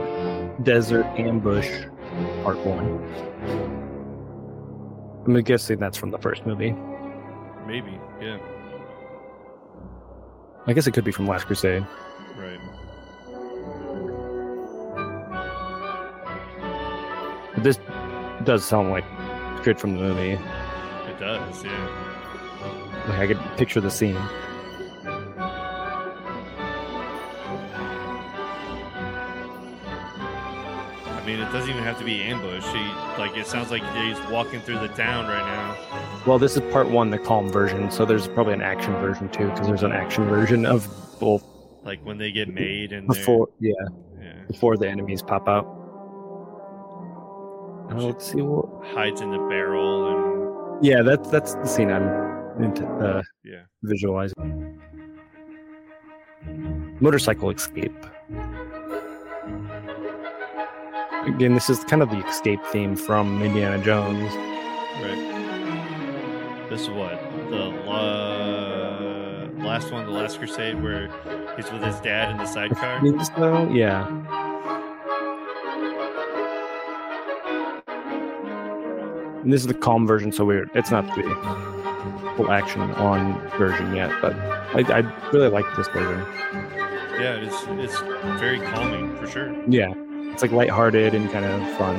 Desert 0.64 1.06
Ambush 1.18 1.70
Part 2.44 2.58
1. 2.58 5.26
I'm 5.26 5.42
guessing 5.44 5.80
that's 5.80 5.98
from 5.98 6.12
the 6.12 6.18
first 6.18 6.46
movie. 6.46 6.76
Maybe, 7.68 7.98
yeah, 8.20 8.38
I 10.68 10.74
guess 10.74 10.88
it 10.88 10.92
could 10.94 11.04
be 11.04 11.12
from 11.12 11.28
Last 11.28 11.46
Crusade. 11.46 11.86
right. 12.38 12.60
But 17.54 17.64
this 17.64 17.80
does 18.44 18.66
sound 18.66 18.90
like 18.92 19.06
straight 19.62 19.80
from 19.80 19.94
the 19.94 20.00
movie. 20.00 20.32
It 20.32 21.20
does, 21.20 21.64
yeah. 21.64 23.06
Like 23.08 23.20
I 23.20 23.28
could 23.28 23.40
picture 23.58 23.82
the 23.82 23.92
scene. 23.92 24.18
Mean, 31.32 31.48
it 31.48 31.52
doesn't 31.52 31.70
even 31.70 31.84
have 31.84 31.98
to 32.00 32.06
be 32.06 32.22
ambush. 32.22 32.66
He 32.68 32.80
like 33.20 33.36
it 33.38 33.48
sounds 33.48 33.72
like 33.72 33.84
he's 33.96 34.20
walking 34.32 34.60
through 34.62 34.80
the 34.80 34.88
town 34.90 35.28
right 35.28 35.46
now. 35.46 36.22
Well, 36.26 36.40
this 36.40 36.56
is 36.56 36.62
part 36.72 36.90
one, 36.90 37.10
the 37.10 37.18
calm 37.20 37.50
version, 37.50 37.92
so 37.92 38.06
there's 38.06 38.28
probably 38.28 38.54
an 38.54 38.62
action 38.62 38.94
version 38.94 39.30
too, 39.30 39.50
because 39.50 39.68
there's 39.68 39.84
an 39.84 39.92
action 39.92 40.26
version 40.26 40.66
of 40.66 40.88
both 41.20 41.44
Like 41.84 42.04
when 42.06 42.18
they 42.18 42.32
get 42.32 42.54
made 42.54 42.94
and 42.94 43.08
before, 43.08 43.48
yeah, 43.60 43.74
yeah, 44.22 44.34
before 44.48 44.78
the 44.78 44.88
enemies 44.88 45.22
pop 45.22 45.48
out. 45.48 45.66
Uh, 47.92 47.96
let's 47.96 48.32
see 48.32 48.42
what. 48.42 48.86
hides 48.94 49.22
in 49.22 49.32
the 49.32 49.38
barrel 49.50 50.08
and. 50.78 50.86
Yeah, 50.86 51.02
that's 51.04 51.30
that's 51.30 51.56
the 51.56 51.66
scene 51.66 51.92
I'm 51.92 52.64
into 52.64 52.86
uh, 52.88 53.22
Yeah. 53.44 53.64
visualizing. 53.84 54.80
Motorcycle 57.00 57.50
escape. 57.52 57.94
Again, 61.36 61.54
this 61.54 61.70
is 61.70 61.84
kind 61.86 62.02
of 62.02 62.10
the 62.10 62.26
escape 62.28 62.60
theme 62.72 62.96
from 62.96 63.42
Indiana 63.42 63.84
Jones. 63.84 64.34
right. 65.02 66.68
This 66.70 66.82
is 66.82 66.90
what 66.90 67.20
the 67.50 67.66
la- 67.86 69.66
last 69.66 69.92
one, 69.92 70.06
the 70.06 70.12
Last 70.12 70.38
Crusade, 70.38 70.82
where 70.82 71.10
he's 71.56 71.72
with 71.72 71.84
his 71.84 72.00
dad 72.00 72.32
in 72.32 72.38
the 72.38 72.46
sidecar. 72.46 72.98
I 72.98 73.02
think 73.02 73.24
so, 73.24 73.70
yeah. 73.72 74.08
And 79.44 79.52
this 79.52 79.62
is 79.62 79.68
the 79.68 79.74
calm 79.74 80.06
version, 80.06 80.32
so 80.32 80.46
we're 80.46 80.70
it's 80.76 80.92
not 80.92 81.06
the 81.16 81.24
full 82.38 82.52
action 82.52 82.82
on 82.82 83.40
version 83.58 83.96
yet, 83.96 84.12
but 84.22 84.36
I, 84.36 85.00
I 85.00 85.30
really 85.32 85.50
like 85.50 85.66
this 85.76 85.88
version. 85.88 86.20
Yeah, 87.20 87.36
it's 87.38 87.56
it's 87.70 88.00
very 88.40 88.60
calming 88.60 89.16
for 89.18 89.28
sure. 89.28 89.52
Yeah, 89.68 89.94
it's 90.32 90.42
like 90.42 90.52
lighthearted 90.52 91.14
and 91.14 91.30
kind 91.32 91.46
of 91.46 91.78
fun. 91.78 91.96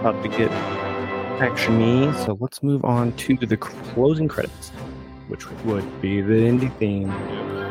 About 0.00 0.20
to 0.22 0.28
get 0.28 0.50
actiony, 1.38 2.12
so 2.24 2.36
let's 2.40 2.62
move 2.62 2.84
on 2.84 3.12
to 3.12 3.36
the 3.36 3.56
closing 3.56 4.28
credits, 4.28 4.70
which 5.28 5.48
would 5.64 6.02
be 6.02 6.20
the 6.20 6.34
indie 6.34 6.76
theme. 6.78 7.61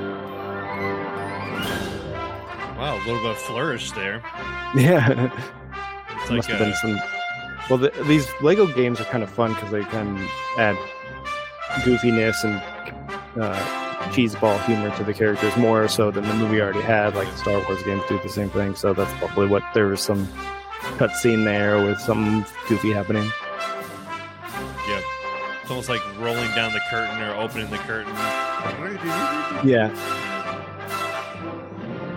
Little 3.08 3.22
bit 3.22 3.32
of 3.32 3.38
flourish 3.38 3.91
there. 3.91 4.22
Yeah. 4.76 5.30
It's 6.22 6.30
Must 6.30 6.32
like 6.32 6.45
have 6.45 6.60
been 6.60 6.74
some. 6.76 6.99
Well, 7.70 7.78
the, 7.80 7.89
these 8.06 8.28
Lego 8.41 8.68
games 8.68 8.99
are 9.02 9.06
kind 9.06 9.24
of 9.24 9.30
fun 9.30 9.54
because 9.54 9.72
they 9.72 9.84
can 9.84 10.18
add 10.58 10.78
goofiness 11.84 12.43
and 12.43 13.41
uh, 13.41 13.56
cheeseball 14.12 14.64
humor 14.66 14.95
to 14.97 15.04
the 15.04 15.14
characters 15.14 15.56
more 15.58 15.88
so 15.88 16.10
than 16.12 16.26
the 16.28 16.34
movie 16.36 16.62
already 16.62 16.82
had. 16.82 17.16
Like 17.16 17.28
Star 17.38 17.60
Wars 17.68 17.82
games 17.84 18.04
do 18.08 18.20
the 18.20 18.30
same 18.30 18.49
thing, 18.49 18.76
so 18.76 18.93
that's 18.93 19.12
probably 19.20 19.47
what 19.47 19.64
there 19.74 19.88
was 19.88 20.02
some 20.02 20.26
cutscene 20.97 21.43
there 21.43 21.78
with 21.84 21.99
some 21.99 22.45
goofy 22.70 22.91
happening. 22.91 23.24
yeah, 24.88 25.02
it's 25.62 25.70
almost 25.70 25.89
like 25.89 26.02
rolling 26.20 26.49
down 26.56 26.72
the 26.74 26.82
curtain 26.89 27.22
or 27.22 27.34
opening 27.36 27.70
the 27.70 27.78
curtain. 27.80 28.14
Yeah, 29.68 29.89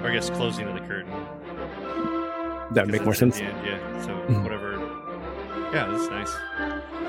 Or 0.03 0.09
I 0.11 0.13
guess 0.13 0.31
closing 0.31 0.67
curtain. 0.67 0.74
That 2.75 2.85
would 2.87 2.93
make 2.93 3.05
more 3.05 3.15
sense. 3.15 3.41
end, 3.41 3.55
Yeah, 3.65 4.03
so 4.03 4.11
Mhm. 4.29 4.43
whatever. 4.43 4.73
Yeah, 5.73 5.87
that's 5.91 6.09
nice. 6.11 6.35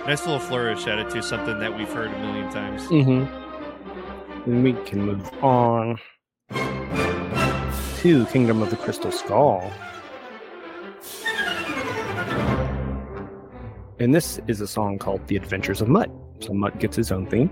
Nice 0.07 0.26
little 0.26 0.39
flourish 0.39 0.88
added 0.88 1.09
to 1.11 1.22
something 1.22 1.59
that 1.59 1.76
we've 1.76 1.91
heard 1.91 2.07
a 2.11 2.20
million 2.20 2.49
times. 2.51 2.84
Mm-hmm. 2.88 4.51
And 4.51 4.63
we 4.63 4.74
can 4.86 5.01
move 5.05 5.30
on 5.43 5.97
to 7.97 8.26
Kingdom 8.28 8.61
of 8.61 8.70
the 8.70 8.76
Crystal 8.78 9.11
Skull. 9.11 9.72
And 13.99 14.13
this 14.13 14.39
is 14.47 14.61
a 14.61 14.68
song 14.68 14.97
called 14.99 15.26
The 15.28 15.36
Adventures 15.38 15.82
of 15.82 15.88
Mutt. 15.88 16.11
So 16.41 16.53
Mutt 16.53 16.80
gets 16.80 16.95
his 16.95 17.11
own 17.11 17.26
theme. 17.28 17.49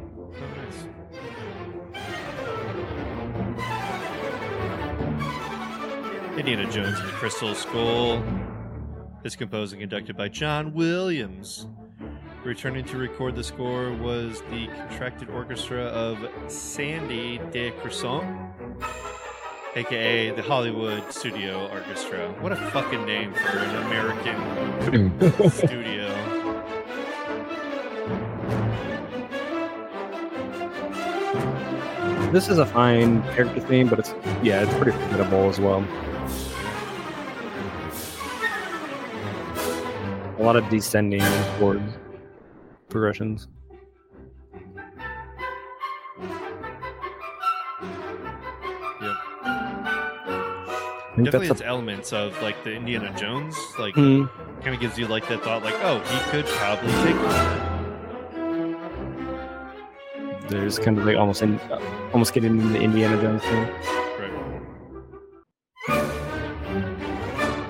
Indiana 6.46 6.70
Jones 6.70 7.00
and 7.00 7.08
the 7.08 7.14
Crystal 7.14 7.56
Skull 7.56 8.22
is 9.24 9.34
composed 9.34 9.72
and 9.72 9.80
conducted 9.80 10.18
by 10.18 10.28
John 10.28 10.74
Williams. 10.74 11.68
Returning 12.44 12.84
to 12.84 12.98
record 12.98 13.38
the 13.38 13.44
score 13.46 13.94
was 13.94 14.42
the 14.52 14.68
contracted 14.68 15.30
orchestra 15.30 15.84
of 15.84 16.18
Sandy 16.52 17.40
DeCrescent, 17.54 18.52
aka 19.78 20.32
the 20.32 20.42
Hollywood 20.42 21.14
Studio 21.14 21.70
Orchestra. 21.70 22.30
What 22.42 22.52
a 22.52 22.58
fucking 22.58 23.06
name 23.06 23.34
for 23.34 23.60
an 23.60 23.76
American 23.86 25.50
studio. 25.50 26.10
This 32.34 32.50
is 32.50 32.58
a 32.58 32.66
fine 32.66 33.24
character 33.32 33.62
theme, 33.62 33.88
but 33.88 34.00
it's 34.00 34.14
yeah, 34.44 34.64
it's 34.64 34.74
pretty 34.74 34.92
forgettable 34.92 35.48
as 35.48 35.58
well. 35.58 35.88
A 40.44 40.46
lot 40.46 40.58
of 40.58 40.68
descending 40.68 41.22
chord 41.58 41.82
progressions. 42.90 43.48
Definitely 51.16 51.48
it's 51.48 51.62
elements 51.62 52.12
of 52.12 52.40
like 52.42 52.62
the 52.64 52.74
Indiana 52.74 53.14
Jones, 53.16 53.56
like 53.80 53.96
a, 53.96 54.00
Hmm. 54.02 54.26
kind 54.64 54.76
of 54.76 54.82
gives 54.82 54.98
you 54.98 55.08
like 55.08 55.28
that 55.30 55.44
thought, 55.44 55.64
like, 55.64 55.76
oh, 55.84 56.00
he 56.00 56.20
could 56.32 56.46
probably 56.46 56.92
take 57.04 57.16
over. 57.16 57.70
there's 60.50 60.78
kind 60.78 60.98
of 61.00 61.06
like 61.06 61.16
almost 61.18 61.42
in, 61.42 61.58
uh, 61.72 61.80
almost 62.12 62.34
getting 62.34 62.60
into 62.60 62.68
the 62.68 62.80
Indiana 62.80 63.20
Jones 63.22 63.42
thing. 63.44 63.68
Right. 64.20 64.32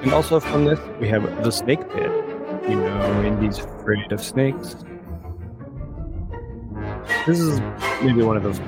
And 0.02 0.12
also 0.12 0.40
from 0.40 0.66
this, 0.66 0.80
we 1.00 1.08
have 1.08 1.24
the 1.44 1.52
snake 1.52 1.80
pit. 1.92 2.12
You 2.64 2.76
know, 2.76 3.24
Indy's 3.24 3.60
afraid 3.60 4.12
of 4.12 4.22
snakes. 4.22 4.76
This 7.26 7.40
is 7.40 7.60
maybe 8.02 8.24
one 8.24 8.38
of 8.38 8.44
those 8.44 8.60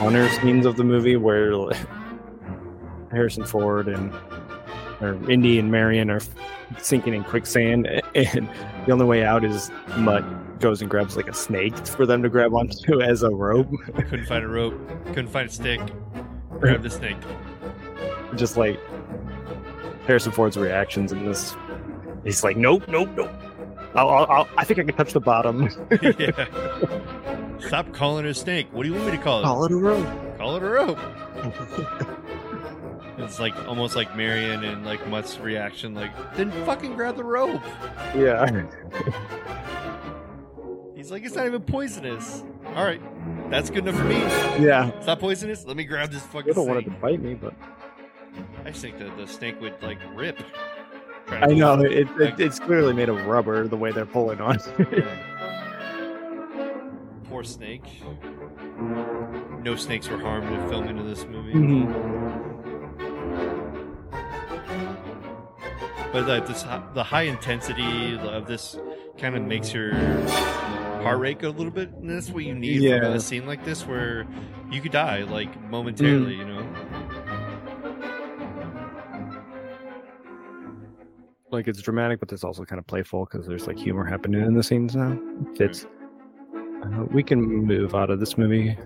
honor 0.00 0.28
scenes 0.28 0.66
of 0.66 0.76
the 0.76 0.84
movie 0.84 1.16
where 1.16 1.52
Harrison 3.10 3.44
Ford 3.44 3.88
and 3.88 4.12
or 5.00 5.14
Indy 5.30 5.58
and 5.58 5.70
Marion 5.70 6.10
are 6.10 6.20
sinking 6.78 7.14
in 7.14 7.24
quicksand, 7.24 7.86
and 8.14 8.48
the 8.86 8.92
only 8.92 9.06
way 9.06 9.24
out 9.24 9.44
is 9.44 9.70
Mutt 9.96 10.24
goes 10.60 10.82
and 10.82 10.90
grabs 10.90 11.16
like 11.16 11.28
a 11.28 11.34
snake 11.34 11.76
for 11.86 12.04
them 12.04 12.22
to 12.22 12.28
grab 12.28 12.54
onto 12.54 13.00
as 13.02 13.22
a 13.22 13.30
rope. 13.30 13.70
Couldn't 13.94 14.26
find 14.26 14.44
a 14.44 14.48
rope. 14.48 14.74
Couldn't 15.06 15.28
find 15.28 15.48
a 15.48 15.52
stick. 15.52 15.80
Grab 16.58 16.82
the 16.82 16.90
snake. 16.90 17.16
Just 18.36 18.56
like 18.56 18.78
Harrison 20.06 20.32
Ford's 20.32 20.56
reactions 20.56 21.12
in 21.12 21.24
this, 21.24 21.56
he's 22.24 22.44
like, 22.44 22.56
"Nope, 22.56 22.88
nope, 22.88 23.08
nope. 23.16 23.30
I'll, 23.94 24.08
I'll, 24.08 24.48
I 24.56 24.64
think 24.64 24.78
I 24.80 24.84
can 24.84 24.94
touch 24.94 25.12
the 25.12 25.20
bottom." 25.20 25.68
yeah. 26.02 26.46
Stop 27.66 27.92
calling 27.92 28.24
it 28.24 28.30
a 28.30 28.34
snake. 28.34 28.68
What 28.72 28.84
do 28.84 28.88
you 28.88 28.94
want 28.94 29.06
me 29.06 29.12
to 29.12 29.22
call 29.22 29.40
it? 29.40 29.44
Call 29.44 29.64
it 29.64 29.72
a 29.72 29.76
rope. 29.76 30.38
Call 30.38 30.56
it 30.56 30.62
a 30.62 30.68
rope. 30.68 30.98
It's 33.18 33.38
like 33.38 33.54
almost 33.68 33.96
like 33.96 34.16
Marion 34.16 34.64
and 34.64 34.84
like 34.84 35.06
Mutt's 35.06 35.38
reaction, 35.38 35.94
like, 35.94 36.10
then 36.34 36.50
fucking 36.64 36.94
grab 36.94 37.16
the 37.16 37.22
rope. 37.22 37.60
Yeah. 38.16 38.64
He's 40.96 41.10
like, 41.10 41.24
it's 41.24 41.34
not 41.34 41.46
even 41.46 41.62
poisonous. 41.62 42.42
All 42.74 42.84
right, 42.84 43.00
that's 43.50 43.68
good 43.70 43.86
enough 43.86 43.96
for 43.96 44.04
me. 44.04 44.18
Yeah. 44.64 44.88
It's 44.96 45.06
not 45.06 45.20
poisonous. 45.20 45.64
Let 45.66 45.76
me 45.76 45.84
grab 45.84 46.10
this 46.10 46.22
fucking 46.22 46.46
They 46.46 46.52
don't 46.54 46.66
want 46.66 46.80
it 46.80 46.90
to 46.90 46.96
bite 46.96 47.20
me, 47.20 47.34
but 47.34 47.54
I 48.64 48.70
just 48.70 48.80
think 48.80 48.98
that 48.98 49.16
the 49.16 49.26
snake 49.26 49.60
would 49.60 49.80
like 49.82 49.98
rip. 50.14 50.42
Try 51.30 51.40
I 51.42 51.46
know 51.54 51.80
it, 51.80 52.08
it, 52.20 52.40
it's 52.40 52.58
clearly 52.58 52.92
made 52.92 53.08
of 53.08 53.24
rubber 53.24 53.68
the 53.68 53.76
way 53.76 53.92
they're 53.92 54.04
pulling 54.04 54.40
on. 54.40 54.58
Poor 57.24 57.44
snake. 57.44 57.84
No 59.62 59.76
snakes 59.76 60.08
were 60.08 60.18
harmed 60.18 60.52
in 60.52 60.68
filming 60.68 60.98
of 60.98 61.06
this 61.06 61.24
movie. 61.26 61.52
Mhm. 61.52 62.18
But 66.12 66.26
like 66.26 66.48
this, 66.48 66.64
the 66.94 67.04
high 67.04 67.22
intensity 67.22 68.18
of 68.18 68.48
this 68.48 68.76
kind 69.16 69.36
of 69.36 69.42
makes 69.42 69.72
your 69.72 69.94
heart 71.02 71.20
rate 71.20 71.38
go 71.38 71.50
a 71.50 71.52
little 71.52 71.70
bit. 71.70 71.90
And 71.90 72.10
that's 72.10 72.30
what 72.30 72.42
you 72.42 72.56
need 72.56 72.80
from 72.88 73.12
a 73.12 73.20
scene 73.20 73.46
like 73.46 73.64
this, 73.64 73.86
where 73.86 74.26
you 74.68 74.80
could 74.80 74.90
die 74.90 75.22
like 75.22 75.62
momentarily. 75.70 76.34
Mm. 76.34 76.38
You 76.38 76.44
know. 76.46 76.66
Like 81.52 81.68
it's 81.68 81.80
dramatic, 81.82 82.20
but 82.20 82.32
it's 82.32 82.44
also 82.44 82.64
kind 82.64 82.78
of 82.78 82.86
playful 82.86 83.26
because 83.26 83.46
there's 83.46 83.66
like 83.66 83.78
humor 83.78 84.04
happening 84.04 84.42
in 84.42 84.54
the 84.54 84.62
scenes 84.62 84.94
now. 84.96 85.18
It's 85.54 85.86
uh, 86.54 87.04
we 87.10 87.22
can 87.22 87.42
move 87.42 87.94
out 87.94 88.10
of 88.10 88.20
this 88.20 88.38
movie, 88.38 88.76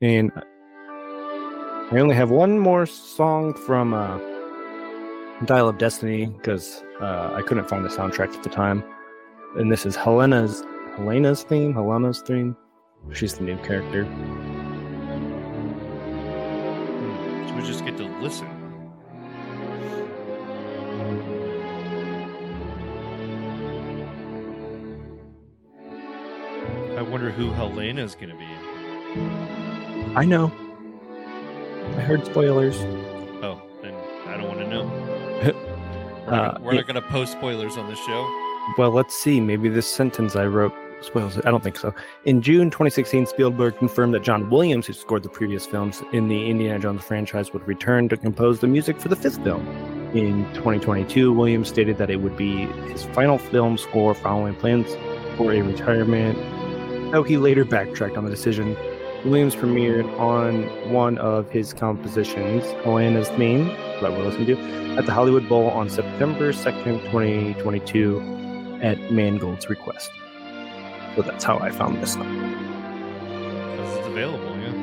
and 0.00 0.32
I 0.36 1.98
only 1.98 2.14
have 2.14 2.30
one 2.30 2.58
more 2.58 2.86
song 2.86 3.54
from 3.54 3.94
uh, 3.94 4.18
Dial 5.44 5.68
of 5.68 5.78
Destiny 5.78 6.26
because 6.26 6.82
uh, 7.00 7.32
I 7.34 7.42
couldn't 7.42 7.68
find 7.68 7.84
the 7.84 7.88
soundtrack 7.88 8.34
at 8.34 8.42
the 8.42 8.50
time, 8.50 8.82
and 9.56 9.70
this 9.70 9.86
is 9.86 9.94
Helena's 9.94 10.64
Helena's 10.96 11.42
theme. 11.42 11.74
Helena's 11.74 12.22
theme. 12.22 12.56
She's 13.12 13.34
the 13.34 13.44
new 13.44 13.56
character. 13.58 14.04
So 17.48 17.54
we 17.54 17.62
just 17.62 17.84
get 17.84 17.96
to 17.98 18.04
listen. 18.20 18.55
Who 27.36 27.50
Helena's 27.52 28.14
going 28.14 28.30
to 28.30 28.34
be. 28.34 28.46
I 30.16 30.24
know. 30.24 30.50
I 31.96 32.00
heard 32.00 32.24
spoilers. 32.26 32.76
Oh, 33.42 33.60
then 33.82 33.94
I 34.26 34.36
don't 34.36 34.48
want 34.48 34.60
to 34.60 34.66
know. 34.68 34.84
We're, 36.26 36.32
Uh, 36.32 36.36
not, 36.36 36.62
we're 36.62 36.74
not 36.74 36.86
going 36.86 37.00
to 37.00 37.02
post 37.08 37.32
spoilers 37.32 37.76
on 37.76 37.88
the 37.88 37.94
show. 37.94 38.72
Well, 38.78 38.90
let's 38.90 39.14
see. 39.14 39.40
Maybe 39.40 39.68
this 39.68 39.86
sentence 39.86 40.34
I 40.34 40.46
wrote 40.46 40.72
spoils 41.02 41.36
it. 41.36 41.46
I 41.46 41.50
don't 41.50 41.62
think 41.62 41.76
so. 41.76 41.94
In 42.24 42.40
June 42.42 42.70
2016, 42.70 43.26
Spielberg 43.26 43.76
confirmed 43.78 44.14
that 44.14 44.22
John 44.24 44.48
Williams, 44.50 44.86
who 44.86 44.92
scored 44.94 45.22
the 45.22 45.28
previous 45.28 45.66
films 45.66 46.02
in 46.12 46.26
the 46.28 46.48
Indiana 46.50 46.78
Jones 46.80 47.04
franchise, 47.04 47.52
would 47.52 47.66
return 47.68 48.08
to 48.08 48.16
compose 48.16 48.60
the 48.60 48.66
music 48.66 48.98
for 48.98 49.08
the 49.08 49.14
fifth 49.14 49.42
film. 49.44 49.66
In 50.14 50.44
2022, 50.54 51.32
Williams 51.32 51.68
stated 51.68 51.98
that 51.98 52.10
it 52.10 52.22
would 52.22 52.36
be 52.36 52.64
his 52.90 53.04
final 53.04 53.38
film 53.38 53.76
score 53.76 54.14
following 54.14 54.54
plans 54.56 54.88
for 55.36 55.52
a 55.52 55.60
retirement. 55.60 56.36
Though 57.12 57.22
he 57.22 57.36
later 57.36 57.64
backtracked 57.64 58.16
on 58.16 58.24
the 58.24 58.30
decision, 58.30 58.76
Williams 59.24 59.54
premiered 59.54 60.06
on 60.18 60.64
one 60.92 61.18
of 61.18 61.48
his 61.50 61.72
compositions, 61.72 62.64
Helena's 62.84 63.28
Theme, 63.30 63.68
that 64.00 64.12
we're 64.12 64.24
listening 64.24 64.46
to, 64.48 64.56
at 64.96 65.06
the 65.06 65.12
Hollywood 65.12 65.48
Bowl 65.48 65.68
on 65.70 65.88
September 65.88 66.52
2nd, 66.52 67.00
2022 67.06 68.80
at 68.82 68.98
Mangold's 69.10 69.68
request. 69.68 70.10
So 71.14 71.22
that's 71.22 71.44
how 71.44 71.58
I 71.58 71.70
found 71.70 72.02
this 72.02 72.14
song. 72.14 72.28
Because 73.70 73.98
it's 73.98 74.06
available, 74.08 74.56
yeah. 74.58 74.74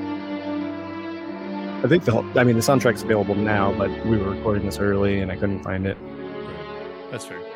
I 1.84 1.88
think 1.88 2.06
the 2.06 2.14
whole, 2.14 2.26
I 2.40 2.44
mean 2.44 2.56
the 2.56 2.62
soundtrack's 2.62 3.04
available 3.04 3.36
now, 3.36 3.74
but 3.78 3.90
we 4.06 4.18
were 4.18 4.32
recording 4.32 4.66
this 4.66 4.80
early 4.80 5.20
and 5.20 5.30
I 5.32 5.36
couldn't 5.36 5.62
find 5.62 5.86
it. 5.86 5.98
That's 7.12 7.26
fair. 7.26 7.53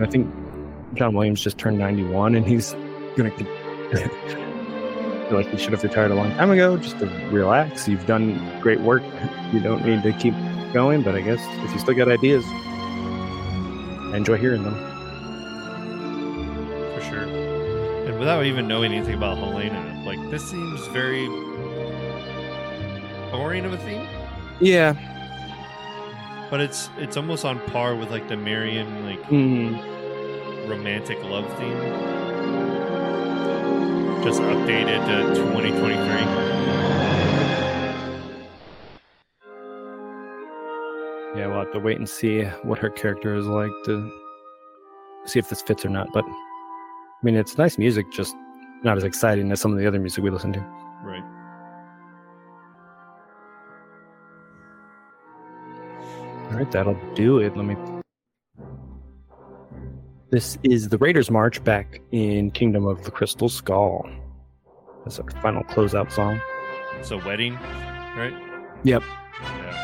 I 0.00 0.06
think 0.06 0.32
John 0.94 1.14
Williams 1.14 1.40
just 1.42 1.58
turned 1.58 1.78
91 1.78 2.34
and 2.34 2.46
he's 2.46 2.72
gonna 3.16 3.30
feel 3.90 5.36
like 5.38 5.48
he 5.50 5.56
should 5.56 5.72
have 5.72 5.82
retired 5.82 6.10
a 6.10 6.14
long 6.14 6.30
time 6.32 6.50
ago 6.50 6.76
just 6.76 6.98
to 6.98 7.06
relax. 7.30 7.86
You've 7.88 8.06
done 8.06 8.60
great 8.60 8.80
work. 8.80 9.02
You 9.52 9.60
don't 9.60 9.84
need 9.84 10.02
to 10.02 10.12
keep 10.12 10.34
going, 10.72 11.02
but 11.02 11.14
I 11.14 11.20
guess 11.20 11.40
if 11.64 11.72
you 11.72 11.78
still 11.78 11.94
got 11.94 12.08
ideas, 12.08 12.44
I 12.46 14.16
enjoy 14.16 14.36
hearing 14.38 14.62
them. 14.62 14.74
For 16.94 17.00
sure. 17.02 17.24
And 18.08 18.18
without 18.18 18.44
even 18.44 18.66
knowing 18.66 18.92
anything 18.92 19.14
about 19.14 19.38
Helena, 19.38 20.02
like, 20.04 20.18
this 20.30 20.48
seems 20.48 20.86
very 20.88 21.26
boring 23.30 23.64
of 23.64 23.72
a 23.72 23.78
theme. 23.78 24.06
Yeah. 24.60 24.94
But 26.50 26.60
it's 26.60 26.90
it's 26.98 27.16
almost 27.16 27.44
on 27.44 27.60
par 27.68 27.94
with 27.94 28.10
like 28.10 28.28
the 28.28 28.36
Marion 28.36 29.04
like 29.04 29.22
Mm, 29.24 29.78
romantic 30.70 31.22
love 31.24 31.46
theme. 31.58 31.76
Just 34.22 34.40
updated 34.40 35.04
to 35.06 35.34
2023. 35.34 36.00
Yeah, 41.36 41.46
we'll 41.48 41.58
have 41.58 41.72
to 41.72 41.80
wait 41.80 41.96
and 41.98 42.08
see 42.08 42.42
what 42.62 42.78
her 42.78 42.88
character 42.88 43.34
is 43.34 43.46
like 43.46 43.72
to 43.86 44.12
see 45.26 45.40
if 45.40 45.48
this 45.48 45.60
fits 45.60 45.84
or 45.84 45.88
not. 45.88 46.12
But 46.12 46.24
I 46.24 47.24
mean, 47.24 47.34
it's 47.34 47.58
nice 47.58 47.76
music, 47.76 48.06
just 48.12 48.36
not 48.84 48.96
as 48.96 49.02
exciting 49.02 49.50
as 49.50 49.60
some 49.60 49.72
of 49.72 49.78
the 49.78 49.86
other 49.86 49.98
music 49.98 50.22
we 50.22 50.30
listen 50.30 50.52
to. 50.52 50.60
Right. 51.02 51.24
All 56.50 56.56
right, 56.56 56.70
that'll 56.70 56.98
do 57.14 57.38
it. 57.38 57.56
Let 57.56 57.66
me. 57.66 57.99
This 60.30 60.56
is 60.62 60.90
the 60.90 60.98
Raiders 60.98 61.28
March 61.28 61.62
back 61.64 62.00
in 62.12 62.52
Kingdom 62.52 62.86
of 62.86 63.02
the 63.02 63.10
Crystal 63.10 63.48
Skull. 63.48 64.08
That's 65.04 65.18
our 65.18 65.28
final 65.42 65.64
closeout 65.64 66.12
song. 66.12 66.40
It's 67.00 67.10
a 67.10 67.18
wedding, 67.18 67.54
right? 68.16 68.32
Yep. 68.84 69.02
Yeah. 69.02 69.80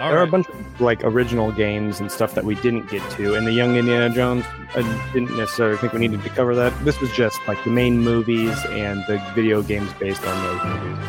All 0.00 0.08
there 0.10 0.18
are 0.18 0.22
a 0.22 0.26
bunch 0.26 0.48
of 0.48 0.67
like 0.80 1.04
original 1.04 1.52
games 1.52 2.00
and 2.00 2.10
stuff 2.10 2.34
that 2.34 2.44
we 2.44 2.54
didn't 2.56 2.90
get 2.90 3.02
to, 3.12 3.34
and 3.34 3.46
the 3.46 3.52
Young 3.52 3.76
Indiana 3.76 4.14
Jones. 4.14 4.44
I 4.74 4.82
didn't 5.12 5.36
necessarily 5.36 5.76
think 5.78 5.92
we 5.92 6.00
needed 6.00 6.22
to 6.22 6.28
cover 6.30 6.54
that. 6.54 6.72
This 6.84 7.00
was 7.00 7.10
just 7.12 7.38
like 7.46 7.62
the 7.64 7.70
main 7.70 7.98
movies 8.00 8.56
and 8.66 9.04
the 9.06 9.18
video 9.34 9.62
games 9.62 9.92
based 9.94 10.24
on 10.24 10.42
those 10.44 10.64
movies. 10.64 11.04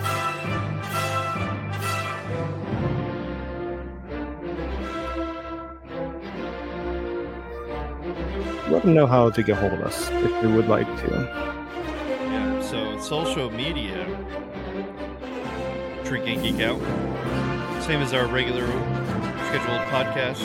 Let 8.70 8.84
them 8.84 8.94
know 8.94 9.08
how 9.08 9.32
to 9.32 9.44
get 9.44 9.58
hold 9.58 9.74
of 9.74 9.82
us 9.82 10.10
if 10.12 10.44
you 10.44 10.54
would 10.54 10.68
like 10.68 10.88
to. 11.02 11.10
Yeah, 11.12 12.62
so 12.62 13.00
social 13.00 13.50
media, 13.50 14.06
Drink 16.04 16.28
and 16.28 16.44
Geek 16.44 16.62
Out. 16.62 16.80
Same 17.84 18.02
as 18.02 18.14
our 18.14 18.28
regular 18.28 18.68
scheduled 19.50 19.82
podcast. 19.88 20.44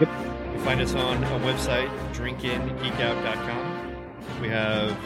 Yep. 0.00 0.02
You 0.02 0.08
can 0.52 0.60
find 0.60 0.80
us 0.80 0.94
on 0.94 1.24
a 1.24 1.40
website, 1.40 1.90
drinkingeekout.com. 2.12 3.96
We 4.40 4.48
have 4.48 4.96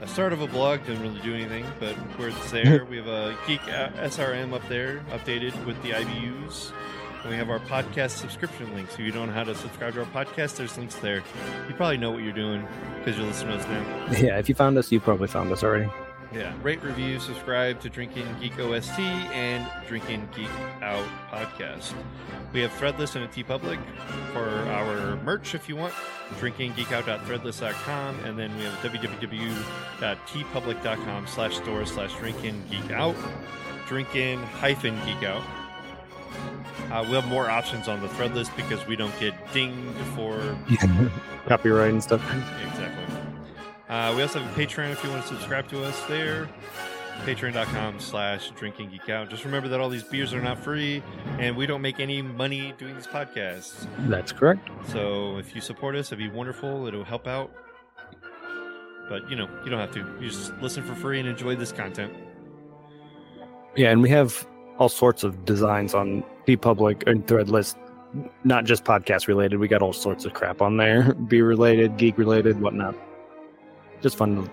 a 0.00 0.08
start 0.08 0.32
of 0.32 0.40
a 0.40 0.48
blog, 0.48 0.84
didn't 0.84 1.02
really 1.02 1.20
do 1.20 1.32
anything, 1.32 1.64
but 1.78 1.94
where 2.18 2.30
it's 2.30 2.50
there, 2.50 2.84
we 2.90 2.96
have 2.96 3.06
a 3.06 3.36
Geek 3.46 3.60
SRM 3.60 4.52
up 4.52 4.68
there, 4.68 5.04
updated 5.12 5.64
with 5.64 5.80
the 5.84 5.90
IBUs. 5.90 6.72
And 7.22 7.30
we 7.30 7.36
have 7.36 7.50
our 7.50 7.60
podcast 7.60 8.16
subscription 8.16 8.74
links. 8.74 8.94
If 8.94 9.00
you 9.00 9.12
don't 9.12 9.28
know 9.28 9.34
how 9.34 9.44
to 9.44 9.54
subscribe 9.54 9.94
to 9.94 10.00
our 10.00 10.06
podcast, 10.06 10.56
there's 10.56 10.76
links 10.76 10.96
there. 10.96 11.22
You 11.68 11.74
probably 11.76 11.98
know 11.98 12.10
what 12.10 12.24
you're 12.24 12.32
doing 12.32 12.66
because 12.98 13.16
you're 13.16 13.28
listening 13.28 13.58
to 13.58 13.64
us 13.64 13.68
now. 13.68 14.18
Yeah, 14.26 14.38
if 14.38 14.48
you 14.48 14.56
found 14.56 14.76
us, 14.76 14.90
you 14.90 14.98
probably 14.98 15.28
found 15.28 15.52
us 15.52 15.62
already. 15.62 15.88
Yeah. 16.32 16.52
Rate, 16.62 16.82
review, 16.82 17.20
subscribe 17.20 17.80
to 17.80 17.88
Drinking 17.88 18.26
Geek 18.40 18.58
OST 18.58 18.98
and 18.98 19.64
Drinking 19.86 20.28
Geek 20.34 20.50
Out 20.82 21.06
podcast. 21.30 21.94
We 22.52 22.60
have 22.60 22.72
Threadless 22.72 23.14
and 23.16 23.24
a 23.24 23.28
TeePublic 23.28 23.78
for 24.32 24.48
our 24.70 25.16
merch 25.22 25.54
if 25.54 25.66
you 25.68 25.76
want. 25.76 25.94
drinkinggeekout.threadless.com 26.40 28.18
and 28.24 28.38
then 28.38 28.56
we 28.58 28.64
have 28.64 28.74
www.tpublic.com 28.80 31.26
slash 31.26 31.56
store 31.56 31.86
slash 31.86 32.14
drinking 32.16 32.62
geek 32.70 32.90
out. 32.90 33.14
Drinking 33.86 34.42
hyphen 34.42 34.98
geek 35.06 35.22
out. 35.22 35.42
Uh, 36.90 37.04
we 37.08 37.14
have 37.14 37.26
more 37.28 37.48
options 37.48 37.88
on 37.88 38.00
the 38.00 38.08
Threadless 38.08 38.54
because 38.56 38.84
we 38.86 38.96
don't 38.96 39.16
get 39.18 39.32
dinged 39.52 39.96
for 40.14 40.38
Copyright 41.46 41.92
and 41.92 42.02
stuff. 42.02 42.20
Exactly. 42.66 42.85
Uh, 43.88 44.12
we 44.16 44.22
also 44.22 44.40
have 44.40 44.58
a 44.58 44.60
Patreon 44.60 44.90
if 44.90 45.02
you 45.04 45.10
want 45.10 45.22
to 45.22 45.28
subscribe 45.28 45.68
to 45.68 45.84
us 45.84 46.00
there. 46.08 46.48
Patreon.com 47.24 47.98
slash 47.98 48.50
drinking 48.50 48.90
geek 48.90 49.08
out. 49.08 49.30
Just 49.30 49.44
remember 49.44 49.68
that 49.68 49.80
all 49.80 49.88
these 49.88 50.02
beers 50.02 50.34
are 50.34 50.42
not 50.42 50.58
free 50.58 51.02
and 51.38 51.56
we 51.56 51.66
don't 51.66 51.80
make 51.80 51.98
any 51.98 52.20
money 52.20 52.74
doing 52.78 52.94
these 52.94 53.06
podcasts. 53.06 53.86
That's 54.08 54.32
correct. 54.32 54.68
So 54.88 55.38
if 55.38 55.54
you 55.54 55.60
support 55.60 55.96
us, 55.96 56.08
it'd 56.08 56.18
be 56.18 56.28
wonderful. 56.28 56.86
It'll 56.86 57.04
help 57.04 57.26
out. 57.26 57.50
But 59.08 59.28
you 59.30 59.36
know, 59.36 59.48
you 59.64 59.70
don't 59.70 59.80
have 59.80 59.92
to. 59.92 60.00
You 60.20 60.28
just 60.28 60.52
listen 60.60 60.82
for 60.82 60.94
free 60.94 61.20
and 61.20 61.28
enjoy 61.28 61.56
this 61.56 61.72
content. 61.72 62.12
Yeah, 63.76 63.90
and 63.90 64.02
we 64.02 64.10
have 64.10 64.46
all 64.78 64.88
sorts 64.88 65.22
of 65.22 65.44
designs 65.44 65.94
on 65.94 66.24
TeePublic 66.46 67.06
and 67.06 67.26
Threadless, 67.26 67.76
not 68.44 68.64
just 68.64 68.84
podcast 68.84 69.26
related. 69.28 69.58
We 69.58 69.68
got 69.68 69.80
all 69.80 69.92
sorts 69.92 70.24
of 70.24 70.34
crap 70.34 70.60
on 70.60 70.76
there, 70.76 71.14
beer 71.28 71.46
related, 71.46 71.96
geek 71.96 72.18
related, 72.18 72.60
whatnot. 72.60 72.94
Just 74.02 74.16
fun 74.16 74.36
to 74.44 74.50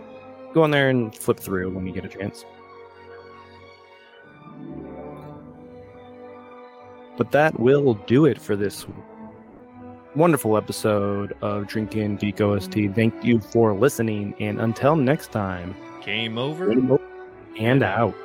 go 0.53 0.63
on 0.63 0.71
there 0.71 0.89
and 0.89 1.15
flip 1.15 1.39
through 1.39 1.71
when 1.73 1.85
you 1.85 1.93
get 1.93 2.05
a 2.05 2.09
chance. 2.09 2.45
But 7.17 7.31
that 7.31 7.59
will 7.59 7.93
do 7.93 8.25
it 8.25 8.41
for 8.41 8.55
this 8.55 8.85
wonderful 10.15 10.57
episode 10.57 11.35
of 11.41 11.67
Drinking 11.67 12.17
Geek 12.17 12.41
OST. 12.41 12.73
Thank 12.95 13.23
you 13.23 13.39
for 13.39 13.73
listening, 13.73 14.33
and 14.39 14.59
until 14.59 14.95
next 14.95 15.31
time, 15.31 15.75
Game 16.03 16.37
over. 16.37 16.71
and 17.59 17.83
out. 17.83 18.15